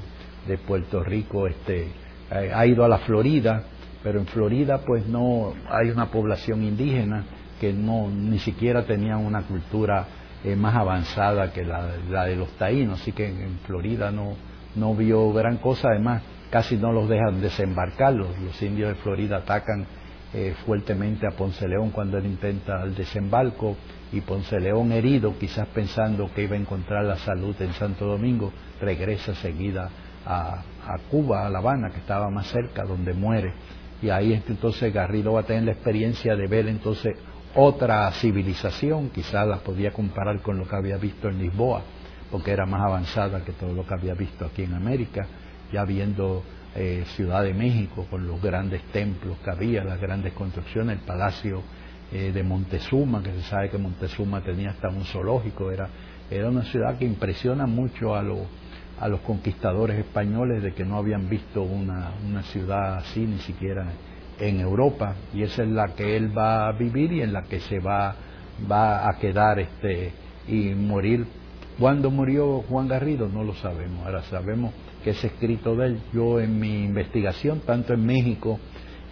de 0.48 0.58
Puerto 0.58 1.04
Rico, 1.04 1.48
este, 1.48 1.88
ha 2.32 2.66
ido 2.66 2.84
a 2.84 2.88
la 2.88 3.00
Florida, 3.00 3.64
pero 4.04 4.20
en 4.20 4.28
Florida 4.28 4.82
pues 4.86 5.08
no 5.08 5.54
hay 5.70 5.90
una 5.90 6.10
población 6.12 6.64
indígena 6.64 7.26
que 7.60 7.74
no 7.74 8.10
ni 8.10 8.40
siquiera 8.40 8.86
tenían 8.86 9.26
una 9.26 9.44
cultura 9.44 10.06
más 10.56 10.76
avanzada 10.76 11.52
que 11.52 11.66
la, 11.66 12.26
de 12.26 12.36
los 12.36 12.50
taínos, 12.58 13.02
así 13.02 13.12
que 13.12 13.28
en, 13.28 13.60
Florida 13.66 14.12
no, 14.12 14.36
no 14.76 14.96
vio 14.96 15.34
gran 15.34 15.58
cosa, 15.58 15.90
además 15.90 16.22
casi 16.50 16.78
no 16.78 16.92
los 16.92 17.10
dejan 17.10 17.42
desembarcar, 17.42 18.14
los, 18.14 18.30
indios 18.62 18.90
de 18.90 18.96
Florida 18.96 19.38
atacan 19.38 19.86
eh, 20.34 20.54
fuertemente 20.66 21.26
a 21.26 21.32
Ponce 21.32 21.68
León 21.68 21.92
cuando 21.92 22.18
él 22.18 22.26
intenta 22.26 22.84
el 22.84 22.96
desembarco 22.96 23.78
y 24.12 24.22
Ponce 24.22 24.60
León 24.60 24.92
herido, 24.92 25.38
quizás 25.40 25.68
pensando 25.70 26.30
que 26.34 26.44
iba 26.44 26.56
a 26.56 26.60
encontrar 26.60 27.06
la 27.06 27.18
salud 27.18 27.56
en 27.62 27.74
Santo 27.74 28.06
Domingo, 28.06 28.52
regresa 28.82 29.34
seguida 29.36 29.90
a, 30.26 30.64
a 30.86 30.98
Cuba, 31.10 31.46
a 31.46 31.50
La 31.50 31.60
Habana, 31.60 31.90
que 31.92 32.00
estaba 32.00 32.30
más 32.30 32.48
cerca, 32.48 32.84
donde 32.84 33.14
muere. 33.14 33.54
Y 34.02 34.10
ahí 34.10 34.34
entonces 34.48 34.94
Garrido 34.94 35.34
va 35.34 35.42
a 35.42 35.46
tener 35.46 35.64
la 35.64 35.72
experiencia 35.72 36.36
de 36.36 36.48
ver 36.48 36.68
entonces 36.68 37.16
otra 37.56 38.12
civilización, 38.12 39.10
quizás 39.10 39.48
la 39.48 39.58
podía 39.58 39.92
comparar 39.92 40.42
con 40.42 40.58
lo 40.58 40.68
que 40.68 40.76
había 40.76 40.98
visto 40.98 41.30
en 41.30 41.40
Lisboa, 41.40 41.82
porque 42.30 42.52
era 42.52 42.66
más 42.66 42.82
avanzada 42.82 43.44
que 43.44 43.54
todo 43.54 43.74
lo 43.74 43.88
que 43.88 43.94
había 43.94 44.14
visto 44.14 44.46
aquí 44.46 44.64
en 44.64 44.74
América, 44.74 45.26
ya 45.72 45.84
viendo 45.84 46.44
eh, 46.78 47.04
Ciudad 47.16 47.44
de 47.44 47.54
México 47.54 48.06
con 48.10 48.28
los 48.28 48.42
grandes 48.42 48.82
templos 48.92 49.38
que 49.44 49.50
había, 49.50 49.84
las 49.84 50.00
grandes 50.00 50.34
construcciones, 50.34 51.00
el 51.00 51.06
palacio 51.06 51.64
eh, 52.12 52.32
de 52.32 52.44
Montezuma, 52.44 53.24
que 53.24 53.32
se 53.32 53.42
sabe 53.44 53.70
que 53.70 53.78
Montezuma 53.78 54.42
tenía 54.42 54.70
hasta 54.70 54.88
un 54.90 55.04
zoológico, 55.04 55.72
era, 55.72 55.90
era 56.30 56.50
una 56.50 56.64
ciudad 56.64 56.98
que 56.98 57.06
impresiona 57.06 57.66
mucho 57.66 58.16
a, 58.16 58.24
a 59.00 59.08
los 59.08 59.22
conquistadores 59.22 59.98
españoles 59.98 60.62
de 60.62 60.74
que 60.74 60.86
no 60.86 60.98
habían 60.98 61.28
visto 61.28 61.64
una, 61.64 62.12
una 62.26 62.44
ciudad 62.44 62.98
así 62.98 63.22
ni 63.22 63.40
siquiera 63.40 63.88
en 64.40 64.60
Europa 64.60 65.16
y 65.34 65.44
esa 65.44 65.64
es 65.64 65.70
la 65.70 65.96
que 65.96 66.16
él 66.16 66.38
va 66.38 66.68
a 66.68 66.72
vivir 66.74 67.12
y 67.12 67.22
en 67.22 67.34
la 67.34 67.44
que 67.44 67.60
se 67.60 67.80
va, 67.80 68.16
va 68.70 69.10
a 69.10 69.18
quedar 69.18 69.60
este 69.60 70.12
y 70.48 70.74
morir. 70.76 71.26
¿Cuándo 71.80 72.10
murió 72.10 72.64
Juan 72.70 72.88
Garrido? 72.88 73.30
No 73.30 73.44
lo 73.44 73.54
sabemos. 73.54 74.04
Ahora 74.06 74.24
sabemos 74.24 74.74
que 75.04 75.12
es 75.12 75.24
escrito 75.24 75.76
de 75.76 75.88
él. 75.88 76.00
Yo 76.12 76.40
en 76.40 76.60
mi 76.60 76.86
investigación, 76.86 77.62
tanto 77.66 77.94
en 77.94 78.04
México 78.04 78.60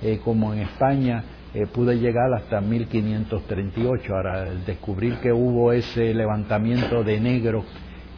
eh, 0.01 0.20
como 0.24 0.51
en 0.51 0.61
España, 0.61 1.24
eh, 1.53 1.68
pude 1.68 1.99
llegar 1.99 2.34
hasta 2.34 2.61
1538. 2.61 4.16
Ahora, 4.16 4.47
el 4.47 4.66
descubrir 4.66 5.18
que 5.18 5.32
hubo 5.32 5.72
ese 5.74 6.11
levantamiento 6.16 7.03
de 7.03 7.20
negros 7.20 7.66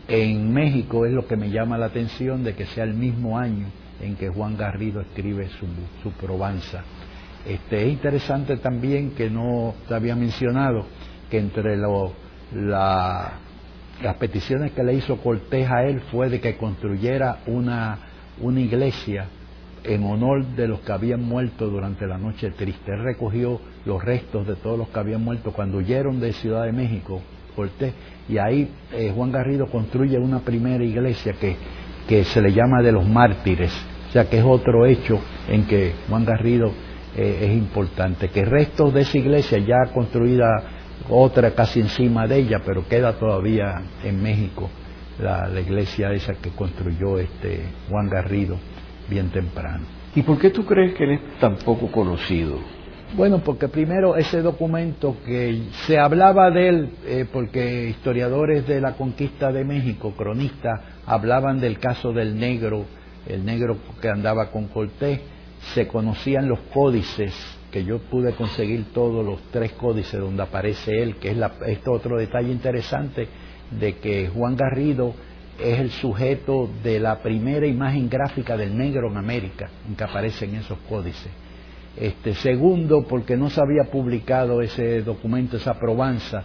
en 0.07 0.53
México 0.53 1.05
es 1.05 1.11
lo 1.11 1.27
que 1.27 1.35
me 1.35 1.49
llama 1.49 1.77
la 1.77 1.87
atención 1.87 2.45
de 2.45 2.55
que 2.55 2.67
sea 2.67 2.85
el 2.85 2.93
mismo 2.93 3.37
año 3.37 3.67
en 3.99 4.15
que 4.15 4.29
Juan 4.29 4.55
Garrido 4.55 5.01
escribe 5.01 5.49
su, 5.59 5.67
su 6.01 6.11
Provanza. 6.17 6.83
Este, 7.45 7.85
es 7.85 7.91
interesante 7.91 8.55
también 8.57 9.11
que 9.11 9.29
no 9.29 9.73
te 9.89 9.93
había 9.93 10.15
mencionado 10.15 10.85
que 11.29 11.37
entre 11.37 11.75
las 14.01 14.15
peticiones 14.15 14.71
que 14.71 14.83
le 14.83 14.93
hizo 14.93 15.17
Cortés 15.17 15.69
a 15.69 15.83
él 15.83 16.01
fue 16.11 16.29
de 16.29 16.39
que 16.39 16.57
construyera 16.57 17.39
una, 17.47 17.97
una 18.41 18.59
iglesia 18.59 19.25
en 19.83 20.03
honor 20.03 20.45
de 20.45 20.67
los 20.67 20.81
que 20.81 20.91
habían 20.91 21.23
muerto 21.23 21.67
durante 21.67 22.05
la 22.05 22.17
noche 22.17 22.51
triste. 22.51 22.91
Él 22.91 23.03
recogió 23.03 23.59
los 23.85 24.03
restos 24.03 24.45
de 24.47 24.55
todos 24.55 24.77
los 24.77 24.89
que 24.89 24.99
habían 24.99 25.23
muerto 25.23 25.51
cuando 25.51 25.77
huyeron 25.77 26.19
de 26.19 26.33
Ciudad 26.33 26.65
de 26.65 26.73
México, 26.73 27.21
Cortés, 27.55 27.93
y 28.29 28.37
ahí 28.37 28.69
eh, 28.93 29.11
Juan 29.15 29.31
Garrido 29.31 29.67
construye 29.67 30.17
una 30.19 30.39
primera 30.39 30.83
iglesia 30.83 31.33
que, 31.33 31.55
que 32.07 32.23
se 32.25 32.41
le 32.41 32.53
llama 32.53 32.83
de 32.83 32.91
los 32.91 33.07
mártires, 33.07 33.71
o 34.09 34.11
sea 34.11 34.29
que 34.29 34.37
es 34.37 34.43
otro 34.43 34.85
hecho 34.85 35.19
en 35.47 35.65
que 35.65 35.93
Juan 36.07 36.25
Garrido 36.25 36.71
eh, 37.15 37.39
es 37.41 37.51
importante, 37.57 38.29
que 38.29 38.45
restos 38.45 38.93
de 38.93 39.01
esa 39.01 39.17
iglesia 39.17 39.57
ya 39.59 39.91
construida 39.91 40.76
otra 41.09 41.51
casi 41.51 41.79
encima 41.79 42.27
de 42.27 42.37
ella, 42.37 42.61
pero 42.65 42.87
queda 42.87 43.13
todavía 43.13 43.81
en 44.03 44.21
México 44.21 44.69
la, 45.19 45.47
la 45.47 45.61
iglesia 45.61 46.11
esa 46.11 46.33
que 46.35 46.49
construyó 46.51 47.19
este 47.19 47.63
Juan 47.89 48.09
Garrido 48.09 48.57
bien 49.09 49.29
temprano. 49.29 49.85
¿Y 50.15 50.21
por 50.23 50.37
qué 50.39 50.49
tú 50.49 50.65
crees 50.65 50.95
que 50.95 51.03
él 51.03 51.11
es 51.11 51.39
tan 51.39 51.57
poco 51.57 51.91
conocido? 51.91 52.59
Bueno, 53.15 53.39
porque 53.39 53.69
primero 53.69 54.17
ese 54.17 54.41
documento 54.41 55.15
que 55.25 55.63
se 55.85 55.97
hablaba 55.97 56.51
de 56.51 56.67
él, 56.67 56.89
eh, 57.05 57.25
porque 57.31 57.87
historiadores 57.89 58.67
de 58.67 58.81
la 58.81 58.93
conquista 58.93 59.51
de 59.51 59.63
México, 59.63 60.13
cronistas, 60.17 60.81
hablaban 61.05 61.61
del 61.61 61.79
caso 61.79 62.11
del 62.11 62.37
negro, 62.37 62.85
el 63.25 63.45
negro 63.45 63.77
que 64.01 64.09
andaba 64.09 64.51
con 64.51 64.67
Cortés, 64.67 65.21
se 65.73 65.87
conocían 65.87 66.49
los 66.49 66.59
códices, 66.73 67.33
yo 67.83 67.99
pude 67.99 68.33
conseguir 68.33 68.93
todos 68.93 69.25
los 69.25 69.41
tres 69.51 69.73
códices 69.73 70.19
donde 70.19 70.43
aparece 70.43 71.01
él, 71.01 71.15
que 71.15 71.31
es 71.31 71.37
la, 71.37 71.53
este 71.65 71.89
otro 71.89 72.17
detalle 72.17 72.51
interesante 72.51 73.27
de 73.71 73.97
que 73.97 74.27
Juan 74.29 74.55
Garrido 74.55 75.13
es 75.59 75.79
el 75.79 75.91
sujeto 75.91 76.69
de 76.83 76.99
la 76.99 77.21
primera 77.21 77.65
imagen 77.65 78.09
gráfica 78.09 78.55
del 78.55 78.77
negro 78.77 79.09
en 79.09 79.17
América, 79.17 79.69
en 79.87 79.95
que 79.95 80.03
aparecen 80.03 80.55
esos 80.55 80.77
códices. 80.89 81.31
Este, 81.95 82.35
segundo, 82.35 83.05
porque 83.07 83.35
no 83.35 83.49
se 83.49 83.59
había 83.59 83.89
publicado 83.91 84.61
ese 84.61 85.01
documento, 85.01 85.57
esa 85.57 85.79
probanza, 85.79 86.43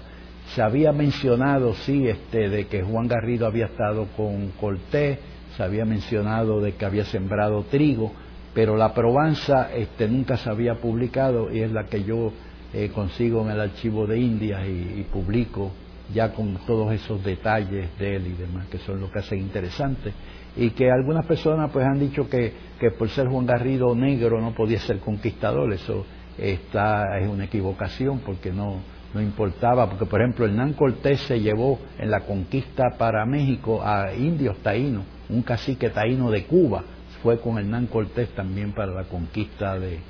se 0.55 0.62
había 0.62 0.93
mencionado, 0.93 1.74
sí, 1.74 2.09
este, 2.09 2.49
de 2.49 2.66
que 2.66 2.83
Juan 2.83 3.07
Garrido 3.07 3.47
había 3.47 3.66
estado 3.66 4.07
con 4.16 4.49
Cortés, 4.53 5.18
se 5.57 5.62
había 5.62 5.85
mencionado 5.85 6.61
de 6.61 6.72
que 6.72 6.85
había 6.87 7.05
sembrado 7.05 7.64
trigo, 7.64 8.12
pero 8.55 8.76
la 8.76 8.92
probanza 8.94 9.72
este, 9.74 10.09
nunca 10.09 10.36
se 10.36 10.50
había 10.50 10.74
publicado 10.76 11.53
y 11.53 11.61
es 11.61 11.72
la 11.72 11.84
que 11.86 12.05
yo 12.05 12.32
eh, 12.72 12.90
consigo 12.94 13.42
en 13.42 13.50
el 13.50 13.61
archivo 13.61 14.07
de 14.07 14.18
Indias 14.18 14.62
y 14.66 15.03
publico 15.12 15.72
ya 16.12 16.32
con 16.32 16.59
todos 16.66 16.92
esos 16.92 17.22
detalles 17.24 17.88
de 17.98 18.16
él 18.16 18.26
y 18.26 18.32
demás, 18.32 18.66
que 18.68 18.78
son 18.78 19.00
lo 19.00 19.11
que 19.11 19.20
hace 19.20 19.36
interesante, 19.36 20.12
y 20.57 20.70
que 20.70 20.90
algunas 20.90 21.26
personas 21.26 21.70
pues 21.72 21.86
han 21.86 21.98
dicho 21.98 22.28
que, 22.28 22.53
que 22.78 22.90
por 22.90 23.09
ser 23.09 23.28
Juan 23.28 23.46
Garrido 23.46 23.94
negro 23.94 24.40
no 24.40 24.53
podía 24.53 24.78
ser 24.78 24.98
conquistador, 24.98 25.72
eso 25.72 26.05
está, 26.38 27.18
es 27.18 27.28
una 27.28 27.44
equivocación 27.44 28.20
porque 28.20 28.53
no, 28.53 28.80
no 29.14 29.20
importaba, 29.20 29.88
porque 29.88 30.07
por 30.07 30.20
ejemplo 30.20 30.44
Hernán 30.44 30.74
Cortés 30.74 31.20
se 31.20 31.40
llevó 31.40 31.78
en 31.98 32.11
la 32.11 32.20
conquista 32.20 32.84
para 32.98 33.24
México 33.24 33.82
a 33.82 34.14
indios 34.14 34.59
taínos, 34.59 35.05
un 35.30 35.42
cacique 35.42 35.88
taíno 35.90 36.30
de 36.30 36.44
Cuba, 36.44 36.84
fue 37.23 37.39
con 37.39 37.59
Hernán 37.59 37.87
Cortés 37.87 38.31
también 38.31 38.73
para 38.73 38.93
la 38.93 39.05
conquista 39.05 39.79
de, 39.79 40.01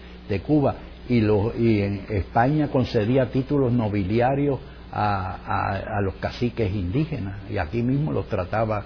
Cuba, 0.41 0.77
y, 1.09 1.19
y 1.19 1.83
en 1.83 2.07
España 2.09 2.69
concedía 2.69 3.31
títulos 3.31 3.71
nobiliarios 3.71 4.59
a, 4.93 6.01
los 6.03 6.15
caciques 6.15 6.73
indígenas 6.73 7.41
y 7.51 7.59
aquí 7.59 7.83
mismo 7.83 8.13
los 8.13 8.27
trataba 8.29 8.85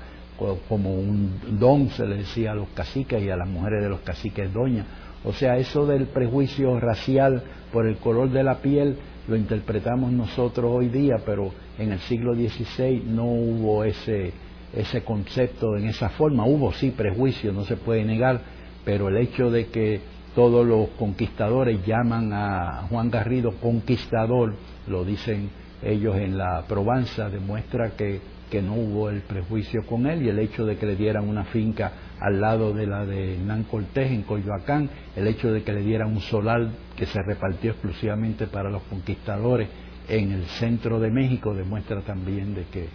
como 0.69 0.95
un 0.95 1.59
don, 1.59 1.89
se 1.91 2.07
le 2.07 2.19
decía 2.19 2.53
a 2.53 2.55
los 2.55 2.69
caciques 2.69 3.23
y 3.23 3.31
a 3.31 3.37
las 3.37 3.49
mujeres 3.49 3.83
de 3.83 3.89
los 3.89 4.01
caciques 4.01 4.53
doña. 4.53 4.85
O 5.25 5.33
sea, 5.33 5.57
eso 5.57 5.87
del 5.87 6.07
prejuicio 6.07 6.79
racial 6.79 7.43
por 7.73 7.87
el 7.87 7.97
color 7.97 8.31
de 8.31 8.45
la 8.45 8.59
piel 8.59 8.99
lo 9.29 9.35
interpretamos 9.35 10.13
nosotros 10.13 10.71
hoy 10.73 10.89
día, 10.89 11.17
pero 11.25 11.53
en 11.79 11.93
el 11.93 11.99
siglo 12.01 12.35
XVI 12.35 13.03
no 13.07 13.25
hubo 13.25 13.83
ese, 13.83 14.33
ese 14.77 15.03
concepto 15.03 15.77
en 15.77 15.87
esa 15.87 16.11
forma. 16.11 16.45
Hubo 16.45 16.73
sí 16.73 16.91
prejuicio, 16.91 17.53
no 17.53 17.65
se 17.65 17.77
puede 17.77 18.05
negar, 18.05 18.41
pero 18.85 19.09
el 19.09 19.17
hecho 19.17 19.51
de 19.51 19.67
que 19.67 20.01
todos 20.35 20.67
los 20.67 20.91
conquistadores 20.91 21.85
llaman 21.87 22.33
a 22.33 22.87
Juan 22.91 23.11
Garrido 23.11 23.53
conquistador, 23.53 24.55
lo 24.87 25.05
dicen 25.05 25.51
ellos 25.83 26.17
en 26.17 26.37
la 26.37 26.65
probanza 26.69 27.29
demuestra 27.31 27.91
que, 27.97 28.21
que 28.51 28.63
no 28.63 28.75
hubo 28.75 29.11
el 29.11 29.23
prejuicio 29.23 29.85
con 29.87 30.07
él 30.07 30.23
y 30.23 30.29
el 30.29 30.39
hecho 30.39 30.65
de 30.65 30.77
que 30.77 30.87
le 30.87 30.97
dieran 30.97 31.29
una 31.29 31.45
finca 31.45 31.93
al 32.21 32.41
lado 32.41 32.73
de 32.73 32.87
la 32.87 33.05
de 33.05 33.35
Hernán 33.35 33.65
Cortés 33.65 34.11
en 34.11 34.23
Coyoacán, 34.23 34.89
el 35.17 35.27
hecho 35.27 35.53
de 35.53 35.63
que 35.63 35.73
le 35.73 35.83
dieran 35.83 36.13
un 36.13 36.21
solar 36.21 36.69
que 36.97 37.07
se 37.07 37.21
repartió 37.23 37.73
exclusivamente 37.73 38.47
para 38.47 38.71
los 38.71 38.83
conquistadores 38.85 39.69
en 40.09 40.33
el 40.33 40.45
centro 40.45 41.01
de 41.01 41.11
México 41.11 41.55
demuestra 41.55 42.01
también 42.03 42.55
de 42.55 42.65
que 42.65 42.89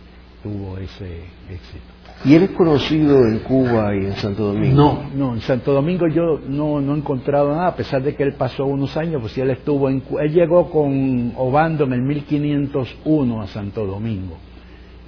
tuvo 0.43 0.77
ese 0.77 1.23
éxito. 1.49 1.85
¿Y 2.23 2.35
él 2.35 2.43
es 2.43 2.51
conocido 2.51 3.25
en 3.25 3.39
Cuba 3.39 3.95
y 3.95 4.05
en 4.05 4.13
Santo 4.13 4.53
Domingo? 4.53 4.75
No, 4.75 5.09
no, 5.15 5.33
en 5.33 5.41
Santo 5.41 5.73
Domingo 5.73 6.07
yo 6.07 6.39
no, 6.47 6.79
no 6.79 6.93
he 6.93 6.97
encontrado 6.97 7.49
nada, 7.49 7.67
a 7.67 7.75
pesar 7.75 8.03
de 8.03 8.15
que 8.15 8.23
él 8.23 8.33
pasó 8.33 8.65
unos 8.65 8.95
años, 8.97 9.21
pues 9.21 9.37
él 9.37 9.49
estuvo 9.49 9.89
en... 9.89 10.03
Él 10.19 10.31
llegó 10.31 10.69
con 10.69 11.33
Obando 11.35 11.85
en 11.85 11.93
el 11.93 12.01
1501 12.01 13.41
a 13.41 13.47
Santo 13.47 13.85
Domingo 13.85 14.37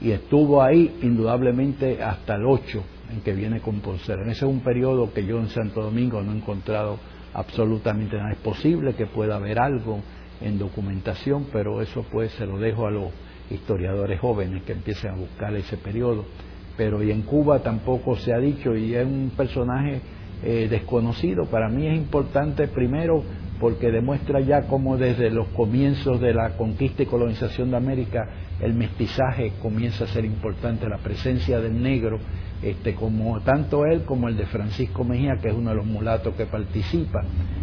y 0.02 0.12
estuvo 0.12 0.62
ahí 0.62 0.98
indudablemente 1.02 2.04
hasta 2.04 2.36
el 2.36 2.46
8 2.46 2.84
en 3.12 3.22
que 3.22 3.34
viene 3.34 3.62
con 3.62 3.76
En 3.86 4.30
Ese 4.30 4.32
es 4.32 4.42
un 4.44 4.60
periodo 4.62 5.14
que 5.14 5.26
yo 5.26 5.40
en 5.40 5.50
Santo 5.50 5.82
Domingo 5.82 6.22
no 6.22 6.34
he 6.34 6.36
encontrado 6.36 6.98
absolutamente 7.34 8.18
nada. 8.18 8.32
Es 8.32 8.38
posible 8.40 8.96
que 8.96 9.06
pueda 9.06 9.36
haber 9.36 9.60
algo 9.60 10.00
en 10.42 10.60
documentación, 10.60 11.48
pero 11.54 11.82
eso 11.82 12.06
pues 12.12 12.32
se 12.34 12.46
lo 12.46 12.58
dejo 12.58 12.88
a 12.88 12.92
los 12.92 13.12
historiadores 13.54 14.20
jóvenes 14.20 14.64
que 14.64 14.74
empiecen 14.74 15.12
a 15.12 15.16
buscar 15.16 15.56
ese 15.56 15.78
periodo 15.78 16.26
pero 16.78 17.04
y 17.04 17.12
en 17.12 17.22
Cuba 17.22 17.60
tampoco 17.60 18.16
se 18.16 18.34
ha 18.34 18.40
dicho 18.40 18.76
y 18.76 18.96
es 18.96 19.06
un 19.06 19.32
personaje 19.36 20.02
eh, 20.44 20.68
desconocido. 20.70 21.46
Para 21.46 21.70
mí 21.70 21.88
es 21.88 21.96
importante 21.96 22.68
primero 22.68 23.24
porque 23.60 23.92
demuestra 23.92 24.42
ya 24.42 24.64
cómo 24.64 24.98
desde 24.98 25.30
los 25.30 25.48
comienzos 25.50 26.20
de 26.20 26.34
la 26.34 26.58
conquista 26.58 27.04
y 27.04 27.06
colonización 27.06 27.72
de 27.72 27.78
América 27.78 28.28
el 28.60 28.74
mestizaje 28.74 29.54
comienza 29.62 30.06
a 30.06 30.08
ser 30.08 30.26
importante, 30.26 30.88
la 30.88 30.98
presencia 30.98 31.60
del 31.60 31.82
negro, 31.82 32.20
este, 32.62 32.94
como 32.96 33.40
tanto 33.42 33.86
él 33.86 34.04
como 34.04 34.28
el 34.28 34.38
de 34.38 34.46
Francisco 34.46 35.04
Mejía, 35.04 35.38
que 35.42 35.50
es 35.50 35.54
uno 35.54 35.72
de 35.72 35.76
los 35.76 35.86
mulatos 35.86 36.36
que 36.36 36.46
participa, 36.46 37.22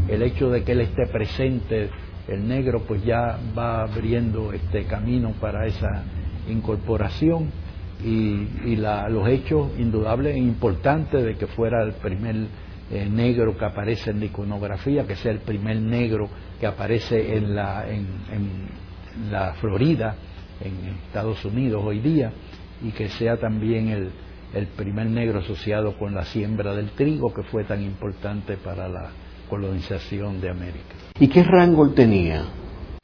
el 0.08 0.22
hecho 0.22 0.50
de 0.50 0.62
que 0.62 0.72
él 0.72 0.82
esté 0.82 1.06
presente, 1.06 1.90
el 2.30 2.46
negro, 2.46 2.84
pues 2.86 3.04
ya 3.04 3.38
va 3.56 3.82
abriendo 3.82 4.52
este 4.52 4.84
camino 4.84 5.32
para 5.40 5.66
esa 5.66 6.04
incorporación 6.48 7.50
y, 8.04 8.76
los 8.76 9.28
hechos 9.28 9.70
indudables 9.78 10.36
e 10.36 10.38
importantes 10.38 11.24
de 11.24 11.36
que 11.36 11.46
fuera 11.48 11.82
el 11.82 11.92
primer 11.94 12.36
eh, 12.90 13.08
negro 13.10 13.58
que 13.58 13.64
aparece 13.64 14.10
en 14.10 14.20
la 14.20 14.26
iconografía, 14.26 15.06
que 15.06 15.16
sea 15.16 15.32
el 15.32 15.40
primer 15.40 15.76
negro 15.80 16.28
que 16.58 16.66
aparece 16.66 17.36
en 17.36 17.54
la, 17.54 17.86
en, 17.88 18.06
la 19.30 19.54
Florida, 19.54 20.14
en 20.60 20.94
Estados 21.06 21.44
Unidos 21.44 21.82
hoy 21.84 22.00
día, 22.00 22.32
y 22.82 22.92
que 22.92 23.08
sea 23.08 23.36
también 23.36 23.88
el, 23.88 24.10
el 24.54 24.66
primer 24.68 25.06
negro 25.06 25.40
asociado 25.40 25.98
con 25.98 26.14
la 26.14 26.24
siembra 26.24 26.74
del 26.74 26.90
trigo, 26.92 27.34
que 27.34 27.42
fue 27.42 27.64
tan 27.64 27.82
importante 27.82 28.56
para 28.56 28.88
la 28.88 29.10
colonización 29.50 30.40
de 30.40 30.48
América. 30.48 30.94
¿Y 31.18 31.28
qué 31.28 31.42
rango 31.42 31.84
él 31.84 31.92
tenía? 31.94 32.44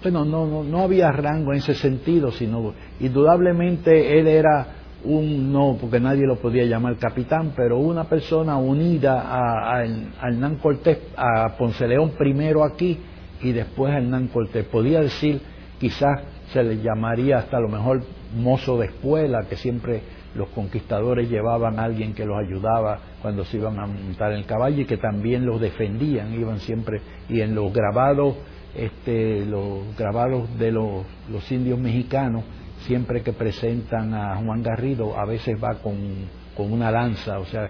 Bueno, 0.03 0.25
no, 0.25 0.47
no, 0.47 0.63
no 0.63 0.81
había 0.81 1.13
rango 1.13 1.53
en 1.53 1.59
ese 1.59 1.75
sentido, 1.75 2.31
sino 2.31 2.73
indudablemente 3.01 4.19
él 4.19 4.29
era 4.29 4.69
un 5.05 5.53
no, 5.53 5.77
porque 5.81 6.01
nadie 6.01 6.27
lo 6.27 6.37
podía 6.37 6.65
llamar 6.65 6.97
capitán, 6.97 7.53
pero 7.57 7.79
una 7.79 8.05
persona 8.05 8.57
unida 8.57 9.25
a, 9.27 9.85
Hernán 9.85 10.57
Cortés, 10.57 10.99
a 11.17 11.57
Ponce 11.57 11.87
León 11.87 12.13
primero 12.19 12.65
aquí 12.65 12.99
y 13.43 13.53
después 13.53 13.93
a 13.93 13.99
Hernán 13.99 14.29
Cortés. 14.29 14.65
Podía 14.67 15.01
decir, 15.01 15.41
quizás 15.79 16.23
se 16.53 16.63
le 16.63 16.83
llamaría 16.83 17.39
hasta 17.39 17.59
a 17.59 17.61
lo 17.61 17.69
mejor 17.69 18.03
mozo 18.37 18.79
de 18.79 18.87
escuela, 18.87 19.47
que 19.49 19.57
siempre 19.57 20.03
los 20.37 20.49
conquistadores 20.51 21.29
llevaban 21.29 21.79
a 21.79 21.85
alguien 21.85 22.15
que 22.15 22.25
los 22.25 22.37
ayudaba 22.39 22.99
cuando 23.23 23.45
se 23.45 23.57
iban 23.57 23.79
a 23.79 23.87
montar 23.87 24.33
el 24.33 24.47
caballo 24.47 24.83
y 24.83 24.85
que 24.85 24.99
también 24.99 25.45
los 25.45 25.61
defendían, 25.61 26.33
iban 26.35 26.61
siempre, 26.61 27.01
y 27.29 27.41
en 27.41 27.55
los 27.55 27.73
grabados, 27.73 28.37
este, 28.75 29.45
los 29.47 29.97
grabados 29.97 30.57
de 30.59 30.71
los 30.71 31.51
indios 31.51 31.79
mexicanos, 31.79 32.45
siempre 32.87 33.23
que 33.23 33.33
presentan 33.33 34.15
a 34.15 34.37
Juan 34.37 34.63
Garrido, 34.63 35.19
a 35.19 35.25
veces 35.25 35.57
va 35.63 35.75
con, 35.77 36.29
una 36.71 36.91
lanza, 36.91 37.39
o 37.39 37.47
sea, 37.47 37.69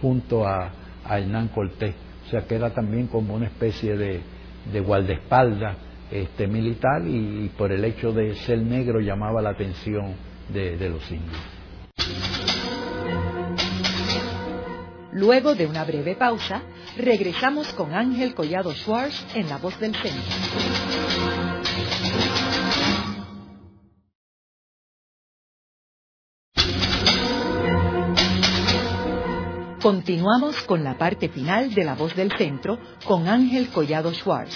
junto 0.00 0.46
a, 0.46 0.70
Hernán 1.08 1.48
Cortés. 1.48 1.94
O 2.26 2.30
sea, 2.30 2.42
que 2.42 2.56
era 2.56 2.70
también 2.70 3.06
como 3.06 3.34
una 3.34 3.46
especie 3.46 3.96
de, 3.96 4.20
de 4.72 4.80
guardaespaldas 4.80 5.76
este, 6.10 6.48
militar 6.48 7.02
y, 7.06 7.48
por 7.56 7.70
el 7.70 7.84
hecho 7.84 8.12
de 8.12 8.34
ser 8.34 8.58
negro 8.58 8.98
llamaba 8.98 9.40
la 9.40 9.50
atención 9.50 10.14
de 10.52 10.88
los 10.88 11.08
indios. 11.10 11.55
Luego 15.16 15.54
de 15.54 15.66
una 15.66 15.82
breve 15.82 16.14
pausa, 16.14 16.60
regresamos 16.98 17.72
con 17.72 17.94
Ángel 17.94 18.34
Collado 18.34 18.74
Schwartz 18.74 19.24
en 19.34 19.48
La 19.48 19.56
Voz 19.56 19.80
del 19.80 19.94
Centro. 19.94 20.22
Continuamos 29.80 30.62
con 30.64 30.84
la 30.84 30.98
parte 30.98 31.30
final 31.30 31.72
de 31.72 31.84
La 31.84 31.94
Voz 31.94 32.14
del 32.14 32.30
Centro 32.36 32.78
con 33.06 33.26
Ángel 33.26 33.68
Collado 33.68 34.12
Schwartz. 34.12 34.54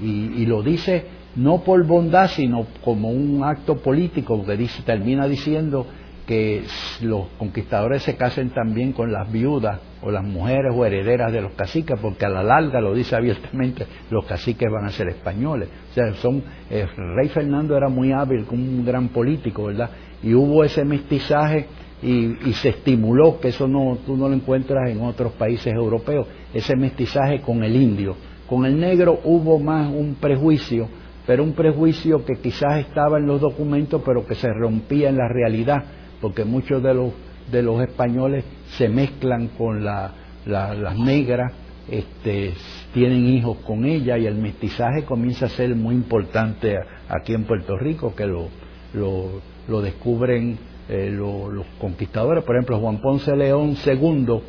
Y, 0.00 0.44
lo 0.46 0.62
dice 0.62 1.06
no 1.36 1.62
por 1.62 1.84
bondad, 1.86 2.28
sino 2.28 2.66
como 2.84 3.10
un 3.10 3.42
acto 3.42 3.76
político, 3.76 4.44
que 4.44 4.56
dice, 4.56 4.82
termina 4.82 5.26
diciendo 5.26 5.86
que 6.26 6.62
los 7.02 7.26
conquistadores 7.38 8.02
se 8.02 8.16
casen 8.16 8.50
también 8.50 8.92
con 8.92 9.12
las 9.12 9.30
viudas 9.30 9.78
o 10.00 10.10
las 10.10 10.24
mujeres 10.24 10.72
o 10.74 10.84
herederas 10.84 11.32
de 11.32 11.42
los 11.42 11.52
caciques, 11.52 11.98
porque 12.00 12.24
a 12.24 12.28
la 12.28 12.42
larga, 12.42 12.80
lo 12.80 12.94
dice 12.94 13.16
abiertamente, 13.16 13.86
los 14.10 14.24
caciques 14.26 14.70
van 14.70 14.86
a 14.86 14.90
ser 14.90 15.08
españoles. 15.08 15.68
O 15.90 15.94
sea, 15.94 16.14
son, 16.14 16.42
el 16.70 16.88
rey 17.16 17.28
Fernando 17.28 17.76
era 17.76 17.88
muy 17.88 18.12
hábil, 18.12 18.46
un 18.50 18.84
gran 18.84 19.08
político, 19.08 19.64
¿verdad? 19.64 19.90
Y 20.22 20.34
hubo 20.34 20.64
ese 20.64 20.84
mestizaje 20.84 21.66
y, 22.04 22.52
se 22.52 22.68
estimuló, 22.68 23.40
que 23.40 23.48
eso 23.48 23.66
no, 23.66 23.96
tú 24.04 24.16
no 24.16 24.28
lo 24.28 24.34
encuentras 24.34 24.90
en 24.90 25.00
otros 25.00 25.32
países 25.32 25.72
europeos, 25.72 26.26
ese 26.52 26.76
mestizaje 26.76 27.40
con 27.40 27.64
el 27.64 27.74
indio. 27.74 28.14
Con 28.46 28.66
el 28.66 28.78
negro 28.78 29.20
hubo 29.24 29.58
más 29.58 29.90
un 29.90 30.16
prejuicio, 30.16 30.86
pero 31.26 31.42
un 31.42 31.54
prejuicio 31.54 32.22
que 32.24 32.34
quizás 32.34 32.80
estaba 32.80 33.18
en 33.18 33.26
los 33.26 33.40
documentos, 33.40 34.02
pero 34.04 34.26
que 34.26 34.34
se 34.34 34.52
rompía 34.52 35.08
en 35.08 35.16
la 35.16 35.28
realidad, 35.28 35.82
porque 36.20 36.44
muchos 36.44 36.82
de 36.82 36.92
los, 36.92 37.12
de 37.50 37.62
los 37.62 37.80
españoles 37.80 38.44
se 38.76 38.88
mezclan 38.90 39.48
con 39.56 39.82
la, 39.82 40.12
las 40.44 40.98
negras, 40.98 41.52
este, 41.90 42.52
tienen 42.92 43.26
hijos 43.26 43.58
con 43.58 43.86
ella 43.86 44.18
y 44.18 44.26
el 44.26 44.34
mestizaje 44.34 45.04
comienza 45.04 45.46
a 45.46 45.50
ser 45.50 45.74
muy 45.74 45.94
importante 45.94 46.76
aquí 47.08 47.32
en 47.32 47.44
Puerto 47.44 47.78
Rico, 47.78 48.14
que 48.14 48.26
lo, 48.26 48.48
lo 48.92 49.80
descubren 49.80 50.58
eh, 50.88 51.10
los 51.10 51.66
conquistadores, 51.80 52.44
por 52.44 52.56
ejemplo, 52.56 52.78
Juan 52.78 53.00
Ponce 53.00 53.34
León 53.34 53.76
II, 53.84 54.40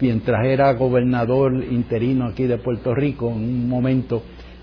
mientras 0.00 0.44
era 0.44 0.72
gobernador 0.74 1.54
interino 1.70 2.26
aquí 2.26 2.44
de 2.44 2.58
Puerto 2.58 2.94
Rico, 2.94 3.28
en 3.30 3.36
un 3.36 3.68
momento 3.68 4.22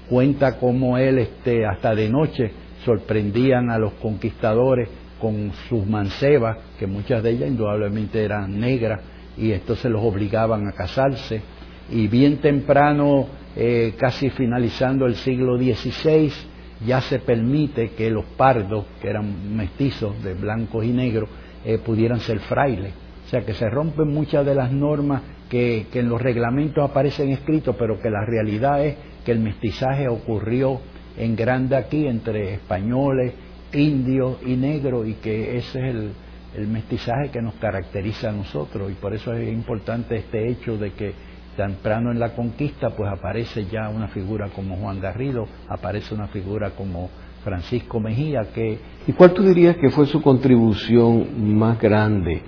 cuenta 0.10 0.58
cómo 0.58 0.98
él 0.98 1.20
este, 1.20 1.66
hasta 1.66 1.94
de 1.94 2.10
noche 2.10 2.52
sorprendían 2.86 3.70
a 3.70 3.78
los 3.78 3.94
conquistadores 3.94 4.90
con 5.20 5.52
sus 5.68 5.86
mancebas, 5.86 6.58
que 6.80 6.88
muchas 6.88 7.24
de 7.24 7.32
ellas 7.32 7.50
indudablemente 7.50 8.24
eran 8.24 8.60
negras, 8.60 9.02
y 9.38 9.52
entonces 9.52 9.92
los 9.92 10.04
obligaban 10.04 10.68
a 10.68 10.72
casarse. 10.72 11.42
Y 11.90 12.08
bien 12.08 12.38
temprano, 12.38 13.28
eh, 13.56 13.96
casi 13.98 14.30
finalizando 14.30 15.06
el 15.06 15.16
siglo 15.16 15.58
XVI, 15.58 16.32
ya 16.86 17.02
se 17.02 17.20
permite 17.20 17.92
que 17.92 18.10
los 18.10 18.26
pardos, 18.26 18.86
que 19.02 19.10
eran 19.10 19.56
mestizos 19.56 20.22
de 20.24 20.34
blancos 20.34 20.86
y 20.86 20.92
negros, 20.92 21.30
eh, 21.66 21.80
pudieran 21.80 22.20
ser 22.20 22.40
frailes. 22.40 22.94
O 23.26 23.30
sea 23.30 23.42
que 23.42 23.54
se 23.54 23.70
rompen 23.70 24.08
muchas 24.14 24.46
de 24.46 24.56
las 24.56 24.72
normas 24.72 25.22
que, 25.50 25.88
en 25.94 26.10
los 26.10 26.22
reglamentos 26.22 26.88
aparecen 26.88 27.30
escritos, 27.30 27.76
pero 27.78 28.00
que 28.00 28.10
la 28.10 28.26
realidad 28.26 28.86
es 28.86 28.96
que 29.26 29.32
el 29.32 29.40
mestizaje 29.40 30.08
ocurrió 30.08 30.80
en 31.18 31.36
grande 31.36 31.76
aquí 31.76 32.08
entre 32.08 32.54
españoles, 32.54 33.34
indios 33.74 34.38
y 34.46 34.56
negros 34.56 35.08
y 35.08 35.16
que 35.16 35.58
ese 35.58 35.80
es 35.80 35.96
el, 35.96 36.12
el 36.56 36.68
mestizaje 36.68 37.30
que 37.32 37.42
nos 37.42 37.56
caracteriza 37.56 38.30
a 38.30 38.34
nosotros 38.34 38.92
y 38.92 38.96
por 38.96 39.14
eso 39.14 39.34
es 39.34 39.52
importante 39.52 40.16
este 40.16 40.50
hecho 40.50 40.78
de 40.78 40.92
que 40.92 41.14
temprano 41.58 42.12
en 42.12 42.20
la 42.20 42.34
conquista, 42.34 42.92
pues 42.92 43.12
aparece 43.12 43.66
ya 43.66 43.90
una 43.90 44.08
figura 44.08 44.48
como 44.56 44.78
Juan 44.78 45.02
Garrido, 45.02 45.48
aparece 45.68 46.14
una 46.14 46.28
figura 46.28 46.70
como 46.70 47.10
Francisco 47.44 48.00
Mejía, 48.00 48.44
que... 48.54 48.80
¿Y 49.08 49.12
cuál 49.14 49.34
tú 49.34 49.44
dirías 49.44 49.76
que 49.78 49.90
fue 49.90 50.06
su 50.06 50.22
contribución 50.22 51.58
más 51.58 51.80
grande, 51.80 52.42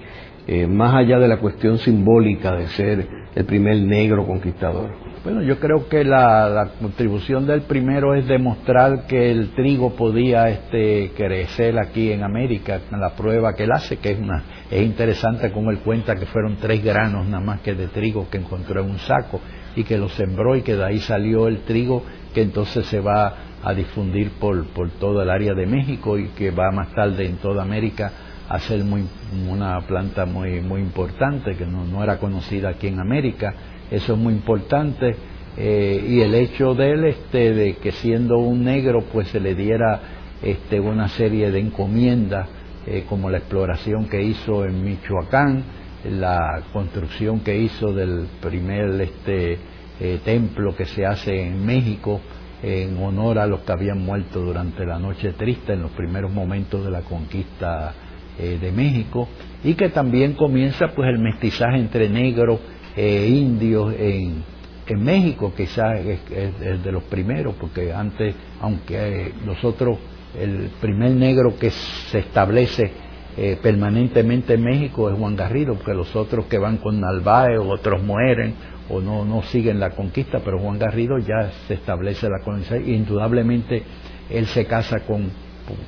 eh, 0.52 0.66
más 0.66 0.95
allá 0.95 1.20
de 1.20 1.28
la 1.28 1.38
cuestión 1.38 1.78
simbólica 1.78 2.56
de 2.56 2.68
ser 2.70 3.08
el 3.36 3.45
primer 3.45 3.78
negro 3.84 4.26
conquistador? 4.26 4.89
Bueno, 5.24 5.43
yo 5.43 5.60
creo 5.60 5.88
que 5.88 6.04
la, 6.04 6.72
contribución 6.82 7.45
del 7.45 7.62
primero 7.62 8.16
es 8.16 8.28
demostrar 8.28 9.06
que 9.06 9.30
el 9.30 9.52
trigo 9.52 9.91
podía 9.91 10.50
este, 10.50 11.12
crecer 11.16 11.78
aquí 11.78 12.12
en 12.12 12.24
América, 12.24 12.80
la 12.89 13.12
prueba 13.12 13.54
que 13.54 13.66
él 13.66 13.72
hace, 13.72 13.97
que 13.97 14.10
es, 14.10 14.20
una, 14.20 14.41
es 14.72 14.82
interesante 14.82 15.52
como 15.52 15.70
él 15.70 15.82
cuenta 15.82 16.16
que 16.16 16.26
fueron 16.26 16.56
tres 16.56 16.84
granos 16.84 17.28
nada 17.28 17.43
más 17.43 17.62
que 17.62 17.76
de 17.76 17.86
trigo 17.86 18.28
que 18.32 18.39
encontró 18.39 18.82
en 18.82 18.89
un 18.89 18.97
saco 18.97 19.39
y 19.76 19.84
que 19.84 20.00
lo 20.00 20.10
sembró 20.10 20.56
y 20.56 20.64
que 20.64 20.76
de 20.76 20.84
ahí 20.84 20.97
salió 20.97 21.47
el 21.47 21.60
trigo 21.60 22.02
que 22.34 22.41
entonces 22.41 22.88
se 22.88 23.00
va 23.00 23.36
a 23.62 23.74
difundir 23.76 24.32
por, 24.39 24.66
por 24.70 24.89
todo 24.93 25.22
el 25.22 25.30
área 25.30 25.54
de 25.54 25.68
México 25.68 26.18
y 26.18 26.30
que 26.30 26.50
va 26.50 26.72
más 26.72 26.91
tarde 26.95 27.28
en 27.28 27.38
toda 27.38 27.62
América 27.62 28.28
a 28.50 28.60
ser 28.60 28.84
muy, 28.84 29.06
una 29.50 29.80
planta 29.82 30.26
muy, 30.26 30.60
muy 30.60 30.82
importante 30.82 31.56
que 31.56 31.66
no, 31.66 31.86
no 31.86 32.04
era 32.04 32.18
conocida 32.18 32.70
aquí 32.70 32.88
en 32.88 33.00
América 33.00 33.54
eso 33.91 34.14
es 34.14 34.20
muy 34.20 34.34
importante. 34.34 35.16
Eh, 35.58 36.06
y 36.08 36.22
el 36.22 36.36
hecho 36.36 36.74
de 36.76 36.91
él, 36.91 37.06
este, 37.06 37.54
de 37.54 37.76
que 37.76 37.91
siendo 37.91 38.38
un 38.38 38.64
negro, 38.64 39.04
pues 39.12 39.30
se 39.30 39.39
le 39.39 39.56
diera 39.56 40.00
este, 40.41 40.80
una 40.80 41.10
serie 41.10 41.52
de 41.52 41.60
encomiendas, 41.60 42.47
eh, 42.86 43.06
como 43.10 43.30
la 43.30 43.39
exploración 43.39 44.08
que 44.08 44.22
hizo 44.22 44.66
en 44.66 44.84
Michoacán, 44.84 45.64
la 46.06 46.62
construcción 46.72 47.41
que 47.41 47.58
hizo 47.58 47.91
del 47.93 48.28
primer 48.41 49.02
este, 49.02 49.58
eh, 50.00 50.20
templo 50.24 50.76
que 50.76 50.86
se 50.86 51.06
hace 51.06 51.47
en 51.47 51.66
México, 51.66 52.22
en 52.62 52.97
honor 53.04 53.39
a 53.39 53.47
los 53.47 53.62
que 53.62 53.72
habían 53.72 54.00
muerto 54.00 54.41
durante 54.41 54.86
la 54.86 55.00
noche 55.00 55.34
triste 55.34 55.74
en 55.74 55.82
los 55.82 55.91
primeros 55.91 56.32
momentos 56.32 56.84
de 56.84 56.91
la 56.91 57.02
conquista 57.02 57.93
de 58.39 58.71
México 58.71 59.27
y 59.63 59.73
que 59.73 59.89
también 59.89 60.33
comienza 60.33 60.87
pues 60.95 61.09
el 61.09 61.19
mestizaje 61.19 61.77
entre 61.77 62.09
negros 62.09 62.59
e 62.95 63.27
indios 63.27 63.93
en, 63.97 64.43
En 64.87 65.03
México 65.03 65.53
quizás 65.55 65.99
es, 65.99 66.83
de 66.83 66.91
los 66.91 67.03
primeros, 67.03 67.55
porque 67.59 67.93
antes, 67.93 68.33
aunque 68.59 69.33
nosotros, 69.45 69.99
el 70.39 70.69
primer 70.81 71.11
negro 71.11 71.55
que 71.59 71.69
se 71.69 72.19
establece 72.19 72.91
eh, 73.37 73.57
permanentemente 73.61 74.55
en 74.55 74.63
México 74.63 75.09
es 75.09 75.17
Juan 75.17 75.35
Garrido, 75.35 75.75
porque 75.75 75.93
los 75.93 76.15
otros 76.15 76.45
que 76.45 76.57
van 76.57 76.77
con 76.77 76.99
Narváez, 76.99 77.59
otros 77.59 78.01
mueren 78.01 78.55
o 78.89 78.99
no, 78.99 79.23
no 79.23 79.43
siguen 79.43 79.79
la 79.79 79.91
conquista, 79.91 80.39
pero 80.43 80.59
Juan 80.59 80.79
Garrido 80.79 81.19
ya 81.19 81.51
se 81.67 81.75
establece 81.75 82.27
la 82.27 82.39
colonización. 82.43 82.89
Indudablemente 82.89 83.83
él 84.29 84.47
se 84.47 84.65
casa 84.65 85.01
con, 85.01 85.29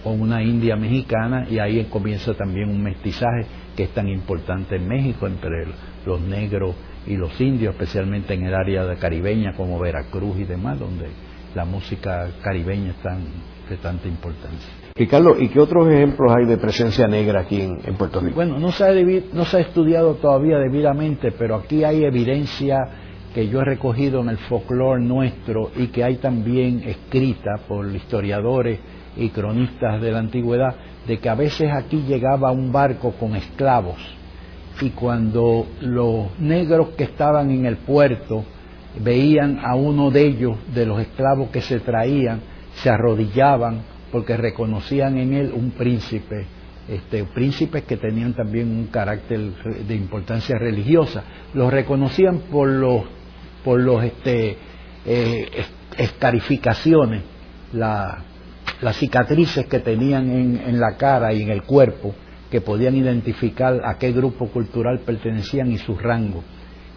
con 0.03 0.21
una 0.21 0.43
india 0.43 0.75
mexicana 0.75 1.47
y 1.49 1.59
ahí 1.59 1.85
comienza 1.85 2.33
también 2.33 2.69
un 2.69 2.81
mestizaje 2.81 3.45
que 3.75 3.83
es 3.83 3.89
tan 3.91 4.07
importante 4.07 4.75
en 4.75 4.87
México 4.87 5.27
entre 5.27 5.67
los 6.05 6.21
negros 6.21 6.75
y 7.07 7.17
los 7.17 7.39
indios, 7.39 7.73
especialmente 7.73 8.33
en 8.33 8.45
el 8.45 8.53
área 8.53 8.85
de 8.85 8.95
caribeña 8.97 9.53
como 9.53 9.79
Veracruz 9.79 10.37
y 10.37 10.43
demás, 10.43 10.79
donde 10.79 11.07
la 11.55 11.65
música 11.65 12.29
caribeña 12.41 12.91
es 12.91 12.97
tan, 12.97 13.19
de 13.69 13.77
tanta 13.77 14.07
importancia. 14.07 14.69
Ricardo, 14.95 15.35
¿y 15.39 15.49
qué 15.49 15.59
otros 15.59 15.87
ejemplos 15.87 16.31
hay 16.35 16.45
de 16.45 16.57
presencia 16.57 17.07
negra 17.07 17.41
aquí 17.41 17.61
en, 17.61 17.95
Puerto 17.95 18.19
Rico? 18.19 18.35
Bueno, 18.35 18.59
no 18.59 18.71
se, 18.71 18.83
ha 18.83 18.91
no 19.33 19.45
se 19.45 19.57
ha 19.57 19.59
estudiado 19.61 20.15
todavía 20.15 20.59
debidamente, 20.59 21.31
pero 21.31 21.55
aquí 21.55 21.83
hay 21.83 22.03
evidencia 22.03 22.77
que 23.33 23.47
yo 23.47 23.61
he 23.61 23.65
recogido 23.65 24.21
en 24.21 24.29
el 24.29 24.37
folclore 24.37 25.01
nuestro 25.01 25.71
y 25.77 25.87
que 25.87 26.03
hay 26.03 26.17
también 26.17 26.83
escrita 26.85 27.61
por 27.67 27.87
historiadores 27.87 28.79
y 29.17 29.29
cronistas 29.29 30.01
de 30.01 30.11
la 30.11 30.19
antigüedad, 30.19 30.75
de 31.07 31.19
que 31.19 31.29
a 31.29 31.35
veces 31.35 31.71
aquí 31.71 32.03
llegaba 32.07 32.51
un 32.51 32.71
barco 32.71 33.11
con 33.13 33.35
esclavos 33.35 33.97
y 34.81 34.89
cuando 34.91 35.67
los 35.81 36.39
negros 36.39 36.89
que 36.97 37.03
estaban 37.03 37.51
en 37.51 37.65
el 37.65 37.77
puerto 37.77 38.43
veían 38.99 39.59
a 39.63 39.75
uno 39.75 40.11
de 40.11 40.25
ellos, 40.25 40.57
de 40.73 40.85
los 40.85 40.99
esclavos 40.99 41.49
que 41.49 41.61
se 41.61 41.79
traían, 41.79 42.41
se 42.75 42.89
arrodillaban 42.89 43.81
porque 44.11 44.35
reconocían 44.35 45.17
en 45.17 45.33
él 45.33 45.51
un 45.53 45.71
príncipe, 45.71 46.45
este, 46.89 47.23
príncipes 47.25 47.83
que 47.83 47.97
tenían 47.97 48.33
también 48.33 48.69
un 48.69 48.87
carácter 48.87 49.39
de 49.87 49.95
importancia 49.95 50.57
religiosa. 50.57 51.23
Los 51.53 51.71
reconocían 51.71 52.39
por 52.51 52.67
los, 52.67 53.03
por 53.63 53.79
los 53.79 54.03
este, 54.03 54.57
eh, 55.05 55.65
escarificaciones, 55.97 57.21
las 58.81 58.97
cicatrices 58.97 59.65
que 59.67 59.79
tenían 59.79 60.29
en, 60.29 60.61
en 60.65 60.79
la 60.79 60.97
cara 60.97 61.33
y 61.33 61.43
en 61.43 61.49
el 61.49 61.63
cuerpo, 61.63 62.13
que 62.49 62.61
podían 62.61 62.95
identificar 62.95 63.81
a 63.85 63.97
qué 63.97 64.11
grupo 64.11 64.47
cultural 64.47 64.99
pertenecían 65.05 65.71
y 65.71 65.77
su 65.77 65.95
rango. 65.95 66.43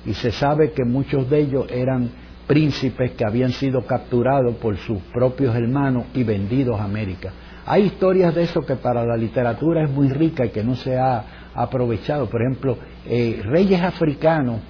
Y 0.05 0.15
se 0.15 0.33
sabe 0.33 0.73
que 0.73 0.85
muchos 0.85 1.31
de 1.31 1.41
ellos 1.41 1.67
eran 1.71 2.11
príncipes 2.47 3.13
que 3.13 3.25
habían 3.25 3.53
sido 3.53 3.87
capturados 3.87 4.57
por 4.57 4.77
sus 4.79 5.01
propios 5.13 5.55
hermanos 5.55 6.07
y 6.15 6.25
vendidos 6.25 6.81
a 6.81 6.85
América. 6.85 7.33
Hay 7.67 7.85
historias 7.85 8.35
de 8.35 8.43
eso 8.43 8.61
que 8.61 8.77
para 8.77 9.05
la 9.07 9.17
literatura 9.17 9.85
es 9.85 9.91
muy 9.91 10.09
rica 10.09 10.45
y 10.45 10.51
que 10.51 10.63
no 10.63 10.75
se 10.75 10.99
ha 10.99 11.25
aprovechado. 11.55 12.29
Por 12.29 12.43
ejemplo, 12.43 12.77
eh, 13.07 13.41
reyes 13.45 13.81
africanos 13.81 14.61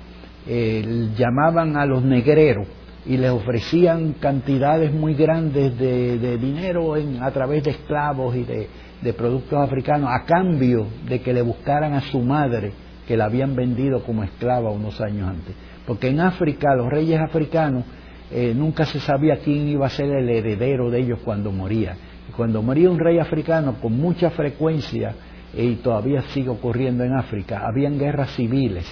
eh, 0.46 1.08
llamaban 1.16 1.76
a 1.76 1.86
los 1.86 2.04
negreros 2.04 2.68
y 3.06 3.16
les 3.18 3.30
ofrecían 3.30 4.14
cantidades 4.14 4.92
muy 4.92 5.14
grandes 5.14 5.78
de, 5.78 6.38
dinero 6.38 6.94
a 7.20 7.30
través 7.30 7.62
de 7.64 7.72
esclavos 7.72 8.34
y 8.36 8.44
de, 8.44 9.12
productos 9.12 9.58
africanos 9.58 10.10
a 10.10 10.24
cambio 10.24 10.86
de 11.06 11.20
que 11.20 11.34
le 11.34 11.42
buscaran 11.42 11.92
a 11.92 12.00
su 12.00 12.20
madre 12.20 12.72
que 13.06 13.18
la 13.18 13.26
habían 13.26 13.54
vendido 13.54 14.02
como 14.02 14.24
esclava 14.24 14.70
unos 14.70 14.98
años 15.02 15.28
antes. 15.28 15.54
Porque 15.86 16.08
en 16.08 16.20
África, 16.20 16.74
los 16.74 16.88
reyes 16.88 17.20
africanos, 17.20 17.84
eh, 18.30 18.54
nunca 18.56 18.86
se 18.86 19.00
sabía 19.00 19.36
quién 19.44 19.68
iba 19.68 19.84
a 19.84 19.90
ser 19.90 20.06
el 20.06 20.30
heredero 20.30 20.90
de 20.90 21.00
ellos 21.00 21.18
cuando 21.22 21.52
moría. 21.52 21.96
Y 22.26 22.32
cuando 22.32 22.62
moría 22.62 22.88
un 22.88 22.98
rey 22.98 23.18
africano, 23.18 23.74
con 23.82 23.92
mucha 23.92 24.30
frecuencia, 24.30 25.14
y 25.54 25.74
todavía 25.76 26.22
sigue 26.32 26.48
ocurriendo 26.48 27.04
en 27.04 27.12
África, 27.12 27.62
habían 27.66 27.98
guerras 27.98 28.30
civiles 28.30 28.86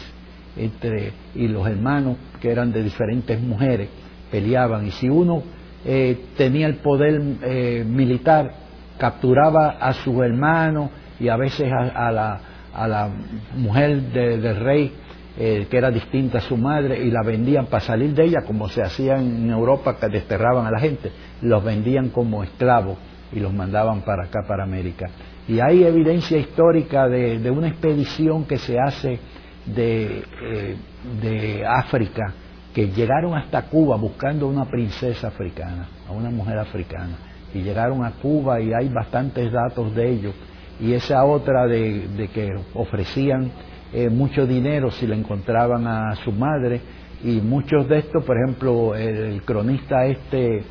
entre, 0.57 1.13
y 1.35 1.49
los 1.49 1.67
hermanos, 1.67 2.19
que 2.41 2.51
eran 2.51 2.71
de 2.71 2.83
diferentes 2.83 3.41
mujeres, 3.41 3.89
peleaban. 4.33 4.87
Y 4.87 4.91
si 4.91 5.09
uno 5.09 5.43
eh, 5.85 6.25
tenía 6.37 6.67
el 6.67 6.77
poder 6.77 7.21
eh, 7.43 7.85
militar, 7.87 8.51
capturaba 8.99 9.77
a 9.81 9.93
su 9.93 10.23
hermano 10.23 10.91
y 11.21 11.29
a 11.29 11.37
veces 11.37 11.71
a, 11.73 12.11
la, 12.11 12.41
a 12.75 12.89
la, 12.89 13.11
mujer 13.57 14.01
del 14.13 14.57
rey 14.57 14.93
eh, 15.39 15.67
que 15.71 15.79
era 15.79 15.91
distinta 15.91 16.39
a 16.39 16.41
su 16.41 16.57
madre 16.57 17.03
y 17.03 17.11
la 17.11 17.23
vendían 17.23 17.67
para 17.67 17.81
salir 17.81 18.15
de 18.15 18.25
ella, 18.25 18.43
como 18.47 18.69
se 18.69 18.83
hacía 18.83 19.17
en 19.17 19.51
Europa, 19.51 19.97
que 19.99 20.09
desterraban 20.09 20.67
a 20.67 20.71
la 20.71 20.79
gente, 20.79 21.11
los 21.41 21.65
vendían 21.65 22.11
como 22.11 22.43
esclavos 22.43 22.99
y 23.33 23.41
los 23.41 23.53
mandaban 23.53 24.03
para 24.03 24.25
acá, 24.25 24.41
para 24.47 24.65
América. 24.65 25.09
Y 25.49 25.59
hay 25.59 25.85
evidencia 25.85 26.39
histórica 26.39 27.09
de, 27.09 27.51
una 27.51 27.69
expedición 27.69 28.45
que 28.45 28.59
se 28.59 28.79
hace 28.79 29.19
de, 29.67 30.23
eh, 30.43 30.77
de 31.21 31.67
África, 31.67 32.35
que 32.75 32.89
llegaron 32.89 33.35
hasta 33.35 33.67
Cuba 33.67 33.97
buscando 33.97 34.47
una 34.49 34.65
princesa 34.65 35.29
africana, 35.29 35.89
a 36.09 36.13
una 36.13 36.31
mujer 36.31 36.59
africana, 36.59 37.17
y 37.55 37.61
llegaron 37.61 38.05
a 38.05 38.13
Cuba 38.13 38.61
y 38.61 38.73
hay 38.73 38.89
bastantes 38.89 39.53
datos 39.53 39.95
de 39.95 40.11
ello. 40.11 40.33
Y 40.81 40.95
esa 40.95 41.25
otra 41.25 41.67
de, 41.67 42.29
que 42.33 42.51
ofrecían 42.75 43.51
eh, 43.93 44.09
mucho 44.09 44.47
dinero 44.47 44.91
si 44.91 45.07
le 45.07 45.15
encontraban 45.15 45.87
a 45.87 46.17
su 46.17 46.33
madre 46.33 46.81
y 47.23 47.41
muchos 47.41 47.89
de 47.89 47.99
estos, 47.99 48.25
por 48.25 48.37
ejemplo, 48.37 48.95
el, 48.97 49.43
cronista 49.43 50.07
este 50.07 50.65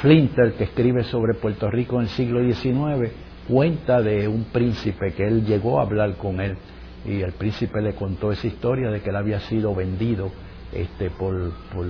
Flinter 0.00 0.54
que 0.54 0.64
escribe 0.64 1.04
sobre 1.04 1.34
Puerto 1.34 1.70
Rico 1.70 1.96
en 1.96 2.02
el 2.02 2.08
siglo 2.08 2.40
XIX, 2.42 3.12
cuenta 3.48 4.00
de 4.02 4.26
un 4.26 4.44
príncipe 4.44 5.12
que 5.12 5.26
él 5.26 5.44
llegó 5.44 5.78
a 5.78 5.82
hablar 5.82 6.14
con 6.14 6.40
él 6.40 6.56
y 7.04 7.20
el 7.20 7.32
príncipe 7.32 7.82
le 7.82 7.94
contó 7.94 8.32
esa 8.32 8.46
historia 8.46 8.90
de 8.90 9.02
que 9.02 9.10
él 9.10 9.16
había 9.16 9.40
sido 9.40 9.74
vendido 9.74 10.32
este, 10.74 11.10
por, 11.10 11.52
por 11.72 11.86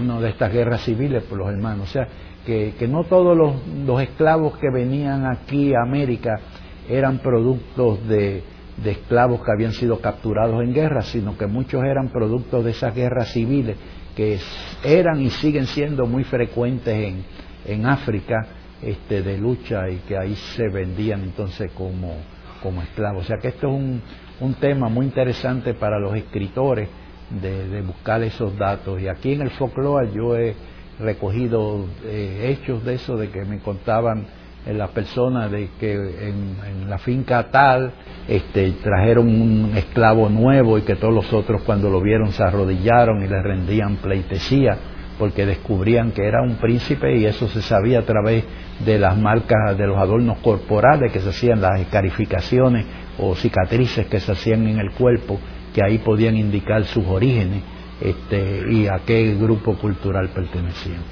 una 0.00 0.20
de 0.20 0.30
estas 0.30 0.52
guerras 0.52 0.82
civiles 0.82 1.22
por 1.24 1.38
los 1.38 1.48
hermanos. 1.48 1.88
O 1.88 1.92
sea, 1.92 2.08
que, 2.44 2.74
que 2.78 2.88
no 2.88 3.04
todos 3.04 3.36
los, 3.36 3.54
los 3.86 4.00
esclavos 4.00 4.56
que 4.58 4.70
venían 4.70 5.26
aquí 5.26 5.74
a 5.74 5.82
América 5.82 6.40
eran 6.88 7.18
productos 7.18 8.06
de, 8.08 8.42
de 8.82 8.90
esclavos 8.90 9.42
que 9.44 9.52
habían 9.52 9.72
sido 9.72 10.00
capturados 10.00 10.62
en 10.62 10.72
guerra, 10.72 11.02
sino 11.02 11.36
que 11.36 11.46
muchos 11.46 11.84
eran 11.84 12.08
productos 12.08 12.64
de 12.64 12.70
esas 12.70 12.94
guerras 12.94 13.32
civiles 13.32 13.76
que 14.16 14.38
eran 14.84 15.20
y 15.20 15.30
siguen 15.30 15.66
siendo 15.66 16.06
muy 16.06 16.24
frecuentes 16.24 16.94
en, 16.94 17.24
en 17.66 17.86
África 17.86 18.46
este, 18.82 19.22
de 19.22 19.38
lucha 19.38 19.88
y 19.88 19.98
que 20.08 20.16
ahí 20.16 20.34
se 20.56 20.68
vendían 20.68 21.22
entonces 21.22 21.70
como, 21.72 22.16
como 22.62 22.82
esclavos. 22.82 23.24
O 23.24 23.26
sea 23.26 23.38
que 23.38 23.48
esto 23.48 23.68
es 23.68 23.74
un, 23.74 24.02
un 24.40 24.54
tema 24.54 24.88
muy 24.88 25.06
interesante 25.06 25.74
para 25.74 25.98
los 25.98 26.14
escritores 26.16 26.88
de, 27.30 27.68
de, 27.68 27.82
buscar 27.82 28.22
esos 28.22 28.56
datos. 28.56 29.00
Y 29.00 29.08
aquí 29.08 29.32
en 29.32 29.42
el 29.42 29.50
folclore 29.50 30.10
yo 30.12 30.36
he 30.36 30.54
recogido 31.00 31.86
eh, 32.04 32.50
hechos 32.50 32.84
de 32.84 32.94
eso, 32.94 33.16
de 33.16 33.30
que 33.30 33.44
me 33.44 33.58
contaban 33.60 34.26
en 34.66 34.76
la 34.76 34.88
persona 34.88 35.48
de 35.48 35.70
que 35.80 35.92
en, 35.94 36.90
la 36.90 36.98
finca 36.98 37.50
tal 37.50 37.92
este, 38.26 38.72
trajeron 38.82 39.28
un 39.28 39.72
esclavo 39.76 40.28
nuevo 40.28 40.78
y 40.78 40.82
que 40.82 40.96
todos 40.96 41.14
los 41.14 41.32
otros 41.32 41.62
cuando 41.62 41.88
lo 41.88 42.00
vieron 42.00 42.32
se 42.32 42.42
arrodillaron 42.42 43.22
y 43.22 43.28
le 43.28 43.42
rendían 43.42 43.96
pleitesía 43.96 44.76
porque 45.18 45.46
descubrían 45.46 46.12
que 46.12 46.26
era 46.26 46.42
un 46.42 46.56
príncipe 46.56 47.16
y 47.16 47.24
eso 47.24 47.48
se 47.48 47.62
sabía 47.62 48.00
a 48.00 48.02
través 48.02 48.44
de 48.84 48.98
las 48.98 49.16
marcas 49.16 49.76
de 49.76 49.86
los 49.86 49.96
adornos 49.96 50.38
corporales 50.38 51.12
que 51.12 51.20
se 51.20 51.30
hacían, 51.30 51.60
las 51.60 51.80
escarificaciones 51.80 52.86
o 53.18 53.34
cicatrices 53.34 54.06
que 54.06 54.20
se 54.20 54.32
hacían 54.32 54.66
en 54.68 54.78
el 54.78 54.92
cuerpo, 54.92 55.40
que 55.74 55.82
ahí 55.82 55.98
podían 55.98 56.36
indicar 56.36 56.84
sus 56.86 57.04
orígenes 57.06 57.62
este, 58.00 58.62
y 58.70 58.86
a 58.86 59.00
qué 59.06 59.34
grupo 59.34 59.74
cultural 59.74 60.30
pertenecían. 60.30 61.02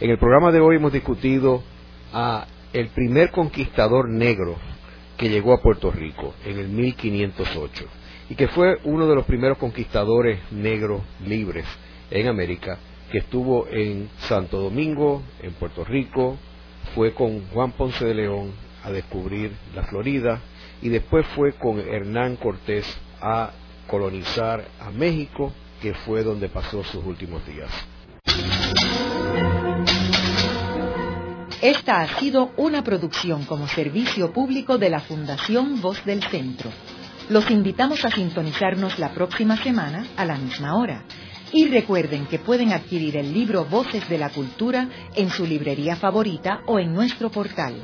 En 0.00 0.10
el 0.10 0.18
programa 0.18 0.52
de 0.52 0.60
hoy 0.60 0.76
hemos 0.76 0.92
discutido 0.92 1.62
a 2.12 2.46
el 2.72 2.88
primer 2.88 3.30
conquistador 3.30 4.08
negro 4.10 4.56
que 5.16 5.28
llegó 5.28 5.54
a 5.54 5.62
Puerto 5.62 5.90
Rico 5.90 6.34
en 6.44 6.58
el 6.58 6.68
1508 6.68 7.84
y 8.28 8.34
que 8.34 8.48
fue 8.48 8.76
uno 8.84 9.06
de 9.06 9.14
los 9.14 9.24
primeros 9.24 9.58
conquistadores 9.58 10.40
negros 10.52 11.02
libres 11.26 11.64
en 12.10 12.28
América, 12.28 12.78
que 13.10 13.18
estuvo 13.18 13.66
en 13.68 14.08
Santo 14.18 14.60
Domingo, 14.60 15.22
en 15.42 15.52
Puerto 15.52 15.84
Rico, 15.84 16.36
fue 16.94 17.12
con 17.12 17.46
Juan 17.48 17.72
Ponce 17.72 18.04
de 18.04 18.14
León 18.14 18.52
a 18.84 18.90
descubrir 18.90 19.52
la 19.74 19.84
Florida 19.84 20.40
y 20.82 20.88
después 20.88 21.26
fue 21.34 21.52
con 21.52 21.80
Hernán 21.80 22.36
Cortés 22.36 22.86
a 23.20 23.50
colonizar 23.86 24.64
a 24.80 24.90
México, 24.90 25.52
que 25.80 25.94
fue 25.94 26.22
donde 26.22 26.48
pasó 26.48 26.82
sus 26.84 27.04
últimos 27.04 27.46
días. 27.46 27.70
Esta 31.62 32.02
ha 32.02 32.18
sido 32.18 32.52
una 32.56 32.84
producción 32.84 33.44
como 33.44 33.66
servicio 33.66 34.32
público 34.32 34.78
de 34.78 34.90
la 34.90 35.00
Fundación 35.00 35.80
Voz 35.80 36.04
del 36.04 36.22
Centro. 36.22 36.70
Los 37.28 37.50
invitamos 37.50 38.04
a 38.04 38.10
sintonizarnos 38.10 38.98
la 38.98 39.12
próxima 39.12 39.56
semana 39.56 40.06
a 40.16 40.24
la 40.24 40.36
misma 40.36 40.76
hora 40.76 41.02
Y 41.52 41.68
recuerden 41.68 42.26
que 42.26 42.38
pueden 42.38 42.72
adquirir 42.72 43.16
el 43.16 43.32
libro 43.32 43.64
Voces 43.64 44.08
de 44.08 44.18
la 44.18 44.30
Cultura 44.30 44.88
en 45.14 45.30
su 45.30 45.46
librería 45.46 45.96
favorita 45.96 46.60
o 46.66 46.78
en 46.78 46.92
nuestro 46.92 47.30
portal. 47.30 47.74